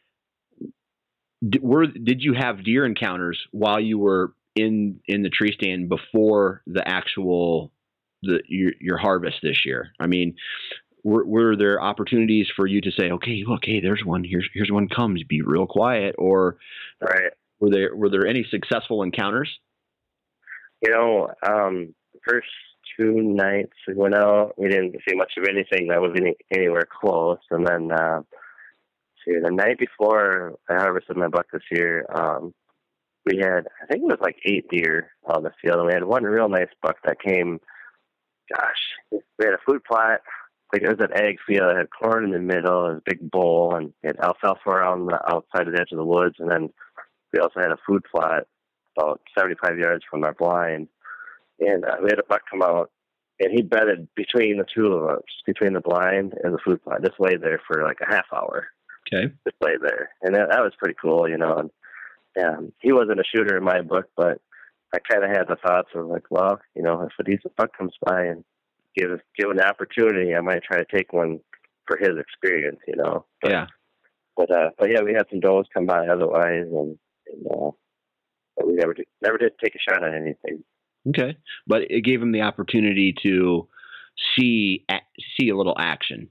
did, 1.47 1.61
were 1.61 1.87
did 1.87 2.21
you 2.23 2.33
have 2.33 2.63
deer 2.63 2.85
encounters 2.85 3.39
while 3.51 3.79
you 3.79 3.99
were 3.99 4.33
in 4.55 4.99
in 5.07 5.23
the 5.23 5.29
tree 5.29 5.53
stand 5.53 5.89
before 5.89 6.61
the 6.65 6.87
actual 6.87 7.71
the 8.23 8.41
your, 8.47 8.71
your 8.79 8.97
harvest 8.97 9.37
this 9.41 9.65
year? 9.65 9.89
I 9.99 10.07
mean. 10.07 10.35
Were, 11.03 11.25
were 11.25 11.55
there 11.55 11.81
opportunities 11.81 12.47
for 12.53 12.67
you 12.67 12.81
to 12.81 12.91
say, 12.91 13.11
okay, 13.11 13.43
look, 13.47 13.61
hey, 13.63 13.79
there's 13.79 14.03
one. 14.03 14.25
Here's 14.25 14.49
here's 14.53 14.69
one 14.69 14.89
comes. 14.89 15.23
Be 15.23 15.41
real 15.41 15.65
quiet, 15.65 16.15
or 16.17 16.57
right. 16.99 17.31
were 17.61 17.69
there 17.69 17.95
were 17.95 18.09
there 18.09 18.27
any 18.27 18.45
successful 18.51 19.03
encounters? 19.03 19.57
You 20.81 20.91
know, 20.91 21.27
um, 21.45 21.95
the 22.13 22.19
first 22.27 22.47
two 22.97 23.13
nights 23.21 23.73
we 23.87 23.95
went 23.95 24.15
out, 24.15 24.53
we 24.57 24.69
didn't 24.69 24.95
see 25.07 25.15
much 25.15 25.33
of 25.37 25.45
anything 25.49 25.87
that 25.87 26.01
was 26.01 26.13
any, 26.15 26.35
anywhere 26.53 26.87
close. 27.01 27.39
And 27.49 27.65
then, 27.65 27.91
uh, 27.91 28.21
see, 29.25 29.33
the 29.43 29.51
night 29.51 29.79
before 29.79 30.55
I 30.69 30.75
harvested 30.75 31.17
my 31.17 31.27
buck 31.27 31.47
this 31.51 31.63
year, 31.71 32.05
um, 32.13 32.53
we 33.25 33.37
had, 33.37 33.67
I 33.81 33.85
think 33.87 34.03
it 34.03 34.05
was 34.05 34.19
like 34.21 34.37
eight 34.45 34.69
deer 34.69 35.11
on 35.25 35.43
the 35.43 35.51
field. 35.61 35.79
And 35.79 35.87
we 35.87 35.93
had 35.93 36.03
one 36.03 36.23
real 36.23 36.49
nice 36.49 36.69
buck 36.81 36.97
that 37.05 37.21
came, 37.21 37.59
gosh, 38.53 38.81
we 39.11 39.45
had 39.45 39.53
a 39.53 39.65
food 39.67 39.83
plot. 39.83 40.21
Like 40.71 40.83
it 40.83 40.89
was 40.89 40.99
an 40.99 41.17
egg 41.17 41.37
field. 41.47 41.71
It 41.71 41.77
had 41.77 41.87
corn 41.89 42.25
in 42.25 42.31
the 42.31 42.39
middle, 42.39 42.87
it 42.87 42.97
a 42.97 43.01
big 43.05 43.31
bowl, 43.31 43.75
and 43.75 43.93
it 44.03 44.17
had 44.17 44.19
alfalfa 44.19 44.69
around 44.69 45.07
the 45.07 45.19
outside 45.27 45.67
of 45.67 45.73
the 45.73 45.79
edge 45.79 45.91
of 45.91 45.97
the 45.97 46.05
woods. 46.05 46.35
And 46.39 46.51
then 46.51 46.69
we 47.33 47.39
also 47.39 47.61
had 47.61 47.71
a 47.71 47.77
food 47.87 48.03
plot 48.11 48.43
about 48.97 49.21
75 49.37 49.77
yards 49.77 50.03
from 50.09 50.23
our 50.23 50.33
blind. 50.33 50.87
And 51.59 51.85
uh, 51.85 51.97
we 52.01 52.09
had 52.09 52.19
a 52.19 52.23
buck 52.27 52.41
come 52.49 52.61
out, 52.61 52.91
and 53.39 53.51
he 53.51 53.61
bedded 53.61 54.07
between 54.15 54.57
the 54.57 54.65
two 54.73 54.87
of 54.93 55.09
us, 55.17 55.23
between 55.45 55.73
the 55.73 55.81
blind 55.81 56.33
and 56.43 56.53
the 56.53 56.59
food 56.63 56.83
plot. 56.83 57.03
Just 57.03 57.19
laid 57.19 57.41
there 57.41 57.61
for 57.67 57.83
like 57.83 57.99
a 58.01 58.11
half 58.13 58.25
hour. 58.33 58.67
Okay. 59.11 59.33
Just 59.45 59.55
laid 59.61 59.81
there, 59.81 60.09
and 60.21 60.35
that, 60.35 60.49
that 60.51 60.61
was 60.61 60.73
pretty 60.77 60.95
cool, 61.01 61.29
you 61.29 61.37
know. 61.37 61.69
And 62.35 62.45
um, 62.45 62.73
he 62.81 62.91
wasn't 62.91 63.19
a 63.19 63.23
shooter 63.23 63.57
in 63.57 63.63
my 63.63 63.81
book, 63.81 64.05
but 64.15 64.39
I 64.93 64.99
kind 64.99 65.23
of 65.23 65.29
had 65.31 65.47
the 65.47 65.55
thoughts 65.55 65.89
of 65.95 66.07
like, 66.07 66.25
well, 66.29 66.59
you 66.75 66.83
know, 66.83 67.01
if 67.03 67.11
a 67.19 67.23
decent 67.23 67.55
buck 67.55 67.75
comes 67.77 67.93
by 68.05 68.25
and 68.25 68.43
give 68.95 69.09
give 69.37 69.49
an 69.49 69.61
opportunity, 69.61 70.35
I 70.35 70.41
might 70.41 70.63
try 70.63 70.77
to 70.77 70.85
take 70.85 71.13
one 71.13 71.39
for 71.87 71.97
his 71.97 72.17
experience, 72.19 72.79
you 72.87 72.95
know. 72.97 73.25
But, 73.41 73.51
Yeah. 73.51 73.67
but 74.35 74.51
uh, 74.51 74.69
but 74.77 74.89
yeah, 74.91 75.01
we 75.01 75.13
had 75.13 75.25
some 75.29 75.39
does 75.39 75.65
come 75.73 75.85
by 75.85 76.07
otherwise, 76.07 76.67
and, 76.69 76.99
and 77.27 77.47
uh, 77.49 77.71
but 78.57 78.67
we 78.67 78.73
never 78.73 78.93
did, 78.93 79.05
never 79.21 79.37
did 79.37 79.53
take 79.63 79.75
a 79.75 79.79
shot 79.79 80.03
at 80.03 80.13
anything. 80.13 80.63
Okay, 81.09 81.37
but 81.67 81.83
it 81.89 82.01
gave 82.03 82.21
him 82.21 82.31
the 82.31 82.41
opportunity 82.41 83.13
to 83.23 83.67
see 84.37 84.83
a- 84.89 85.01
see 85.39 85.49
a 85.49 85.55
little 85.55 85.75
action. 85.79 86.29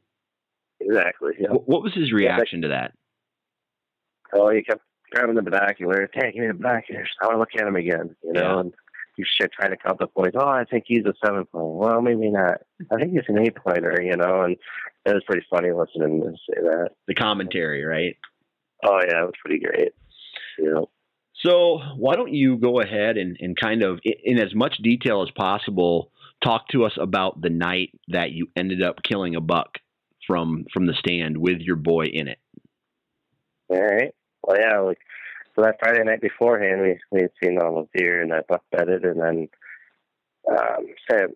Exactly. 0.81 1.33
Yeah. 1.39 1.49
What 1.51 1.83
was 1.83 1.95
his 1.95 2.13
reaction 2.13 2.63
to 2.63 2.69
that? 2.69 2.93
Oh, 4.35 4.51
he 4.51 4.63
kept 4.63 4.83
grabbing 5.13 5.37
the 5.37 5.43
binoculars. 5.43 6.11
Hey, 6.13 6.33
give 6.33 6.43
me 6.43 6.49
the 6.49 6.55
binoculars. 6.55 7.09
I 7.23 7.27
want 7.27 7.37
to 7.37 7.39
look 7.39 7.49
at 7.57 7.67
him 7.67 7.77
again. 7.77 8.15
You 8.23 8.33
know, 8.33 8.41
Yeah. 8.55 8.61
and 8.61 8.75
you 9.17 9.25
should 9.27 9.51
try 9.53 9.69
to 9.69 9.77
count 9.77 9.99
the 9.99 10.07
points. 10.09 10.37
Oh, 10.39 10.47
I 10.47 10.65
think 10.65 10.85
he's 10.87 11.07
a 11.07 11.15
seven 11.25 11.47
pointer. 11.47 11.67
Well, 11.79 12.03
maybe 12.03 12.31
not. 12.31 12.61
I 12.93 12.97
think 12.97 13.13
he's 13.13 13.23
an 13.29 13.39
eight 13.39 13.57
pointer. 13.57 14.01
You 14.03 14.17
know, 14.17 14.43
and 14.43 14.57
it 15.07 15.15
was 15.15 15.25
pretty 15.25 15.47
funny 15.49 15.71
listening 15.73 16.21
to 16.21 16.29
him 16.29 16.37
say 16.51 16.61
that. 16.63 16.91
The 17.07 17.15
commentary, 17.15 17.85
right? 17.85 18.17
Oh 18.85 19.01
yeah, 19.09 19.23
it 19.23 19.27
was 19.27 19.35
pretty 19.43 19.65
great. 19.65 19.93
You 20.59 20.71
know. 20.75 20.91
So 21.45 21.81
why 21.97 22.17
don't 22.17 22.33
you 22.33 22.57
go 22.57 22.81
ahead 22.81 23.17
and, 23.17 23.37
and 23.41 23.57
kind 23.57 23.83
of, 23.83 24.01
in 24.03 24.39
as 24.39 24.55
much 24.55 24.79
detail 24.79 25.23
as 25.23 25.31
possible, 25.37 26.11
talk 26.43 26.69
to 26.69 26.85
us 26.85 26.97
about 27.01 27.41
the 27.41 27.51
night 27.51 27.91
that 28.09 28.31
you 28.33 28.49
ended 28.57 28.83
up 28.83 29.03
killing 29.03 29.37
a 29.37 29.41
buck 29.41 29.79
from 30.27 30.65
from 30.73 30.87
the 30.87 30.95
stand 30.95 31.39
with 31.39 31.61
your 31.61 31.77
boy 31.77 32.07
in 32.07 32.29
it. 32.29 32.39
All 33.69 33.81
right. 33.81 34.13
Well, 34.43 34.59
yeah, 34.59 34.79
like 34.81 34.99
so 35.55 35.63
that 35.63 35.77
Friday 35.79 36.03
night 36.05 36.21
beforehand, 36.21 36.83
we 36.83 36.99
we 37.11 37.23
had 37.23 37.31
seen 37.43 37.59
all 37.59 37.89
the 37.93 37.99
deer 37.99 38.23
and 38.23 38.33
that 38.33 38.49
buck 38.49 38.63
bedded, 38.73 39.05
and 39.05 39.21
then 39.21 39.49
um, 40.51 40.87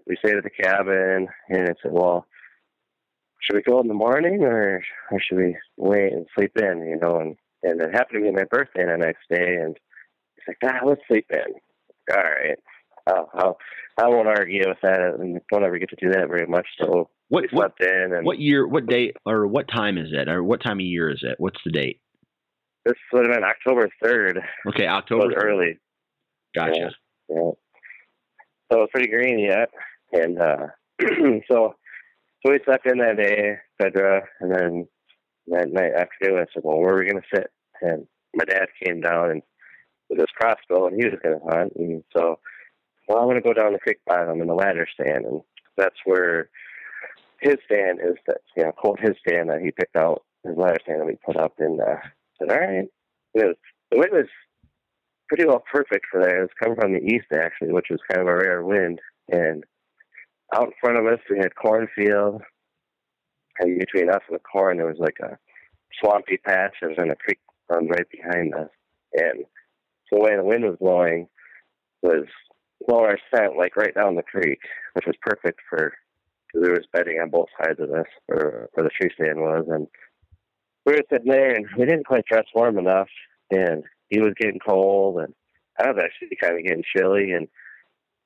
we 0.06 0.16
stayed 0.16 0.36
at 0.36 0.44
the 0.44 0.50
cabin, 0.50 1.28
and 1.48 1.68
I 1.68 1.74
said, 1.82 1.92
well, 1.92 2.26
should 3.40 3.56
we 3.56 3.62
go 3.62 3.80
in 3.80 3.88
the 3.88 3.94
morning 3.94 4.42
or 4.42 4.82
or 5.10 5.20
should 5.20 5.38
we 5.38 5.56
wait 5.76 6.12
and 6.12 6.26
sleep 6.36 6.52
in? 6.56 6.86
You 6.86 6.98
know, 7.00 7.20
and 7.20 7.36
and 7.62 7.80
it 7.80 7.92
happened 7.92 8.24
to 8.24 8.30
be 8.30 8.36
my 8.36 8.44
birthday 8.44 8.86
the 8.86 8.96
next 8.96 9.28
day, 9.28 9.56
and 9.56 9.76
he's 10.46 10.54
like, 10.62 10.74
ah, 10.74 10.86
let's 10.86 11.00
sleep 11.08 11.26
in. 11.30 12.14
All 12.16 12.22
right. 12.22 12.58
Uh, 13.06 13.22
I'll, 13.34 13.58
I 13.98 14.08
won't 14.08 14.28
argue 14.28 14.62
with 14.68 14.78
that, 14.82 15.00
and 15.18 15.40
don't 15.52 15.64
ever 15.64 15.78
get 15.78 15.90
to 15.90 15.96
do 15.96 16.10
that 16.12 16.28
very 16.28 16.46
much. 16.46 16.66
So 16.80 17.10
What 17.28 17.42
we 17.42 17.48
what 17.56 17.72
slept 17.78 17.82
in, 17.82 18.12
and 18.14 18.24
what 18.26 18.38
year? 18.38 18.66
What 18.66 18.86
date 18.86 19.16
or 19.26 19.46
what 19.46 19.68
time 19.68 19.98
is 19.98 20.08
it? 20.12 20.28
Or 20.28 20.42
what 20.42 20.62
time 20.62 20.78
of 20.78 20.84
year 20.86 21.10
is 21.10 21.20
it? 21.22 21.36
What's 21.38 21.60
the 21.64 21.70
date? 21.72 22.00
this 22.86 22.94
would 23.12 23.26
have 23.26 23.34
been 23.34 23.44
October 23.44 23.90
third. 24.02 24.40
Okay, 24.68 24.84
It 24.84 24.88
October. 24.88 25.26
was 25.26 25.34
early. 25.42 25.78
Gotcha. 26.54 26.90
Yeah. 27.28 27.50
So 28.72 28.82
it's 28.82 28.92
pretty 28.92 29.10
green 29.10 29.38
yet, 29.38 29.68
and 30.12 30.40
uh, 30.40 30.66
so 31.50 31.74
so 32.44 32.52
we 32.52 32.58
slept 32.64 32.86
in 32.86 32.98
that 32.98 33.16
day, 33.16 33.56
etc. 33.80 34.22
And 34.40 34.50
then 34.54 34.88
that 35.48 35.68
night 35.72 35.92
after 35.96 36.38
I 36.38 36.44
said, 36.54 36.62
"Well, 36.64 36.78
where 36.78 36.94
are 36.94 36.98
we 36.98 37.10
going 37.10 37.22
to 37.22 37.28
sit?" 37.36 37.48
And 37.82 38.06
my 38.34 38.44
dad 38.44 38.66
came 38.84 39.00
down 39.00 39.30
and 39.30 39.42
with 40.10 40.18
his 40.18 40.28
crossbow, 40.34 40.88
and 40.88 40.96
he 40.96 41.08
was 41.08 41.18
going 41.22 41.38
to 41.38 41.46
hunt. 41.46 41.72
And 41.76 42.04
so, 42.14 42.38
well, 43.08 43.18
I'm 43.18 43.26
going 43.26 43.40
to 43.40 43.48
go 43.48 43.54
down 43.54 43.72
the 43.72 43.78
creek 43.78 43.98
bottom 44.06 44.40
in 44.40 44.48
the 44.48 44.54
ladder 44.54 44.86
stand, 44.92 45.24
and 45.24 45.40
that's 45.76 45.96
where 46.04 46.50
his 47.40 47.56
stand 47.64 48.00
is. 48.00 48.16
That 48.26 48.38
you 48.56 48.64
know, 48.64 48.72
called 48.72 48.98
his 49.00 49.16
stand 49.26 49.48
that 49.48 49.62
he 49.62 49.70
picked 49.70 49.96
out 49.96 50.24
his 50.44 50.56
ladder 50.56 50.78
stand 50.82 51.00
that 51.00 51.06
we 51.06 51.16
put 51.24 51.36
up. 51.36 51.54
And 51.58 51.80
uh, 51.80 51.96
said, 52.38 52.50
"All 52.50 52.58
right." 52.58 52.88
It 53.32 53.46
was, 53.46 53.56
the 53.92 53.98
wind 53.98 54.10
was 54.12 54.26
pretty 55.28 55.46
well 55.46 55.62
perfect 55.72 56.06
for 56.10 56.20
that. 56.20 56.34
It 56.34 56.40
was 56.40 56.58
coming 56.60 56.76
from 56.76 56.92
the 56.92 56.98
east 56.98 57.26
actually, 57.32 57.72
which 57.72 57.86
was 57.88 58.00
kind 58.10 58.20
of 58.20 58.26
a 58.26 58.36
rare 58.36 58.64
wind. 58.64 59.00
And 59.28 59.64
out 60.52 60.66
in 60.66 60.72
front 60.80 60.98
of 60.98 61.06
us 61.06 61.20
we 61.30 61.38
had 61.38 61.54
cornfield. 61.54 62.42
And 63.60 63.78
between 63.78 64.10
us 64.10 64.22
and 64.28 64.34
the 64.34 64.40
corn 64.40 64.78
there 64.78 64.86
was 64.86 64.98
like 64.98 65.18
a 65.22 65.38
swampy 66.00 66.36
patch 66.38 66.74
and 66.82 66.96
then 66.96 67.10
a 67.10 67.16
creek 67.16 67.38
run 67.68 67.86
right 67.86 68.06
behind 68.10 68.54
us. 68.54 68.70
And 69.12 69.44
the 70.10 70.18
way 70.18 70.36
the 70.36 70.44
wind 70.44 70.64
was 70.64 70.76
blowing 70.80 71.28
was 72.02 72.26
blowing 72.86 73.06
our 73.06 73.18
scent 73.32 73.56
like 73.56 73.76
right 73.76 73.94
down 73.94 74.16
the 74.16 74.22
creek, 74.22 74.60
which 74.94 75.06
was 75.06 75.16
perfect 75.20 75.60
for 75.68 75.92
because 76.46 76.64
there 76.64 76.72
was 76.72 76.86
bedding 76.92 77.20
on 77.20 77.30
both 77.30 77.48
sides 77.62 77.78
of 77.80 77.88
this 77.88 78.06
where, 78.26 78.68
where 78.72 78.84
the 78.84 78.90
tree 78.90 79.10
stand 79.14 79.38
was 79.38 79.66
and 79.68 79.86
we 80.86 80.92
were 80.92 81.02
sitting 81.10 81.30
there 81.30 81.54
and 81.54 81.66
we 81.76 81.84
didn't 81.84 82.06
quite 82.06 82.24
dress 82.24 82.46
warm 82.54 82.78
enough 82.78 83.08
and 83.50 83.84
he 84.08 84.18
was 84.18 84.32
getting 84.40 84.58
cold 84.58 85.18
and 85.18 85.34
I 85.78 85.90
was 85.90 86.02
actually 86.02 86.36
kind 86.40 86.56
of 86.56 86.64
getting 86.64 86.84
chilly 86.96 87.32
and 87.32 87.46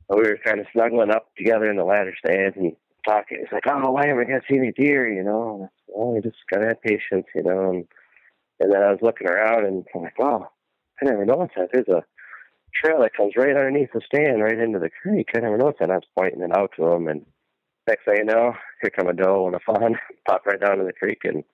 we 0.08 0.22
were 0.22 0.38
kind 0.44 0.60
of 0.60 0.66
snuggling 0.72 1.10
up 1.10 1.28
together 1.36 1.70
in 1.70 1.76
the 1.76 1.84
ladder 1.84 2.14
stand 2.24 2.56
and 2.56 2.72
talking. 3.06 3.38
He's 3.38 3.52
like, 3.52 3.64
"Oh, 3.66 3.90
why 3.92 4.06
haven't 4.06 4.32
I 4.32 4.40
see 4.48 4.58
any 4.58 4.72
deer?" 4.72 5.08
You 5.08 5.22
know, 5.22 5.70
"Well, 5.88 6.12
we 6.12 6.20
just 6.20 6.36
gotta 6.52 6.68
have 6.68 6.82
patience," 6.82 7.26
you 7.34 7.42
know. 7.42 7.70
And 7.70 7.86
and 8.60 8.72
then 8.72 8.82
I 8.82 8.90
was 8.90 9.00
looking 9.02 9.28
around 9.28 9.66
and 9.66 9.86
I'm 9.94 10.02
like, 10.02 10.18
"Wow, 10.18 10.50
I 11.00 11.06
never 11.06 11.24
noticed 11.24 11.54
that. 11.56 11.68
There's 11.72 11.88
a 11.88 12.04
trail 12.82 13.00
that 13.00 13.14
comes 13.16 13.34
right 13.36 13.56
underneath 13.56 13.90
the 13.92 14.00
stand, 14.06 14.42
right 14.42 14.58
into 14.58 14.78
the 14.78 14.90
creek. 14.90 15.28
I 15.34 15.40
never 15.40 15.58
noticed 15.58 15.80
that." 15.80 15.90
I 15.90 15.96
was 15.96 16.04
pointing 16.16 16.42
it 16.42 16.56
out 16.56 16.72
to 16.76 16.86
him, 16.92 17.08
and 17.08 17.26
next 17.86 18.04
thing 18.04 18.16
you 18.18 18.24
know, 18.24 18.54
here 18.80 18.90
come 18.90 19.08
a 19.08 19.12
doe 19.12 19.46
and 19.46 19.56
a 19.56 19.60
fawn 19.60 19.98
popped 20.28 20.46
right 20.46 20.60
down 20.60 20.78
to 20.78 20.84
the 20.84 20.92
creek 20.92 21.20
and 21.24 21.44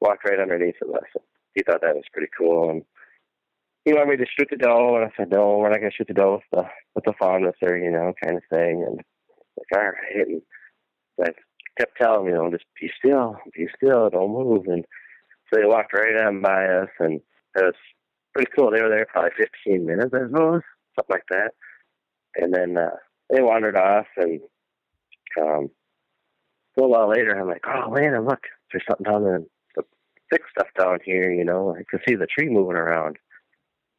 walked 0.00 0.24
right 0.28 0.40
underneath 0.40 0.80
of 0.82 0.94
us. 0.94 1.22
He 1.54 1.62
thought 1.62 1.80
that 1.82 1.94
was 1.94 2.04
pretty 2.12 2.30
cool, 2.36 2.70
and 2.70 2.82
he 3.84 3.92
wanted 3.92 4.18
me 4.18 4.24
to 4.24 4.30
shoot 4.38 4.48
the 4.50 4.56
doe, 4.56 4.96
and 4.96 5.04
I 5.04 5.12
said, 5.16 5.30
"No, 5.30 5.58
we're 5.58 5.70
not 5.70 5.80
going 5.80 5.90
to 5.90 5.96
shoot 5.96 6.08
the 6.08 6.14
doe 6.14 6.34
with 6.34 6.44
the 6.52 6.68
with 6.94 7.04
the 7.04 7.14
fawn 7.18 7.44
with 7.44 7.56
her, 7.60 7.76
you 7.76 7.90
know, 7.90 8.12
kind 8.22 8.36
of 8.36 8.42
thing." 8.50 8.84
And 8.86 9.00
like, 9.56 9.80
all 9.80 9.90
right, 9.90 10.26
and 10.26 10.42
I 11.20 11.30
kept 11.78 11.96
telling 11.96 12.26
him, 12.26 12.28
you 12.28 12.34
know, 12.34 12.50
just 12.50 12.64
be 12.80 12.90
still, 12.98 13.36
be 13.54 13.66
still, 13.76 14.10
don't 14.10 14.32
move. 14.32 14.66
And 14.66 14.84
so 15.48 15.60
they 15.60 15.66
walked 15.66 15.94
right 15.94 16.20
on 16.22 16.42
by 16.42 16.66
us, 16.66 16.88
and 16.98 17.20
it 17.56 17.64
was 17.64 17.74
pretty 18.34 18.50
cool. 18.56 18.70
They 18.70 18.82
were 18.82 18.88
there 18.88 19.06
probably 19.06 19.30
15 19.36 19.86
minutes, 19.86 20.12
I 20.14 20.26
suppose, 20.26 20.62
something 20.96 21.10
like 21.10 21.26
that. 21.30 21.52
and 22.36 22.52
then 22.54 22.76
uh, 22.76 22.96
they 23.30 23.42
wandered 23.42 23.76
off, 23.76 24.06
and 24.16 24.40
um, 25.40 25.70
a 26.76 26.80
little 26.80 26.90
while 26.90 27.08
later, 27.10 27.38
I'm 27.38 27.48
like, 27.48 27.64
oh 27.66 27.90
man, 27.90 28.24
look, 28.24 28.40
there's 28.72 28.84
something 28.88 29.04
down 29.10 29.24
there, 29.24 29.42
the 29.76 29.82
thick 30.30 30.42
stuff 30.50 30.68
down 30.78 30.98
here. 31.04 31.30
You 31.32 31.44
know, 31.44 31.74
I 31.76 31.82
can 31.90 32.00
see 32.06 32.14
the 32.14 32.26
tree 32.26 32.48
moving 32.48 32.76
around. 32.76 33.16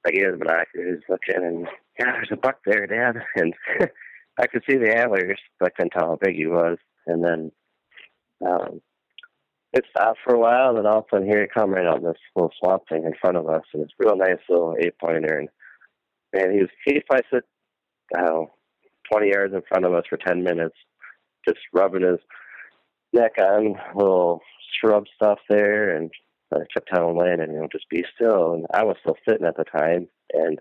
I 0.06 0.12
gave 0.12 0.28
him 0.28 0.40
binoculars, 0.40 1.04
looking, 1.10 1.44
and 1.44 1.68
yeah, 2.00 2.14
there's 2.14 2.30
a 2.32 2.38
buck 2.38 2.60
there, 2.66 2.88
Dad, 2.88 3.22
and 3.36 3.54
I 4.40 4.48
could 4.48 4.64
see 4.70 4.78
the 4.78 4.96
antlers, 4.96 5.40
but 5.60 5.68
I 5.68 5.70
couldn't 5.72 5.92
tell 5.92 6.10
how 6.10 6.20
big 6.22 6.36
he 6.36 6.48
was. 6.48 6.78
And 7.08 7.24
then 7.24 7.52
um, 8.46 8.82
it 9.74 9.86
stopped 9.90 10.20
for 10.24 10.34
a 10.34 10.40
while, 10.40 10.70
and 10.70 10.78
then 10.78 10.86
all 10.86 11.00
of 11.00 11.06
a 11.06 11.16
sudden 11.16 11.28
here 11.28 11.42
he 11.42 11.48
come 11.48 11.72
right 11.72 11.86
on 11.86 12.04
this 12.04 12.18
little 12.36 12.52
swamp 12.60 12.84
thing 12.90 13.04
in 13.06 13.14
front 13.22 13.38
of 13.38 13.48
us, 13.48 13.64
and 13.74 13.84
it's 13.84 13.94
a 14.00 14.04
real 14.04 14.18
nice 14.18 14.40
little 14.50 14.76
eight 14.80 14.98
pointer, 15.00 15.38
and 15.40 15.50
man, 16.34 16.54
he 16.54 16.62
was 16.62 16.70
he 16.86 17.02
probably 17.08 17.26
sit, 17.32 17.44
I 18.16 18.22
don't 18.22 18.30
know, 18.30 18.52
twenty 19.12 19.30
yards 19.30 19.54
in 19.54 19.62
front 19.68 19.86
of 19.86 19.94
us 19.94 20.06
for 20.10 20.18
ten 20.18 20.44
minutes, 20.44 20.76
just 21.48 21.60
rubbing 21.74 22.04
his 22.04 22.20
neck 23.14 23.34
on 23.40 23.76
little 23.96 24.42
shrub 24.80 25.06
stuff 25.16 25.40
there, 25.50 25.96
and 25.96 26.12
I 26.54 26.60
kept 26.74 26.90
telling 26.92 27.16
Landon, 27.16 27.54
you 27.54 27.60
know, 27.60 27.68
just 27.72 27.90
be 27.90 28.04
still, 28.16 28.54
and 28.54 28.66
I 28.74 28.84
was 28.84 28.98
still 29.02 29.18
sitting 29.28 29.46
at 29.46 29.56
the 29.56 29.66
time, 29.66 30.08
and 30.34 30.60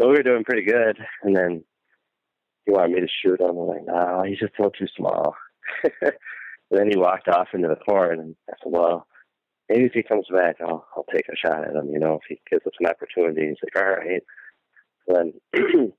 so 0.00 0.08
we 0.08 0.14
were 0.14 0.22
doing 0.22 0.44
pretty 0.44 0.64
good, 0.64 0.98
and 1.22 1.36
then 1.36 1.64
he 2.64 2.72
wanted 2.72 2.92
me 2.92 3.00
to 3.00 3.06
shoot 3.22 3.40
him. 3.40 3.50
I'm 3.50 3.56
like, 3.56 3.84
no, 3.86 4.24
he's 4.26 4.38
just 4.38 4.54
a 4.58 4.62
little 4.62 4.70
too 4.72 4.88
small. 4.96 5.36
then 6.70 6.88
he 6.90 6.96
walked 6.96 7.28
off 7.28 7.48
into 7.52 7.68
the 7.68 7.76
corn, 7.76 8.20
and 8.20 8.36
I 8.50 8.54
said, 8.62 8.72
well, 8.72 9.06
maybe 9.68 9.84
if 9.84 9.92
he 9.92 10.02
comes 10.02 10.26
back, 10.32 10.56
I'll 10.60 10.86
I'll 10.96 11.06
take 11.12 11.26
a 11.28 11.36
shot 11.36 11.64
at 11.64 11.74
him. 11.74 11.90
You 11.92 11.98
know, 11.98 12.14
if 12.14 12.22
he 12.28 12.40
gives 12.50 12.66
us 12.66 12.72
an 12.80 12.86
opportunity. 12.86 13.48
He's 13.48 13.56
like, 13.62 13.84
all 13.84 13.92
right. 13.92 14.22
So 15.08 15.14
Then 15.14 15.32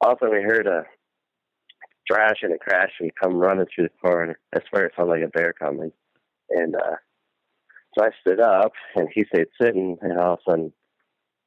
all 0.00 0.12
of 0.12 0.18
a 0.18 0.24
sudden 0.24 0.36
we 0.36 0.42
heard 0.42 0.66
a 0.66 0.84
thrash 2.08 2.38
and 2.42 2.52
a 2.54 2.58
crash 2.58 2.92
and 3.00 3.10
he 3.10 3.12
come 3.20 3.38
running 3.38 3.66
through 3.74 3.84
the 3.84 4.08
corn. 4.08 4.34
I 4.54 4.60
swear 4.68 4.86
it 4.86 4.92
sounded 4.96 5.12
like 5.12 5.24
a 5.24 5.28
bear 5.28 5.52
coming. 5.52 5.92
And 6.50 6.76
uh 6.76 6.96
so 7.96 8.04
I 8.04 8.10
stood 8.20 8.40
up 8.40 8.72
and 8.94 9.08
he 9.12 9.24
stayed 9.24 9.48
sitting 9.60 9.96
and 10.02 10.18
all 10.18 10.34
of 10.34 10.38
a 10.46 10.50
sudden 10.50 10.72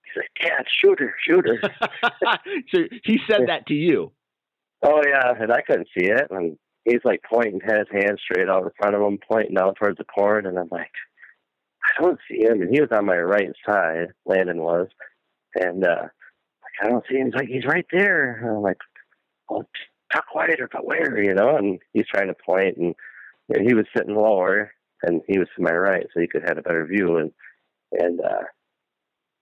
he's 0.03 0.23
like, 0.23 0.51
Dad, 0.51 0.65
shoot 0.83 0.99
her, 0.99 1.13
shoot 1.25 1.45
her. 1.47 1.61
so 2.73 2.79
he 3.03 3.19
said 3.29 3.47
that 3.47 3.67
to 3.67 3.73
you. 3.73 4.11
Oh 4.83 5.01
yeah, 5.07 5.33
and 5.39 5.51
I 5.51 5.61
couldn't 5.61 5.87
see 5.97 6.07
it 6.07 6.27
and 6.29 6.57
he's 6.85 7.01
like 7.03 7.21
pointing 7.29 7.59
his 7.61 7.87
hand 7.91 8.19
straight 8.23 8.49
out 8.49 8.63
in 8.63 8.71
front 8.79 8.95
of 8.95 9.01
him, 9.01 9.19
pointing 9.29 9.57
out 9.57 9.77
towards 9.77 9.97
the 9.97 10.03
corn 10.05 10.45
and 10.45 10.57
I'm 10.57 10.69
like, 10.71 10.91
I 11.97 12.01
don't 12.01 12.19
see 12.29 12.43
him 12.43 12.61
and 12.61 12.73
he 12.73 12.81
was 12.81 12.91
on 12.91 13.05
my 13.05 13.17
right 13.17 13.51
side, 13.67 14.07
Landon 14.25 14.61
was. 14.61 14.87
And 15.55 15.83
uh 15.83 16.07
like, 16.79 16.87
I 16.87 16.91
don't 16.91 17.05
see 17.09 17.17
him. 17.17 17.27
He's 17.27 17.35
like, 17.35 17.47
he's 17.47 17.65
right 17.65 17.85
there. 17.91 18.39
And 18.41 18.57
I'm 18.57 18.61
like, 18.61 18.77
well, 19.49 19.67
talk 20.11 20.27
quieter, 20.27 20.69
but 20.71 20.85
where, 20.85 21.21
you 21.21 21.33
know? 21.33 21.55
And 21.55 21.79
he's 21.93 22.07
trying 22.07 22.27
to 22.27 22.35
point, 22.45 22.77
and, 22.77 22.95
he 23.67 23.73
was 23.73 23.85
sitting 23.97 24.13
lower, 24.13 24.71
and 25.01 25.21
he 25.27 25.39
was 25.39 25.47
to 25.55 25.63
my 25.63 25.71
right, 25.71 26.05
so 26.13 26.19
he 26.19 26.27
could 26.27 26.43
have 26.47 26.59
a 26.59 26.61
better 26.61 26.85
view. 26.85 27.17
And 27.17 27.31
and 27.91 28.21
uh, 28.21 28.43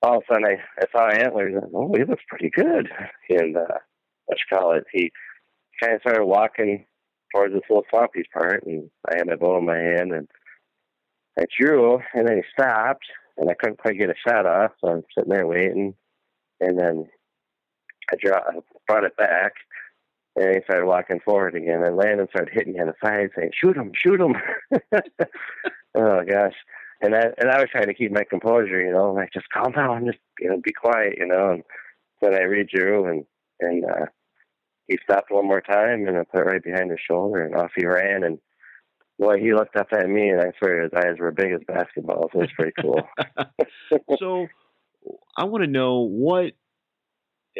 all 0.01 0.19
of 0.19 0.23
a 0.23 0.33
sudden, 0.33 0.45
I, 0.45 0.61
I 0.79 0.85
saw 0.93 1.09
antlers. 1.09 1.55
And, 1.61 1.71
oh, 1.75 1.93
he 1.93 2.05
looks 2.05 2.23
pretty 2.29 2.49
good. 2.49 2.89
And 3.29 3.57
uh, 3.57 3.79
what 4.27 4.38
you 4.38 4.57
call 4.57 4.77
it? 4.77 4.85
He 4.93 5.11
kind 5.81 5.95
of 5.95 5.99
started 5.99 6.23
walking 6.23 6.85
towards 7.34 7.53
this 7.53 7.63
little 7.69 7.86
swampy 7.89 8.23
part, 8.34 8.63
and 8.65 8.89
I 9.09 9.15
had 9.17 9.28
my 9.28 9.36
bow 9.36 9.57
in 9.57 9.65
my 9.65 9.78
hand, 9.78 10.13
and 10.13 10.28
I 11.39 11.45
drew, 11.59 11.99
and 12.13 12.28
then 12.28 12.38
he 12.38 12.43
stopped, 12.51 13.05
and 13.38 13.49
I 13.49 13.53
couldn't 13.53 13.80
quite 13.80 13.97
get 13.97 14.09
a 14.09 14.15
shot 14.28 14.45
off, 14.45 14.71
so 14.80 14.89
I'm 14.89 15.03
sitting 15.15 15.32
there 15.32 15.47
waiting, 15.47 15.93
and 16.59 16.80
then 16.80 17.07
I 18.11 18.15
draw, 18.21 18.38
I 18.38 18.59
brought 18.88 19.03
it 19.03 19.15
back, 19.17 19.53
and 20.36 20.55
he 20.55 20.61
started 20.63 20.86
walking 20.86 21.19
forward 21.19 21.55
again. 21.55 21.84
And 21.84 21.97
Landon 21.97 22.28
started 22.30 22.53
hitting 22.53 22.73
me 22.73 22.80
on 22.80 22.88
the 22.88 22.93
side, 23.03 23.30
saying, 23.36 23.51
"Shoot 23.53 23.75
him! 23.75 23.91
Shoot 23.93 24.21
him!" 24.21 24.36
oh 25.95 26.23
gosh! 26.23 26.53
And 27.01 27.15
I 27.15 27.30
and 27.38 27.49
I 27.49 27.59
was 27.59 27.69
trying 27.71 27.88
to 27.88 27.93
keep 27.93 28.11
my 28.11 28.23
composure, 28.23 28.82
you 28.82 28.91
know, 28.91 29.13
like 29.13 29.34
just 29.34 29.49
calm 29.49 29.73
down, 29.73 30.05
just 30.05 30.19
you 30.39 30.49
know, 30.49 30.61
be 30.63 30.73
quiet, 30.73 31.15
you 31.17 31.28
know. 31.28 31.51
And 31.51 31.63
then 32.21 32.34
I 32.34 32.41
redrew, 32.41 33.09
and 33.09 33.25
and 33.59 33.86
uh, 33.86 34.05
he 34.88 34.97
stopped 35.03 35.31
one 35.31 35.47
more 35.47 35.61
time, 35.61 36.07
and 36.07 36.17
I 36.17 36.23
put 36.23 36.41
it 36.41 36.45
right 36.45 36.63
behind 36.63 36.91
his 36.91 36.99
shoulder, 37.05 37.43
and 37.43 37.55
off 37.55 37.71
he 37.75 37.85
ran. 37.85 38.23
And 38.23 38.39
boy, 39.19 39.39
he 39.39 39.53
looked 39.53 39.75
up 39.75 39.88
at 39.91 40.09
me, 40.09 40.29
and 40.29 40.41
I 40.41 40.51
swear 40.57 40.83
his 40.83 40.93
eyes 40.95 41.19
were 41.19 41.31
big 41.31 41.51
as 41.51 41.61
basketballs. 41.61 42.33
It 42.33 42.38
was 42.38 42.49
pretty 42.55 42.73
cool. 42.81 43.01
so, 44.19 44.47
I 45.38 45.45
want 45.45 45.63
to 45.63 45.69
know 45.69 45.99
what 45.99 46.53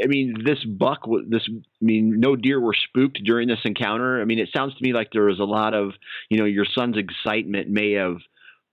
I 0.04 0.08
mean, 0.08 0.36
this 0.46 0.64
buck, 0.64 1.08
this, 1.28 1.48
I 1.50 1.62
mean, 1.82 2.20
no 2.20 2.36
deer 2.36 2.60
were 2.60 2.76
spooked 2.76 3.20
during 3.24 3.48
this 3.48 3.62
encounter. 3.66 4.22
I 4.22 4.26
mean, 4.26 4.40
it 4.40 4.50
sounds 4.56 4.76
to 4.76 4.84
me 4.84 4.94
like 4.94 5.10
there 5.12 5.24
was 5.24 5.40
a 5.40 5.44
lot 5.46 5.74
of, 5.74 5.92
you 6.30 6.38
know, 6.38 6.46
your 6.46 6.66
son's 6.66 6.98
excitement 6.98 7.70
may 7.70 7.94
have 7.94 8.18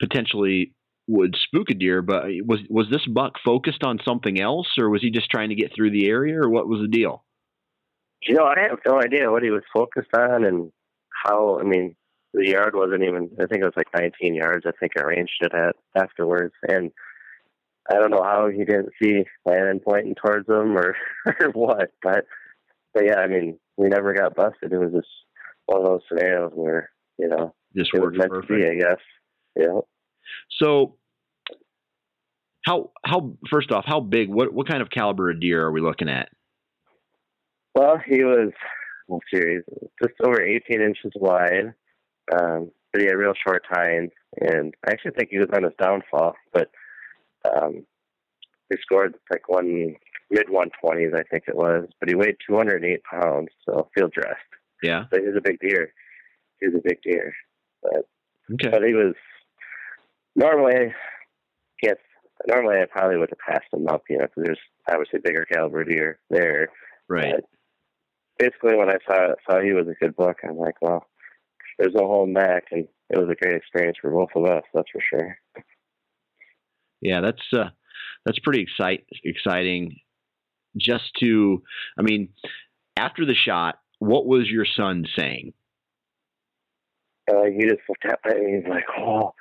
potentially 0.00 0.72
would 1.06 1.36
spook 1.36 1.70
a 1.70 1.74
deer, 1.74 2.02
but 2.02 2.24
was 2.46 2.60
was 2.68 2.86
this 2.90 3.06
buck 3.06 3.34
focused 3.44 3.84
on 3.84 4.00
something 4.04 4.40
else, 4.40 4.68
or 4.78 4.88
was 4.88 5.02
he 5.02 5.10
just 5.10 5.30
trying 5.30 5.50
to 5.50 5.54
get 5.54 5.72
through 5.74 5.90
the 5.90 6.06
area, 6.08 6.40
or 6.40 6.48
what 6.48 6.68
was 6.68 6.80
the 6.80 6.88
deal? 6.88 7.23
You 8.26 8.34
know, 8.34 8.44
I 8.44 8.58
have 8.68 8.78
no 8.86 9.00
idea 9.00 9.30
what 9.30 9.42
he 9.42 9.50
was 9.50 9.62
focused 9.72 10.14
on 10.16 10.44
and 10.44 10.72
how. 11.24 11.58
I 11.60 11.62
mean, 11.62 11.94
the 12.32 12.48
yard 12.48 12.74
wasn't 12.74 13.02
even. 13.02 13.30
I 13.40 13.46
think 13.46 13.62
it 13.62 13.66
was 13.66 13.76
like 13.76 13.88
19 13.94 14.34
yards. 14.34 14.64
I 14.66 14.72
think 14.78 14.92
I 14.98 15.02
ranged 15.02 15.40
it 15.40 15.52
at 15.54 15.76
afterwards, 15.96 16.54
and 16.68 16.90
I 17.90 17.94
don't 17.94 18.10
know 18.10 18.22
how 18.22 18.48
he 18.48 18.64
didn't 18.64 18.90
see 19.00 19.24
Landon 19.44 19.80
pointing 19.80 20.14
towards 20.14 20.48
him 20.48 20.76
or, 20.76 20.96
or 21.26 21.50
what, 21.52 21.92
but 22.02 22.24
but 22.94 23.04
yeah, 23.06 23.18
I 23.18 23.26
mean, 23.26 23.58
we 23.76 23.88
never 23.88 24.14
got 24.14 24.34
busted. 24.34 24.72
It 24.72 24.78
was 24.78 24.92
just 24.92 25.08
one 25.66 25.80
of 25.80 25.86
those 25.86 26.00
scenarios 26.08 26.52
where 26.54 26.90
you 27.18 27.28
know 27.28 27.54
just 27.76 27.90
it 27.94 28.00
was 28.00 28.16
meant 28.16 28.30
perfect. 28.30 28.48
to 28.48 28.56
be, 28.56 28.66
I 28.66 28.74
guess. 28.74 29.00
Yeah. 29.56 29.80
So, 30.60 30.96
how 32.64 32.90
how 33.04 33.36
first 33.50 33.70
off, 33.70 33.84
how 33.86 34.00
big? 34.00 34.28
What 34.28 34.52
what 34.52 34.68
kind 34.68 34.80
of 34.80 34.90
caliber 34.90 35.30
of 35.30 35.40
deer 35.40 35.64
are 35.64 35.72
we 35.72 35.80
looking 35.80 36.08
at? 36.08 36.30
Well, 37.74 37.98
he 38.06 38.22
was 38.22 38.52
well, 39.08 39.20
series 39.32 39.64
just 40.02 40.14
over 40.22 40.40
18 40.40 40.80
inches 40.80 41.12
wide, 41.16 41.74
um, 42.32 42.70
but 42.92 43.00
he 43.00 43.06
had 43.06 43.16
real 43.16 43.34
short 43.46 43.64
tines, 43.72 44.10
and 44.40 44.74
I 44.86 44.92
actually 44.92 45.12
think 45.12 45.30
he 45.30 45.38
was 45.38 45.48
on 45.54 45.64
his 45.64 45.72
downfall, 45.80 46.34
but 46.52 46.70
um, 47.44 47.84
he 48.70 48.76
scored 48.80 49.14
like 49.30 49.48
one 49.48 49.96
mid 50.30 50.46
120s, 50.46 51.14
I 51.14 51.22
think 51.30 51.44
it 51.48 51.56
was, 51.56 51.86
but 52.00 52.08
he 52.08 52.14
weighed 52.14 52.36
208 52.48 53.02
pounds, 53.04 53.48
so 53.68 53.88
field 53.94 54.12
dressed. 54.12 54.38
Yeah. 54.82 55.04
So 55.12 55.20
he 55.20 55.26
was 55.26 55.36
a 55.36 55.42
big 55.42 55.58
deer. 55.60 55.92
He 56.60 56.68
was 56.68 56.76
a 56.76 56.88
big 56.88 57.02
deer, 57.02 57.34
but 57.82 58.08
okay. 58.54 58.70
but 58.70 58.82
he 58.82 58.94
was 58.94 59.14
normally 60.36 60.94
yes. 61.82 61.96
Normally, 62.48 62.76
I 62.82 62.86
probably 62.86 63.16
would 63.16 63.30
have 63.30 63.54
passed 63.54 63.72
him 63.72 63.86
up, 63.88 64.02
you 64.10 64.18
know, 64.18 64.24
because 64.24 64.42
there's 64.44 64.58
obviously 64.90 65.20
bigger 65.22 65.46
caliber 65.46 65.84
deer 65.84 66.18
there. 66.30 66.68
Right. 67.08 67.36
But 67.36 67.44
basically, 68.38 68.76
when 68.76 68.90
I 68.90 68.98
saw 69.06 69.34
saw 69.48 69.60
he 69.60 69.72
was 69.72 69.86
a 69.88 70.04
good 70.04 70.16
book, 70.16 70.38
I'm 70.44 70.56
like, 70.56 70.80
well, 70.80 71.06
there's 71.78 71.94
no 71.94 72.06
holding 72.06 72.34
back, 72.34 72.64
and 72.70 72.86
it 73.10 73.18
was 73.18 73.28
a 73.28 73.34
great 73.34 73.56
experience 73.56 73.98
for 74.00 74.10
both 74.10 74.30
of 74.34 74.44
us. 74.44 74.62
That's 74.72 74.90
for 74.90 75.00
sure 75.00 75.38
yeah, 77.04 77.20
that's 77.20 77.42
uh, 77.52 77.68
that's 78.24 78.38
pretty 78.40 78.62
excite 78.62 79.06
exciting. 79.22 80.00
Just 80.76 81.04
to, 81.20 81.62
I 81.96 82.02
mean, 82.02 82.30
after 82.96 83.24
the 83.24 83.34
shot, 83.34 83.78
what 84.00 84.26
was 84.26 84.48
your 84.48 84.66
son 84.76 85.04
saying? 85.16 85.52
Uh, 87.30 87.44
he 87.44 87.64
just 87.68 87.82
looked 87.88 88.04
at 88.06 88.18
me 88.24 88.44
and 88.44 88.56
he's 88.56 88.68
like, 88.68 88.84
"Oh, 88.98 89.34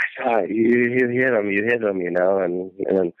I 0.00 0.22
saw 0.22 0.36
it. 0.38 0.50
You, 0.50 0.64
you 0.64 1.08
hit 1.08 1.34
him. 1.34 1.50
You 1.50 1.64
hit 1.64 1.82
him. 1.82 2.00
You 2.00 2.10
know." 2.10 2.38
And 2.38 2.70
and 2.86 2.98
then, 2.98 3.12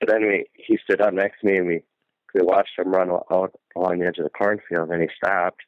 but 0.00 0.08
then 0.08 0.22
we 0.22 0.46
he 0.54 0.78
stood 0.82 1.00
up 1.02 1.12
next 1.12 1.40
to 1.40 1.46
me 1.46 1.58
and 1.58 1.66
we 1.66 1.82
we 2.34 2.42
watched 2.42 2.78
him 2.78 2.88
run 2.88 3.10
out 3.10 3.52
along 3.76 3.98
the 3.98 4.06
edge 4.06 4.18
of 4.18 4.24
the 4.24 4.30
cornfield 4.30 4.90
and 4.90 5.02
he 5.02 5.08
stopped. 5.16 5.62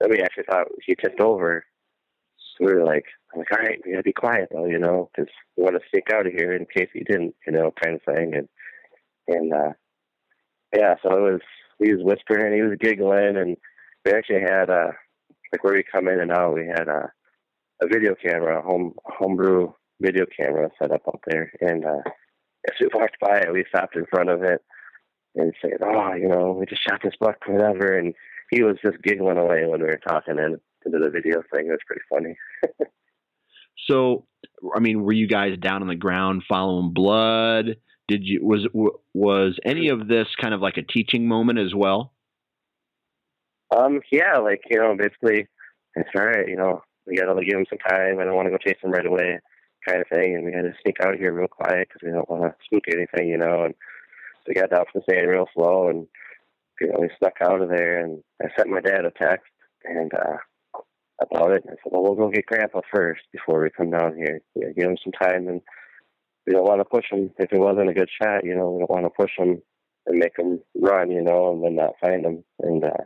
Then 0.00 0.10
we 0.10 0.20
actually 0.20 0.44
thought 0.44 0.68
he 0.84 0.94
tipped 0.94 1.20
over. 1.20 1.64
So 2.36 2.66
we 2.66 2.74
were 2.74 2.84
like, 2.84 3.06
I'm 3.32 3.40
like, 3.40 3.52
all 3.52 3.58
right, 3.58 3.80
we 3.84 3.92
gotta 3.92 4.02
be 4.02 4.12
quiet 4.12 4.48
though, 4.52 4.66
you 4.66 4.78
know, 4.78 5.10
because 5.14 5.30
we 5.56 5.64
want 5.64 5.76
to 5.76 5.88
sneak 5.90 6.12
out 6.12 6.26
of 6.26 6.32
here 6.32 6.52
in 6.52 6.66
case 6.66 6.88
he 6.92 7.00
didn't, 7.00 7.34
you 7.46 7.52
know, 7.52 7.72
kind 7.82 7.96
of 7.96 8.14
thing. 8.14 8.34
And 8.34 8.48
and 9.28 9.52
uh 9.52 9.72
yeah, 10.74 10.94
so 11.02 11.10
it 11.16 11.32
was 11.32 11.40
he 11.78 11.92
was 11.92 12.04
whispering, 12.04 12.54
he 12.54 12.62
was 12.62 12.78
giggling, 12.78 13.36
and 13.36 13.56
we 14.04 14.12
actually 14.12 14.40
had 14.40 14.70
uh 14.70 14.92
like 15.52 15.64
where 15.64 15.74
we 15.74 15.84
come 15.84 16.08
in 16.08 16.20
and 16.20 16.32
out, 16.32 16.54
we 16.54 16.66
had 16.66 16.88
a 16.88 17.10
a 17.82 17.88
video 17.88 18.14
camera, 18.14 18.58
a 18.58 18.62
home 18.62 18.94
homebrew 19.04 19.72
video 20.00 20.26
camera 20.38 20.70
set 20.80 20.92
up 20.92 21.02
out 21.08 21.20
there, 21.26 21.50
and 21.60 21.84
uh 21.84 22.02
as 22.68 22.74
we 22.80 22.88
walked 22.94 23.18
by 23.20 23.38
it, 23.38 23.52
we 23.52 23.64
stopped 23.68 23.96
in 23.96 24.06
front 24.06 24.30
of 24.30 24.42
it 24.42 24.62
and 25.34 25.52
said, 25.60 25.78
"Oh, 25.82 26.14
you 26.14 26.28
know, 26.28 26.52
we 26.52 26.66
just 26.66 26.82
shot 26.82 27.00
this 27.02 27.14
buck, 27.18 27.36
whatever," 27.46 27.98
and 27.98 28.14
he 28.50 28.62
was 28.62 28.76
just 28.82 29.02
giggling 29.02 29.38
away 29.38 29.66
when 29.66 29.80
we 29.80 29.86
were 29.86 30.00
talking 30.06 30.38
and 30.38 30.58
into 30.84 30.98
the 30.98 31.10
video 31.10 31.42
thing. 31.52 31.66
It 31.66 31.70
was 31.70 31.78
pretty 31.86 32.02
funny. 32.10 32.36
So, 33.88 34.26
I 34.74 34.80
mean, 34.80 35.02
were 35.02 35.12
you 35.12 35.26
guys 35.26 35.56
down 35.58 35.82
on 35.82 35.88
the 35.88 35.94
ground 35.94 36.42
following 36.48 36.92
blood? 36.92 37.76
Did 38.08 38.24
you 38.24 38.44
was 38.44 38.66
was 39.14 39.58
any 39.64 39.88
of 39.88 40.08
this 40.08 40.28
kind 40.40 40.54
of 40.54 40.60
like 40.60 40.76
a 40.76 40.82
teaching 40.82 41.26
moment 41.26 41.58
as 41.58 41.74
well? 41.74 42.12
Um, 43.76 44.00
yeah, 44.12 44.38
like 44.38 44.62
you 44.68 44.78
know, 44.78 44.94
basically, 44.96 45.48
it's 45.96 46.08
all 46.16 46.26
right. 46.26 46.46
You 46.46 46.56
know, 46.56 46.82
we 47.06 47.16
got 47.16 47.32
to 47.32 47.44
give 47.44 47.58
him 47.58 47.66
some 47.68 47.78
time. 47.78 48.18
I 48.18 48.24
don't 48.24 48.36
want 48.36 48.46
to 48.46 48.50
go 48.50 48.58
chase 48.58 48.76
him 48.82 48.90
right 48.90 49.06
away, 49.06 49.40
kind 49.86 50.00
of 50.00 50.08
thing. 50.08 50.36
And 50.36 50.44
we 50.44 50.52
had 50.52 50.62
to 50.62 50.74
sneak 50.82 50.96
out 51.00 51.16
here 51.16 51.32
real 51.32 51.48
quiet 51.48 51.88
because 51.88 52.02
we 52.04 52.12
don't 52.12 52.28
want 52.28 52.42
to 52.42 52.54
spook 52.64 52.84
anything, 52.88 53.28
you 53.28 53.38
know. 53.38 53.64
And 53.64 53.74
we 54.46 54.54
got 54.54 54.70
down 54.70 54.84
from 54.90 55.02
the 55.06 55.12
sand 55.12 55.28
real 55.28 55.48
slow, 55.54 55.88
and 55.88 56.06
you 56.80 56.88
know, 56.88 56.98
we 57.00 57.10
snuck 57.18 57.34
out 57.42 57.60
of 57.60 57.68
there. 57.68 58.00
And 58.00 58.22
I 58.42 58.46
sent 58.56 58.68
my 58.68 58.80
dad 58.80 59.04
a 59.04 59.10
text 59.10 59.50
and 59.84 60.12
uh 60.14 60.38
about 61.20 61.52
it. 61.52 61.62
And 61.64 61.72
I 61.72 61.76
said, 61.76 61.92
well, 61.92 62.02
we'll 62.02 62.14
go 62.14 62.30
get 62.30 62.46
Grandpa 62.46 62.80
first 62.92 63.22
before 63.32 63.62
we 63.62 63.70
come 63.70 63.90
down 63.90 64.16
here. 64.16 64.40
Yeah, 64.54 64.68
give 64.76 64.90
him 64.90 64.98
some 65.02 65.12
time, 65.12 65.48
and 65.48 65.60
we 66.46 66.52
don't 66.52 66.64
want 66.64 66.80
to 66.80 66.84
push 66.84 67.06
him. 67.10 67.30
If 67.38 67.52
it 67.52 67.58
wasn't 67.58 67.90
a 67.90 67.94
good 67.94 68.10
shot, 68.20 68.44
you 68.44 68.54
know, 68.54 68.70
we 68.70 68.78
don't 68.80 68.90
want 68.90 69.04
to 69.04 69.10
push 69.10 69.32
him 69.38 69.62
and 70.06 70.18
make 70.18 70.38
him 70.38 70.60
run, 70.74 71.10
you 71.10 71.22
know, 71.22 71.52
and 71.52 71.64
then 71.64 71.76
not 71.76 71.94
find 72.00 72.24
him. 72.24 72.44
And 72.60 72.84
uh, 72.84 73.04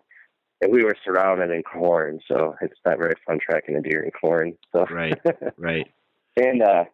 and 0.61 0.73
we 0.73 0.83
were 0.83 0.97
surrounded 1.05 1.51
in 1.51 1.63
corn, 1.63 2.21
so 2.27 2.57
it's 2.61 2.81
not 2.85 2.99
very 2.99 3.15
fun 3.27 3.39
tracking 3.41 3.77
a 3.77 3.83
deer 3.83 4.03
in 4.03 4.11
corn. 4.11 4.55
So 4.73 4.87
right, 4.91 5.19
right. 5.57 5.87
and 6.37 6.63
uh, 6.63 6.85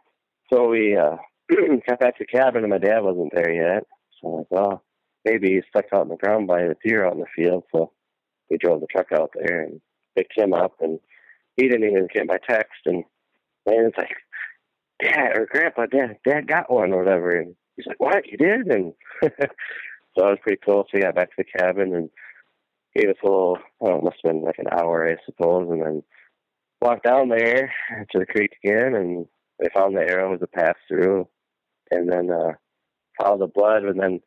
so 0.53 0.69
we 0.69 0.97
uh, 0.97 1.17
got 1.89 2.01
back 2.01 2.19
to 2.19 2.25
the 2.25 2.39
cabin, 2.39 2.65
and 2.65 2.71
my 2.71 2.79
dad 2.79 3.01
wasn't 3.01 3.33
there 3.35 3.51
yet. 3.51 3.87
I'm 4.27 4.33
like, 4.33 4.47
well, 4.51 4.85
maybe 5.25 5.55
he's 5.55 5.65
stuck 5.69 5.87
out 5.93 6.03
in 6.03 6.09
the 6.09 6.17
ground 6.17 6.47
by 6.47 6.63
the 6.63 6.77
deer 6.85 7.07
out 7.07 7.15
in 7.15 7.21
the 7.21 7.27
field. 7.35 7.65
So 7.73 7.93
we 8.51 8.59
drove 8.59 8.81
the 8.81 8.87
truck 8.87 9.13
out 9.13 9.33
there 9.35 9.63
and 9.63 9.81
picked 10.17 10.37
him 10.37 10.53
up, 10.53 10.75
and 10.81 11.01
he 11.57 11.69
didn't 11.69 11.89
even 11.89 12.09
get 12.13 12.27
my 12.27 12.39
text. 12.49 12.81
And 12.87 13.05
and 13.67 13.87
it's 13.89 13.97
like, 13.97 14.17
Dad 15.03 15.37
or 15.37 15.47
Grandpa, 15.51 15.87
Dad, 15.87 16.19
Dad 16.27 16.47
got 16.47 16.71
one 16.71 16.93
or 16.93 17.03
whatever. 17.03 17.31
And 17.31 17.55
he's 17.77 17.87
like, 17.87 18.01
What? 18.01 18.27
You 18.27 18.37
did? 18.37 18.67
And 18.67 18.93
so 19.23 19.29
it 19.29 20.17
was 20.17 20.39
pretty 20.43 20.61
cool. 20.65 20.85
So 20.85 20.91
we 20.95 21.01
got 21.01 21.15
back 21.15 21.31
to 21.31 21.45
the 21.45 21.59
cabin 21.59 21.95
and 21.95 22.11
gave 22.95 23.09
us 23.09 23.17
a 23.23 23.27
little, 23.27 23.59
oh, 23.81 23.97
it 23.97 24.05
must 24.05 24.17
have 24.23 24.33
been 24.33 24.43
like 24.43 24.59
an 24.59 24.69
hour, 24.71 25.09
I 25.09 25.17
suppose, 25.27 25.69
and 25.71 25.83
then 25.83 26.03
walked 26.81 27.05
down 27.05 27.29
there 27.29 27.73
to 28.11 28.19
the 28.19 28.27
creek 28.27 28.53
again, 28.63 28.95
and 28.95 29.27
they 29.59 29.69
found 29.75 29.97
the 29.97 30.01
arrow 30.01 30.33
was 30.33 30.43
a 30.43 30.47
pass 30.47 30.75
through, 30.87 31.27
and 31.91 32.11
then 32.11 32.31
uh, 32.31 32.53
followed 33.19 33.41
the 33.41 33.47
blood, 33.47 33.85
and 33.85 33.99
then 34.01 34.21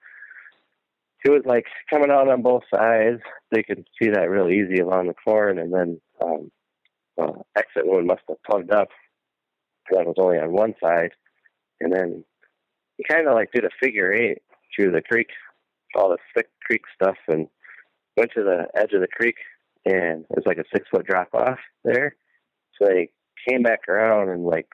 it 1.23 1.29
was 1.29 1.43
like 1.45 1.65
coming 1.89 2.11
out 2.11 2.29
on 2.29 2.41
both 2.41 2.63
sides. 2.73 3.21
They 3.51 3.63
could 3.63 3.87
see 4.01 4.09
that 4.09 4.29
real 4.29 4.49
easy 4.49 4.79
along 4.79 5.07
the 5.07 5.13
corn, 5.13 5.59
and 5.59 5.73
then 5.73 6.01
um, 6.23 6.51
uh, 7.19 7.41
exit 7.55 7.85
wound 7.85 8.07
must 8.07 8.21
have 8.29 8.41
plugged 8.43 8.71
up. 8.71 8.89
That 9.91 10.05
was 10.05 10.15
only 10.17 10.37
on 10.37 10.51
one 10.51 10.73
side, 10.81 11.11
and 11.79 11.93
then 11.93 12.23
he 12.97 13.03
kind 13.09 13.27
of 13.27 13.35
like 13.35 13.51
did 13.51 13.65
a 13.65 13.69
figure 13.81 14.13
eight 14.13 14.39
through 14.75 14.91
the 14.91 15.01
creek, 15.01 15.29
all 15.95 16.09
the 16.09 16.17
thick 16.35 16.49
creek 16.65 16.81
stuff, 16.93 17.17
and 17.27 17.47
went 18.15 18.31
to 18.35 18.43
the 18.43 18.67
edge 18.79 18.93
of 18.93 19.01
the 19.01 19.07
creek, 19.07 19.35
and 19.85 20.25
it 20.29 20.35
was 20.35 20.45
like 20.45 20.57
a 20.57 20.65
six 20.73 20.87
foot 20.91 21.05
drop 21.05 21.29
off 21.33 21.59
there. 21.83 22.15
So 22.79 22.87
they 22.87 23.09
came 23.47 23.63
back 23.63 23.87
around, 23.87 24.29
and 24.29 24.45
like 24.45 24.67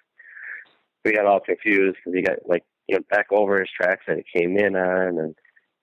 we 1.06 1.14
got 1.14 1.26
all 1.26 1.40
confused 1.40 1.98
because 1.98 2.16
he 2.16 2.22
got 2.22 2.38
like 2.48 2.64
you 2.88 2.96
know 2.96 3.04
back 3.10 3.28
over 3.32 3.60
his 3.60 3.70
tracks 3.76 4.04
that 4.08 4.20
it 4.20 4.26
came 4.34 4.58
in 4.58 4.76
on, 4.76 5.20
and 5.20 5.36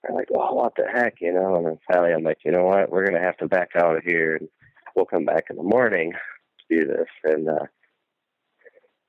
I'm 0.09 0.15
like, 0.15 0.29
oh, 0.35 0.55
what 0.55 0.75
the 0.77 0.85
heck, 0.93 1.17
you 1.21 1.33
know? 1.33 1.57
And 1.57 1.67
then 1.67 1.79
finally, 1.91 2.13
I'm 2.13 2.25
like, 2.25 2.39
you 2.45 2.53
know 2.53 2.65
what? 2.65 2.91
We're 2.91 3.07
gonna 3.07 3.23
have 3.25 3.37
to 3.39 3.49
back 3.49 3.71
out 3.77 3.97
of 3.97 4.05
here, 4.05 4.37
and 4.37 4.49
we'll 4.95 5.07
come 5.07 5.25
back 5.25 5.45
in 5.51 5.57
the 5.57 5.63
morning 5.63 6.13
to 6.13 6.77
do 6.77 6.87
this. 6.87 7.09
And 7.25 7.49
uh, 7.49 7.67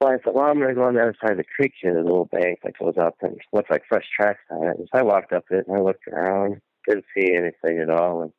so 0.02 0.10
I 0.10 0.18
said, 0.24 0.34
well, 0.34 0.46
I'm 0.46 0.60
gonna 0.60 0.74
go 0.74 0.84
on 0.84 0.96
the 0.96 1.02
other 1.02 1.16
side 1.22 1.32
of 1.32 1.38
the 1.38 1.44
creek 1.56 1.74
here, 1.82 1.94
the 1.94 2.02
little 2.02 2.26
bank 2.26 2.60
that 2.64 2.78
goes 2.78 2.96
up 3.00 3.16
and 3.22 3.39
looks 3.54 3.70
like 3.70 3.84
fresh 3.88 4.06
tracks 4.16 4.42
on 4.50 4.68
it. 4.68 4.78
And 4.80 4.88
so 4.92 5.00
I 5.00 5.04
walked 5.04 5.34
up 5.34 5.46
it 5.52 5.66
and 5.68 5.78
I 5.78 5.82
looked 5.82 6.08
around, 6.08 6.62
didn't 6.88 7.06
see 7.16 7.34
anything 7.34 7.80
at 7.80 7.89
all, 7.89 8.24
and 8.24 8.34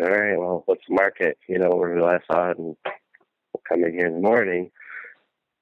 all 0.00 0.08
right, 0.08 0.38
well, 0.38 0.64
let's 0.68 0.82
mark 0.88 1.16
it, 1.20 1.38
you 1.48 1.58
know, 1.58 1.70
where 1.70 1.92
we 1.92 2.00
last 2.00 2.24
saw 2.30 2.50
it, 2.50 2.58
and 2.58 2.76
we'll 2.86 3.62
come 3.68 3.82
in 3.84 3.92
here 3.92 4.06
in 4.06 4.14
the 4.14 4.28
morning. 4.28 4.70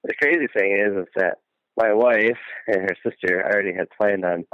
The 0.04 0.14
crazy 0.20 0.46
thing 0.54 0.72
is, 0.72 0.96
is 0.96 1.08
that 1.16 1.38
my 1.76 1.92
wife 1.92 2.38
and 2.66 2.82
her 2.82 2.96
sister 3.04 3.44
already 3.44 3.74
had 3.74 3.88
planned 3.90 4.24
on 4.24 4.44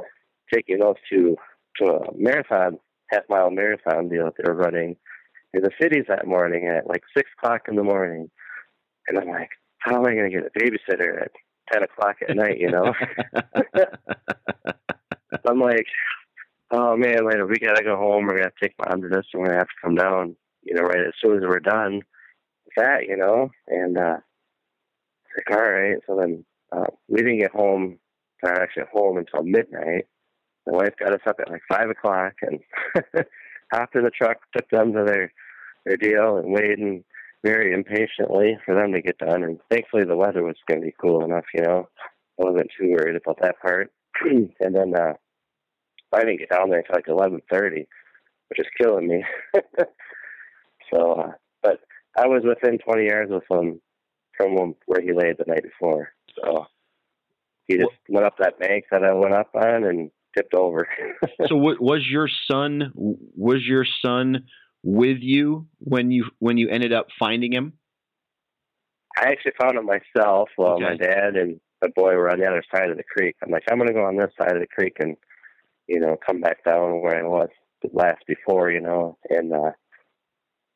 taking 0.53 0.79
those 0.79 0.97
two 1.11 1.37
to 1.77 1.93
a 1.93 2.17
marathon, 2.17 2.79
half 3.11 3.23
mile 3.29 3.51
marathon 3.51 4.09
deal 4.09 4.25
that 4.25 4.35
they 4.37 4.45
were 4.47 4.57
running 4.57 4.97
in 5.55 5.63
the 5.63 5.71
cities 5.81 6.05
that 6.09 6.27
morning 6.27 6.69
at 6.69 6.87
like 6.87 7.03
six 7.17 7.31
o'clock 7.39 7.63
in 7.69 7.77
the 7.77 7.83
morning. 7.83 8.31
And 9.09 9.19
I'm 9.19 9.29
like, 9.29 9.51
how 9.79 9.97
am 9.97 10.07
I 10.07 10.15
going 10.15 10.31
to 10.31 10.37
get 10.37 10.47
a 10.47 10.59
babysitter 10.59 11.23
at 11.23 11.33
10 11.73 11.83
o'clock 11.83 12.17
at 12.29 12.37
night, 12.37 12.59
you 12.59 12.71
know? 12.71 12.95
I'm 15.47 15.61
like, 15.61 15.87
oh 16.73 16.97
man, 16.97 17.27
later 17.27 17.47
we 17.47 17.59
gotta 17.59 17.85
go 17.85 17.97
home. 17.97 18.27
We're 18.27 18.39
gonna 18.39 18.53
take 18.61 18.75
mom 18.79 19.03
to 19.03 19.09
this, 19.09 19.27
and 19.33 19.41
we're 19.41 19.49
gonna 19.49 19.59
have 19.59 19.69
to 19.69 19.81
come 19.83 19.95
down, 19.95 20.37
you 20.63 20.75
know, 20.75 20.83
right 20.83 21.07
as 21.07 21.13
soon 21.21 21.37
as 21.37 21.43
we're 21.43 21.61
done 21.61 22.01
with 22.65 22.75
that, 22.77 23.07
you 23.07 23.17
know. 23.17 23.51
And 23.69 23.99
uh, 23.99 24.17
like, 25.37 25.51
all 25.57 25.71
right. 25.71 25.97
So 26.07 26.17
then 26.17 26.45
uh, 26.75 26.87
we 27.09 27.19
didn't 27.19 27.41
get 27.41 27.53
home, 27.53 27.99
not 28.43 28.61
actually 28.61 28.85
home 28.93 29.19
until 29.19 29.43
midnight. 29.43 30.07
My 30.67 30.73
wife 30.73 30.95
got 30.99 31.13
us 31.13 31.21
up 31.27 31.37
at 31.41 31.51
like 31.51 31.63
five 31.69 31.91
o'clock 31.91 32.35
and 32.43 32.61
hopped 33.73 33.97
in 33.97 34.05
the 34.05 34.11
truck, 34.11 34.39
took 34.57 34.69
them 34.71 34.93
to 34.93 35.05
their 35.05 35.33
their 35.85 35.97
deal, 35.97 36.37
and 36.37 36.53
waiting 36.53 37.05
very 37.45 37.73
impatiently 37.73 38.57
for 38.65 38.75
them 38.75 38.93
to 38.93 39.03
get 39.03 39.19
done. 39.19 39.43
And 39.43 39.59
thankfully, 39.71 40.05
the 40.05 40.17
weather 40.17 40.45
was 40.45 40.57
going 40.69 40.81
to 40.81 40.87
be 40.87 40.95
cool 41.01 41.25
enough, 41.25 41.45
you 41.53 41.63
know. 41.63 41.89
I 42.41 42.45
wasn't 42.45 42.71
too 42.79 42.91
worried 42.91 43.17
about 43.17 43.39
that 43.43 43.61
part. 43.61 43.91
and 44.25 44.75
then 44.75 44.95
uh, 44.95 45.15
I 46.13 46.21
didn't 46.21 46.39
get 46.39 46.51
down 46.51 46.71
there 46.71 46.79
until 46.79 46.95
like 46.95 47.09
eleven 47.09 47.41
thirty, 47.51 47.87
which 48.49 48.61
is 48.61 48.67
killing 48.81 49.09
me. 49.09 49.25
so, 50.93 51.13
uh, 51.13 51.33
but 51.63 51.81
I 52.17 52.27
was 52.27 52.43
within 52.45 52.79
twenty 52.79 53.07
yards 53.07 53.33
of 53.33 53.43
him 53.51 53.81
from 54.37 54.75
where 54.87 55.01
he 55.01 55.13
laid 55.13 55.37
the 55.39 55.45
night 55.47 55.63
before. 55.63 56.11
So 56.37 56.67
he 57.67 57.77
just 57.77 57.91
went 58.09 58.27
up 58.27 58.37
that 58.39 58.59
bank 58.59 58.85
that 58.91 59.05
I 59.05 59.13
went 59.13 59.35
up 59.35 59.51
on 59.55 59.85
and 59.85 60.11
tipped 60.37 60.55
over. 60.55 60.89
so, 61.47 61.57
what, 61.57 61.81
was 61.81 62.07
your 62.09 62.29
son? 62.51 62.93
Was 62.95 63.63
your 63.67 63.87
son 64.05 64.47
with 64.83 65.19
you 65.21 65.67
when 65.79 66.11
you 66.11 66.27
when 66.39 66.57
you 66.57 66.69
ended 66.69 66.93
up 66.93 67.09
finding 67.19 67.53
him? 67.53 67.75
I 69.17 69.29
actually 69.31 69.53
found 69.61 69.77
him 69.77 69.87
myself 69.87 70.49
while 70.57 70.75
okay. 70.75 70.85
my 70.85 70.97
dad 70.97 71.37
and 71.37 71.61
my 71.83 71.89
boy 71.95 72.15
were 72.15 72.31
on 72.31 72.39
the 72.39 72.47
other 72.47 72.65
side 72.75 72.91
of 72.91 72.97
the 72.97 73.03
creek. 73.03 73.37
I'm 73.43 73.51
like, 73.51 73.65
I'm 73.71 73.77
going 73.77 73.89
to 73.89 73.95
go 73.95 74.05
on 74.05 74.17
this 74.17 74.31
side 74.41 74.57
of 74.57 74.61
the 74.61 74.67
creek 74.67 74.97
and 75.01 75.17
you 75.87 76.01
know, 76.01 76.17
come 76.25 76.41
back 76.41 76.65
down 76.65 77.03
where 77.03 77.19
I 77.19 77.29
was 77.29 77.49
last 77.93 78.23
before, 78.27 78.71
you 78.71 78.81
know, 78.81 79.19
and 79.29 79.53
uh 79.53 79.73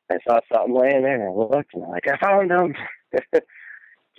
I 0.09 0.17
saw 0.27 0.39
something 0.53 0.75
laying 0.75 1.03
there 1.03 1.15
and 1.15 1.23
I 1.23 1.33
looked 1.33 1.73
and 1.73 1.83
I'm 1.83 1.89
like, 1.89 2.07
I 2.07 2.17
found 2.17 2.51
him 2.51 2.75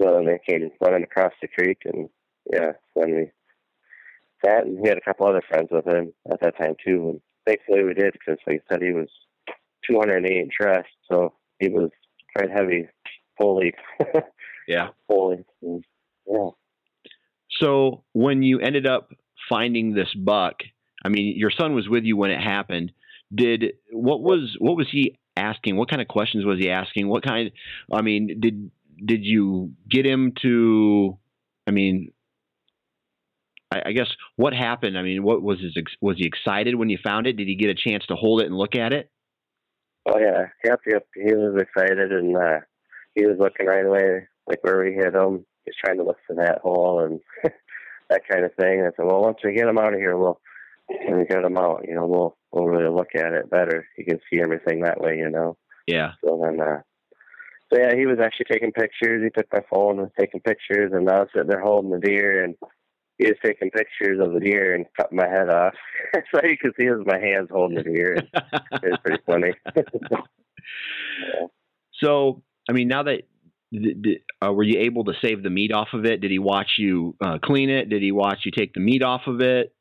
So 0.01 0.12
then 0.12 0.26
they 0.26 0.40
came 0.46 0.70
running 0.80 1.03
across 1.03 1.32
the 1.40 1.49
creek 1.49 1.78
and 1.84 2.09
yeah, 2.53 2.72
then 2.96 3.14
we 3.14 3.30
sat 4.44 4.64
and 4.64 4.78
we 4.80 4.88
had 4.88 4.99
a 4.99 5.03
couple 5.03 5.26
other 5.26 5.42
friends 5.49 5.68
with 5.70 5.86
him 5.86 6.12
at 6.30 6.40
that 6.40 6.57
time 6.57 6.74
too 6.84 7.11
and 7.11 7.20
thankfully 7.46 7.84
we 7.84 7.94
did 7.94 8.12
because 8.12 8.38
like 8.46 8.62
I 8.70 8.74
said 8.74 8.82
he 8.82 8.92
was 8.92 9.09
208 9.90 10.30
in 10.30 10.51
so 11.11 11.34
he 11.59 11.68
was 11.68 11.90
quite 12.36 12.51
heavy 12.51 12.86
fully 13.36 13.72
yeah 14.68 14.88
fully 15.09 15.44
yeah 15.62 16.51
so 17.61 18.05
when 18.12 18.42
you 18.42 18.61
ended 18.61 18.86
up 18.86 19.11
finding 19.49 19.94
this 19.94 20.14
buck 20.14 20.59
I 21.05 21.09
mean, 21.09 21.36
your 21.36 21.51
son 21.51 21.74
was 21.74 21.88
with 21.88 22.05
you 22.05 22.16
when 22.16 22.30
it 22.30 22.40
happened. 22.40 22.92
Did 23.34 23.74
what 23.92 24.20
was 24.20 24.57
what 24.59 24.76
was 24.76 24.88
he 24.90 25.18
asking? 25.36 25.76
What 25.76 25.90
kind 25.90 26.03
of 26.03 26.09
questions 26.09 26.44
was 26.44 26.59
he 26.59 26.70
asking? 26.70 27.09
What 27.09 27.22
kind? 27.22 27.51
I 27.92 28.03
mean, 28.03 28.40
did 28.40 28.70
did 29.05 29.24
you 29.24 29.72
get 29.88 30.07
him 30.07 30.32
to? 30.42 31.18
I 31.66 31.70
mean, 31.70 32.12
I, 33.70 33.82
I 33.86 33.92
guess 33.92 34.09
what 34.36 34.53
happened? 34.53 34.99
I 34.99 35.03
mean, 35.03 35.22
what 35.22 35.42
was 35.42 35.61
his? 35.61 35.76
Was 36.01 36.16
he 36.18 36.26
excited 36.26 36.74
when 36.74 36.90
you 36.90 36.99
found 37.03 37.26
it? 37.26 37.36
Did 37.36 37.49
he 37.49 37.57
get 37.57 37.70
a 37.70 37.74
chance 37.74 38.05
to 38.07 38.14
hold 38.14 38.40
it 38.40 38.46
and 38.46 38.57
look 38.57 38.74
at 38.74 38.92
it? 38.92 39.11
Oh 40.07 40.18
yeah, 40.18 40.46
yep, 40.64 40.80
yep. 40.86 41.07
He 41.14 41.34
was 41.34 41.61
excited 41.61 42.12
and 42.12 42.36
uh, 42.36 42.61
he 43.14 43.26
was 43.26 43.36
looking 43.38 43.66
right 43.66 43.84
away, 43.84 44.26
like 44.46 44.62
where 44.62 44.82
we 44.82 44.92
hit 44.92 45.14
him. 45.14 45.44
He's 45.64 45.74
trying 45.84 45.99
to 45.99 46.05
look 46.05 46.16
for 46.26 46.36
that 46.36 46.61
hole 46.62 47.01
and 47.01 47.20
that 48.09 48.22
kind 48.30 48.44
of 48.44 48.55
thing. 48.55 48.80
I 48.80 48.90
said, 48.96 49.05
well, 49.05 49.20
once 49.20 49.38
we 49.44 49.53
get 49.53 49.68
him 49.68 49.78
out 49.78 49.92
of 49.92 50.01
here, 50.01 50.16
we'll 50.16 50.40
and 50.88 51.18
we 51.18 51.24
get 51.26 51.44
him 51.44 51.57
out, 51.57 51.84
you 51.86 51.94
know, 51.94 52.07
we'll 52.07 52.36
we'll 52.53 52.66
really 52.66 52.90
look 52.90 53.14
at 53.14 53.32
it 53.32 53.51
better. 53.51 53.86
You 53.96 54.05
can 54.05 54.20
see 54.30 54.40
everything 54.40 54.82
that 54.82 55.01
way, 55.01 55.18
you 55.18 55.30
know. 55.30 55.57
Yeah. 55.86 56.12
So 56.24 56.40
then, 56.42 56.61
uh, 56.61 56.80
so 57.73 57.79
yeah, 57.79 57.95
he 57.95 58.07
was 58.07 58.19
actually 58.23 58.47
taking 58.51 58.73
pictures. 58.73 59.23
He 59.23 59.31
took 59.31 59.53
my 59.53 59.61
phone 59.71 59.99
and 59.99 60.03
was 60.03 60.11
taking 60.19 60.41
pictures, 60.41 60.93
and 60.95 61.09
I 61.09 61.21
was 61.21 61.29
sitting 61.35 61.49
there 61.49 61.61
holding 61.61 61.91
the 61.91 61.99
deer, 61.99 62.45
and 62.45 62.55
he 63.19 63.27
was 63.27 63.37
taking 63.45 63.71
pictures 63.71 64.21
of 64.21 64.33
the 64.33 64.41
deer 64.41 64.75
and 64.75 64.87
cutting 64.97 65.19
my 65.19 65.29
head 65.29 65.51
off. 65.51 65.75
so 66.35 66.41
you 66.45 66.57
could 66.57 66.73
see 66.79 66.87
it 66.87 66.97
was 66.97 67.07
my 67.07 67.19
hands 67.19 67.49
holding 67.51 67.77
the 67.77 67.83
deer. 67.83 68.14
it 68.14 68.31
was 68.73 68.99
pretty 69.05 69.23
funny. 69.27 69.53
yeah. 69.77 71.47
So, 72.03 72.43
I 72.69 72.73
mean, 72.73 72.89
now 72.89 73.03
that 73.03 73.23
uh, 74.41 74.53
were 74.53 74.62
you 74.62 74.81
able 74.81 75.05
to 75.05 75.12
save 75.21 75.43
the 75.43 75.51
meat 75.51 75.73
off 75.73 75.89
of 75.93 76.07
it? 76.07 76.21
Did 76.21 76.31
he 76.31 76.39
watch 76.39 76.73
you 76.79 77.16
uh, 77.23 77.39
clean 77.43 77.71
it? 77.71 77.91
Did 77.91 78.03
he 78.03 78.12
watch 78.12 78.41
you 78.45 78.53
take 78.57 78.73
the 78.73 78.81
meat 78.81 79.03
off 79.03 79.23
of 79.27 79.41
it? 79.41 79.75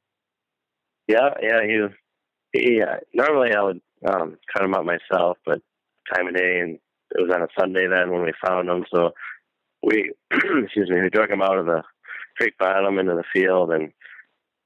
Yeah, 1.08 1.30
yeah, 1.42 1.88
he 2.52 2.82
uh, 2.82 2.98
normally 3.14 3.52
I 3.56 3.62
would 3.62 3.82
um, 4.06 4.38
cut 4.52 4.62
them 4.62 4.74
up 4.74 4.84
myself, 4.84 5.38
but 5.46 5.62
time 6.14 6.28
of 6.28 6.36
day, 6.36 6.60
and 6.60 6.80
it 7.12 7.22
was 7.22 7.32
on 7.34 7.42
a 7.42 7.48
Sunday 7.60 7.88
then 7.88 8.12
when 8.12 8.24
we 8.24 8.34
found 8.46 8.70
him. 8.70 8.86
So 8.94 9.12
we, 9.84 10.12
excuse 10.32 10.90
me, 10.90 11.02
we 11.02 11.10
drug 11.10 11.32
him 11.32 11.42
out 11.42 11.58
of 11.58 11.66
the 11.66 11.84
creek 12.38 12.54
bottom 12.60 13.00
into 13.00 13.14
the 13.14 13.24
field, 13.34 13.72
and 13.72 13.92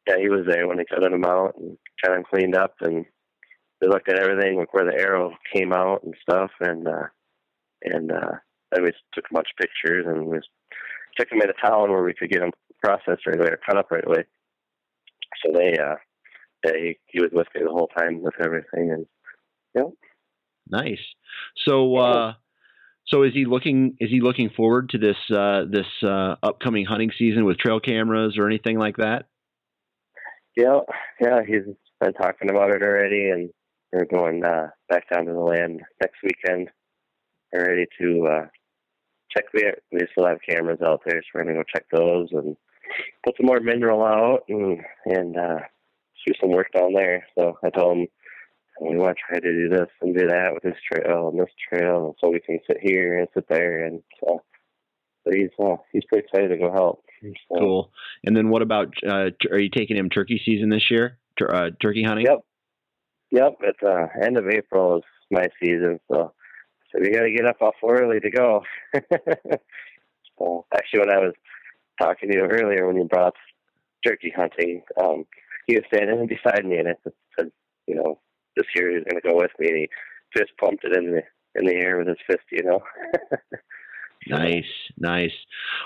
yeah, 0.08 0.16
he 0.20 0.30
was 0.30 0.46
there 0.48 0.68
when 0.68 0.78
they 0.78 0.86
cut 0.86 1.04
him 1.04 1.26
out 1.26 1.56
and 1.58 1.78
got 2.04 2.16
him 2.16 2.24
cleaned 2.24 2.56
up, 2.56 2.76
and 2.82 3.06
we 3.82 3.88
looked 3.88 4.10
at 4.10 4.20
everything, 4.20 4.58
like 4.58 4.74
where 4.74 4.86
the 4.86 5.00
arrow 5.00 5.34
came 5.54 5.74
out 5.74 6.04
and 6.04 6.16
stuff, 6.22 6.52
and 6.60 6.88
uh, 6.88 7.08
and 7.84 8.12
uh, 8.12 8.32
then 8.72 8.84
we 8.84 8.92
took 9.14 9.26
a 9.30 9.34
bunch 9.34 9.48
of 9.52 9.62
pictures 9.62 10.06
and 10.08 10.26
we 10.26 10.40
took 11.18 11.32
him 11.32 11.42
into 11.42 11.54
town 11.64 11.92
where 11.92 12.04
we 12.04 12.14
could 12.14 12.30
get 12.30 12.42
him 12.42 12.52
processed 12.84 13.26
right 13.28 13.40
away 13.40 13.50
or 13.50 13.60
cut 13.66 13.78
up 13.78 13.92
right 13.92 14.06
away. 14.06 14.24
So 15.44 15.52
they, 15.54 15.78
uh, 15.78 15.96
they, 16.64 16.98
he 17.08 17.22
was 17.22 17.32
with 17.34 17.48
me 17.56 17.62
the 17.64 17.72
whole 17.72 17.90
time 17.98 18.22
with 18.22 18.36
everything, 18.44 18.92
and 18.92 19.06
yeah. 19.76 19.90
Nice. 20.70 21.00
So, 21.68 21.96
uh, 21.98 22.34
so 23.08 23.24
is 23.24 23.34
he 23.34 23.46
looking? 23.46 23.98
Is 24.00 24.10
he 24.10 24.22
looking 24.22 24.50
forward 24.50 24.90
to 24.90 24.98
this 24.98 25.18
uh, 25.30 25.66
this 25.70 25.88
uh, 26.04 26.36
upcoming 26.44 26.86
hunting 26.86 27.12
season 27.18 27.46
with 27.46 27.58
trail 27.58 27.80
cameras 27.80 28.38
or 28.38 28.48
anything 28.48 28.78
like 28.78 28.98
that? 28.98 29.26
Yeah, 30.56 30.80
yeah, 31.20 31.40
he's 31.46 31.64
been 32.00 32.14
talking 32.14 32.50
about 32.50 32.72
it 32.72 32.82
already, 32.82 33.30
and 33.30 33.50
we're 33.92 34.06
going 34.06 34.44
uh, 34.44 34.68
back 34.90 35.10
down 35.10 35.26
to 35.26 35.34
the 35.34 35.40
land 35.40 35.82
next 36.02 36.18
weekend. 36.24 36.70
We're 37.52 37.68
ready 37.68 37.86
to 38.00 38.28
uh, 38.28 38.46
check. 39.36 39.46
We 39.54 39.72
we 39.92 40.08
still 40.12 40.28
have 40.28 40.40
cameras 40.48 40.80
out 40.86 41.02
there, 41.06 41.22
so 41.22 41.28
we're 41.34 41.44
gonna 41.44 41.56
go 41.56 41.64
check 41.64 41.86
those 41.92 42.30
and 42.32 42.56
put 43.26 43.36
some 43.38 43.46
more 43.46 43.60
mineral 43.60 44.04
out 44.04 44.44
and 44.48 44.80
and 45.06 45.38
uh, 45.38 45.60
do 46.26 46.34
some 46.40 46.52
work 46.52 46.68
down 46.74 46.94
there. 46.94 47.26
So 47.38 47.58
I 47.64 47.70
told 47.70 47.98
him 47.98 48.08
we 48.82 48.98
want 48.98 49.16
to 49.16 49.24
try 49.28 49.40
to 49.40 49.54
do 49.54 49.70
this 49.70 49.88
and 50.02 50.16
do 50.16 50.28
that 50.28 50.54
with 50.54 50.64
this 50.64 50.82
trail 50.92 51.30
and 51.30 51.40
this 51.40 51.54
trail, 51.70 52.06
and 52.06 52.16
so 52.20 52.30
we 52.30 52.40
can 52.40 52.60
sit 52.66 52.78
here 52.82 53.20
and 53.20 53.28
sit 53.34 53.48
there, 53.48 53.86
and 53.86 54.02
so. 54.20 54.42
But 55.24 55.36
he's 55.36 55.50
uh, 55.64 55.76
he's 55.92 56.04
pretty 56.06 56.26
excited 56.26 56.48
to 56.50 56.58
go 56.58 56.72
help. 56.72 57.04
So. 57.22 57.60
Cool. 57.60 57.92
And 58.24 58.36
then 58.36 58.50
what 58.50 58.64
about? 58.64 58.88
Uh, 59.08 59.30
are 59.52 59.60
you 59.60 59.70
taking 59.70 59.96
him 59.96 60.10
turkey 60.10 60.42
season 60.44 60.70
this 60.70 60.90
year? 60.90 61.20
Tur- 61.38 61.56
uh, 61.56 61.70
turkey 61.80 62.04
hunting? 62.04 62.26
Yep. 62.26 62.40
Yep. 63.30 63.54
At 63.68 63.76
the 63.82 63.92
uh, 63.92 64.26
end 64.26 64.38
of 64.38 64.50
April 64.50 64.98
is 64.98 65.04
my 65.30 65.46
season, 65.62 66.00
so 66.12 66.34
so 66.92 67.00
we 67.00 67.12
got 67.12 67.22
to 67.22 67.32
get 67.32 67.46
up 67.46 67.58
awful 67.62 67.92
early 67.92 68.20
to 68.20 68.32
go. 68.32 68.64
so 70.40 70.66
actually, 70.74 71.02
when 71.02 71.12
I 71.12 71.20
was 71.20 71.34
talking 72.02 72.32
to 72.32 72.36
you 72.36 72.44
earlier, 72.46 72.88
when 72.88 72.98
you 72.98 73.06
brought 73.06 73.28
up 73.28 73.34
turkey 74.06 74.34
hunting, 74.36 74.82
um, 75.00 75.26
he 75.68 75.76
was 75.76 75.84
standing 75.94 76.28
beside 76.28 76.66
me, 76.66 76.78
and 76.78 76.90
I 76.90 76.94
said, 77.38 77.52
you 77.86 77.96
know, 77.96 78.20
this 78.62 78.76
year 78.76 78.92
he's 78.92 79.04
going 79.04 79.22
to 79.22 79.28
go 79.28 79.36
with 79.36 79.52
me. 79.60 79.68
And 79.68 79.78
he 79.78 79.90
fist 80.34 80.52
pumped 80.60 80.84
it 80.84 80.96
in 80.96 81.12
the 81.12 81.22
in 81.56 81.66
the 81.66 81.76
air 81.76 81.98
with 81.98 82.08
his 82.08 82.18
fist, 82.28 82.46
you 82.52 82.64
know. 82.64 82.80
Nice, 84.28 84.66
nice. 84.98 85.34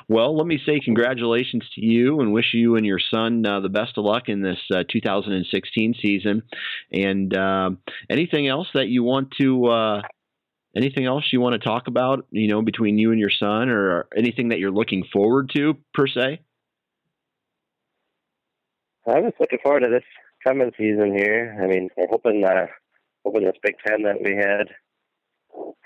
Well, 0.09 0.35
let 0.35 0.45
me 0.45 0.59
say 0.65 0.81
congratulations 0.81 1.63
to 1.75 1.81
you 1.81 2.19
and 2.19 2.33
wish 2.33 2.53
you 2.53 2.75
and 2.75 2.85
your 2.85 2.99
son 2.99 3.45
uh, 3.45 3.61
the 3.61 3.69
best 3.69 3.97
of 3.97 4.03
luck 4.03 4.23
in 4.27 4.41
this 4.41 4.59
uh, 4.73 4.83
2016 4.89 5.95
season. 6.01 6.43
And 6.91 7.35
uh, 7.35 7.71
anything 8.09 8.47
else 8.47 8.67
that 8.73 8.87
you 8.87 9.03
want 9.03 9.31
to, 9.39 9.65
uh, 9.67 10.01
anything 10.75 11.05
else 11.05 11.23
you 11.31 11.39
want 11.39 11.53
to 11.53 11.65
talk 11.65 11.87
about, 11.87 12.27
you 12.31 12.49
know, 12.49 12.61
between 12.61 12.97
you 12.97 13.11
and 13.11 13.19
your 13.19 13.31
son, 13.31 13.69
or 13.69 14.07
anything 14.15 14.49
that 14.49 14.59
you're 14.59 14.71
looking 14.71 15.05
forward 15.13 15.49
to 15.55 15.77
per 15.93 16.07
se? 16.07 16.41
I'm 19.07 19.23
just 19.23 19.39
looking 19.39 19.59
forward 19.63 19.81
to 19.81 19.89
this 19.89 20.03
coming 20.45 20.71
season 20.77 21.15
here. 21.17 21.57
I 21.61 21.67
mean, 21.67 21.89
we're 21.97 22.07
hoping, 22.09 22.41
that 22.41 22.69
hoping 23.25 23.45
this 23.45 23.55
Big 23.63 23.75
Ten 23.85 24.03
that 24.03 24.21
we 24.23 24.35
had 24.35 24.67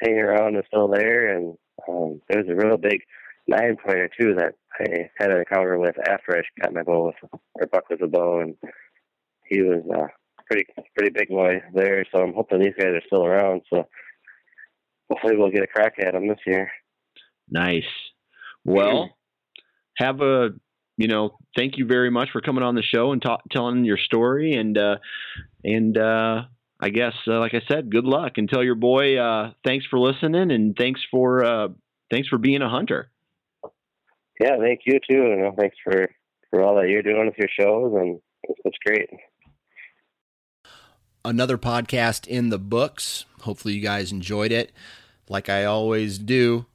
hanging 0.01 0.19
around 0.19 0.55
is 0.55 0.63
still 0.67 0.87
there, 0.87 1.35
and 1.35 1.57
um, 1.87 2.21
there 2.27 2.43
was 2.43 2.49
a 2.49 2.55
real 2.55 2.77
big 2.77 3.01
nine 3.47 3.77
pointer 3.83 4.09
too 4.19 4.35
that 4.35 4.53
I 4.79 5.09
had 5.17 5.31
an 5.31 5.39
encounter 5.39 5.77
with 5.77 5.95
after 6.07 6.37
I 6.37 6.61
got 6.61 6.73
my 6.73 6.83
bow 6.83 7.07
with 7.07 7.31
or 7.55 7.67
buck 7.67 7.89
with 7.89 8.01
a 8.01 8.07
bow, 8.07 8.41
and 8.41 8.55
he 9.45 9.61
was 9.61 9.83
uh, 9.93 10.07
pretty 10.47 10.65
pretty 10.95 11.11
big 11.11 11.29
boy 11.29 11.61
there. 11.73 12.05
So 12.13 12.21
I'm 12.21 12.33
hoping 12.33 12.59
these 12.59 12.73
guys 12.77 12.93
are 12.93 13.01
still 13.07 13.25
around. 13.25 13.61
So 13.71 13.87
hopefully 15.09 15.35
we'll 15.37 15.51
get 15.51 15.63
a 15.63 15.67
crack 15.67 15.93
at 15.99 16.13
them 16.13 16.27
this 16.27 16.39
year. 16.45 16.71
Nice. 17.49 17.83
Well, 18.65 19.09
have 19.97 20.21
a 20.21 20.49
you 20.99 21.07
know, 21.07 21.37
thank 21.55 21.77
you 21.77 21.85
very 21.85 22.11
much 22.11 22.27
for 22.33 22.41
coming 22.41 22.61
on 22.61 22.75
the 22.75 22.83
show 22.83 23.13
and 23.13 23.21
ta- 23.21 23.39
telling 23.49 23.85
your 23.85 23.97
story 23.97 24.55
and 24.55 24.77
uh, 24.77 24.97
and 25.63 25.97
uh, 25.97 26.41
I 26.77 26.89
guess, 26.89 27.13
uh, 27.25 27.39
like 27.39 27.53
I 27.53 27.61
said, 27.71 27.89
good 27.89 28.03
luck 28.03 28.33
and 28.35 28.49
tell 28.49 28.61
your 28.61 28.75
boy 28.75 29.17
uh, 29.17 29.53
thanks 29.65 29.85
for 29.89 29.97
listening 29.97 30.51
and 30.51 30.75
thanks 30.77 30.99
for 31.09 31.45
uh, 31.45 31.67
thanks 32.11 32.27
for 32.27 32.37
being 32.37 32.61
a 32.61 32.67
hunter. 32.69 33.09
Yeah, 34.41 34.57
thank 34.59 34.81
you 34.85 34.99
too. 35.09 35.15
You 35.15 35.37
know, 35.37 35.55
thanks 35.57 35.77
for 35.85 36.09
for 36.49 36.63
all 36.63 36.75
that 36.75 36.89
you're 36.89 37.01
doing 37.01 37.27
with 37.27 37.37
your 37.37 37.47
shows, 37.57 37.93
and 37.95 38.19
it's, 38.43 38.59
it's 38.65 38.77
great. 38.85 39.09
Another 41.23 41.57
podcast 41.57 42.27
in 42.27 42.49
the 42.49 42.59
books. 42.59 43.23
Hopefully, 43.43 43.73
you 43.73 43.81
guys 43.81 44.11
enjoyed 44.11 44.51
it. 44.51 44.73
Like 45.29 45.47
I 45.47 45.63
always 45.63 46.17
do, 46.17 46.65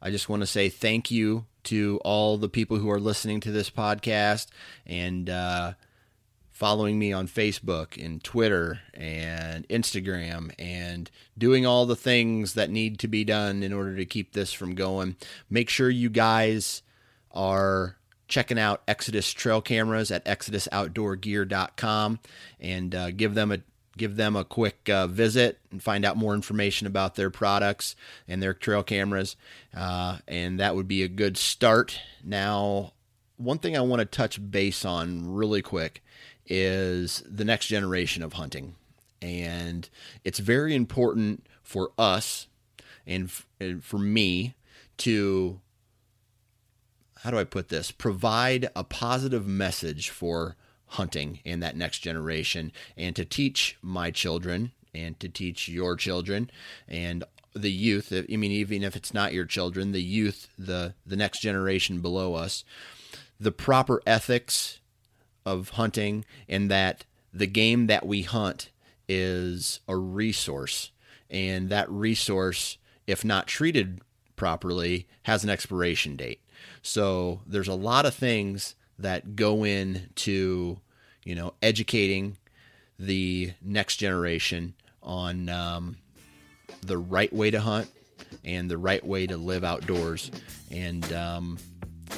I 0.00 0.12
just 0.12 0.28
want 0.28 0.42
to 0.42 0.46
say 0.46 0.68
thank 0.68 1.10
you 1.10 1.46
to 1.64 2.00
all 2.04 2.36
the 2.36 2.48
people 2.48 2.78
who 2.78 2.90
are 2.90 3.00
listening 3.00 3.40
to 3.40 3.50
this 3.50 3.70
podcast 3.70 4.48
and 4.86 5.28
uh, 5.28 5.72
following 6.50 6.98
me 6.98 7.12
on 7.12 7.26
Facebook 7.26 8.02
and 8.02 8.22
Twitter 8.22 8.80
and 8.94 9.68
Instagram 9.68 10.52
and 10.58 11.10
doing 11.36 11.66
all 11.66 11.84
the 11.84 11.96
things 11.96 12.54
that 12.54 12.70
need 12.70 12.98
to 13.00 13.08
be 13.08 13.24
done 13.24 13.62
in 13.62 13.72
order 13.72 13.96
to 13.96 14.06
keep 14.06 14.32
this 14.32 14.52
from 14.52 14.74
going. 14.74 15.16
Make 15.50 15.68
sure 15.68 15.90
you 15.90 16.10
guys 16.10 16.82
are 17.32 17.96
checking 18.28 18.58
out 18.58 18.82
Exodus 18.88 19.32
trail 19.32 19.60
cameras 19.60 20.10
at 20.10 20.24
exodusoutdoorgear.com 20.24 22.20
and 22.60 22.94
uh, 22.94 23.10
give 23.10 23.34
them 23.34 23.52
a 23.52 23.58
give 23.96 24.16
them 24.16 24.36
a 24.36 24.44
quick 24.44 24.88
uh, 24.88 25.06
visit 25.06 25.58
and 25.70 25.82
find 25.82 26.04
out 26.04 26.16
more 26.16 26.34
information 26.34 26.86
about 26.86 27.14
their 27.14 27.30
products 27.30 27.94
and 28.26 28.42
their 28.42 28.54
trail 28.54 28.82
cameras. 28.82 29.36
Uh, 29.76 30.18
and 30.26 30.58
that 30.60 30.74
would 30.74 30.88
be 30.88 31.02
a 31.02 31.08
good 31.08 31.36
start. 31.36 32.00
Now 32.22 32.92
one 33.36 33.58
thing 33.58 33.76
i 33.76 33.80
want 33.80 34.00
to 34.00 34.06
touch 34.06 34.38
base 34.50 34.84
on 34.84 35.34
really 35.34 35.62
quick 35.62 36.02
is 36.46 37.22
the 37.28 37.44
next 37.44 37.66
generation 37.66 38.22
of 38.22 38.34
hunting. 38.34 38.74
And 39.20 39.88
it's 40.24 40.38
very 40.38 40.74
important 40.74 41.46
for 41.62 41.92
us 41.96 42.46
and, 43.06 43.30
for 43.30 43.98
me 43.98 44.54
to, 44.98 45.60
how 47.22 47.30
do 47.30 47.38
I 47.38 47.44
put 47.44 47.68
this, 47.68 47.90
provide 47.90 48.68
a 48.76 48.84
positive 48.84 49.46
message 49.46 50.10
for 50.10 50.56
hunting 50.88 51.40
and 51.44 51.62
that 51.62 51.76
next 51.76 52.00
generation 52.00 52.72
and 52.96 53.16
to 53.16 53.24
teach 53.24 53.76
my 53.82 54.10
children 54.10 54.72
and 54.94 55.18
to 55.18 55.28
teach 55.28 55.68
your 55.68 55.96
children 55.96 56.50
and 56.86 57.24
the 57.54 57.72
youth 57.72 58.12
i 58.12 58.36
mean 58.36 58.50
even 58.50 58.82
if 58.82 58.96
it's 58.96 59.14
not 59.14 59.32
your 59.32 59.44
children 59.44 59.92
the 59.92 60.02
youth 60.02 60.48
the 60.58 60.94
the 61.06 61.16
next 61.16 61.40
generation 61.40 62.00
below 62.00 62.34
us 62.34 62.64
the 63.40 63.52
proper 63.52 64.02
ethics 64.06 64.80
of 65.44 65.70
hunting 65.70 66.24
and 66.48 66.70
that 66.70 67.04
the 67.32 67.46
game 67.46 67.86
that 67.88 68.06
we 68.06 68.22
hunt 68.22 68.70
is 69.08 69.80
a 69.88 69.96
resource. 69.96 70.92
And 71.30 71.68
that 71.70 71.90
resource 71.90 72.78
if 73.06 73.24
not 73.24 73.46
treated 73.46 74.00
properly 74.36 75.06
has 75.24 75.44
an 75.44 75.50
expiration 75.50 76.16
date. 76.16 76.40
So 76.80 77.40
there's 77.46 77.68
a 77.68 77.74
lot 77.74 78.06
of 78.06 78.14
things 78.14 78.74
that 78.98 79.36
go 79.36 79.64
into 79.64 80.78
you 81.24 81.34
know 81.34 81.54
educating 81.62 82.36
the 82.98 83.52
next 83.62 83.96
generation 83.96 84.74
on 85.02 85.48
um, 85.48 85.96
the 86.82 86.98
right 86.98 87.32
way 87.32 87.50
to 87.50 87.60
hunt 87.60 87.88
and 88.44 88.70
the 88.70 88.78
right 88.78 89.04
way 89.04 89.26
to 89.26 89.36
live 89.36 89.64
outdoors 89.64 90.30
and 90.70 91.12
um, 91.12 91.58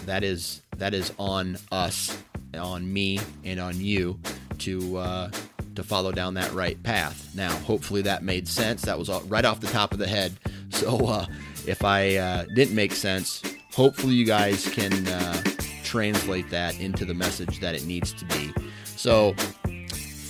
that 0.04 0.22
is 0.22 0.62
that 0.76 0.94
is 0.94 1.12
on 1.18 1.56
us 1.72 2.16
on 2.54 2.90
me 2.90 3.18
and 3.44 3.60
on 3.60 3.78
you 3.80 4.18
to 4.58 4.96
uh, 4.96 5.30
to 5.74 5.82
follow 5.82 6.10
down 6.10 6.34
that 6.34 6.52
right 6.52 6.82
path. 6.82 7.34
Now, 7.34 7.50
hopefully 7.50 8.02
that 8.02 8.22
made 8.22 8.48
sense. 8.48 8.82
That 8.82 8.98
was 8.98 9.10
right 9.24 9.44
off 9.44 9.60
the 9.60 9.66
top 9.68 9.92
of 9.92 9.98
the 9.98 10.06
head. 10.06 10.32
So 10.70 10.96
uh, 11.06 11.26
if 11.66 11.84
I 11.84 12.16
uh, 12.16 12.44
didn't 12.54 12.74
make 12.74 12.92
sense, 12.92 13.42
hopefully 13.72 14.14
you 14.14 14.24
guys 14.24 14.68
can 14.68 15.06
uh, 15.06 15.42
translate 15.86 16.50
that 16.50 16.78
into 16.80 17.04
the 17.04 17.14
message 17.14 17.60
that 17.60 17.74
it 17.74 17.84
needs 17.86 18.12
to 18.12 18.24
be. 18.26 18.52
So 18.84 19.34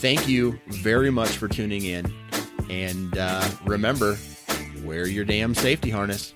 thank 0.01 0.29
you 0.29 0.61
very 0.69 1.11
much 1.11 1.31
for 1.31 1.49
tuning 1.49 1.85
in, 1.85 2.13
and 2.69 3.17
uh, 3.17 3.49
remember, 3.65 4.19
wear 4.85 5.07
your 5.07 5.25
damn 5.25 5.55
safety 5.55 5.91
harness. 5.91 6.33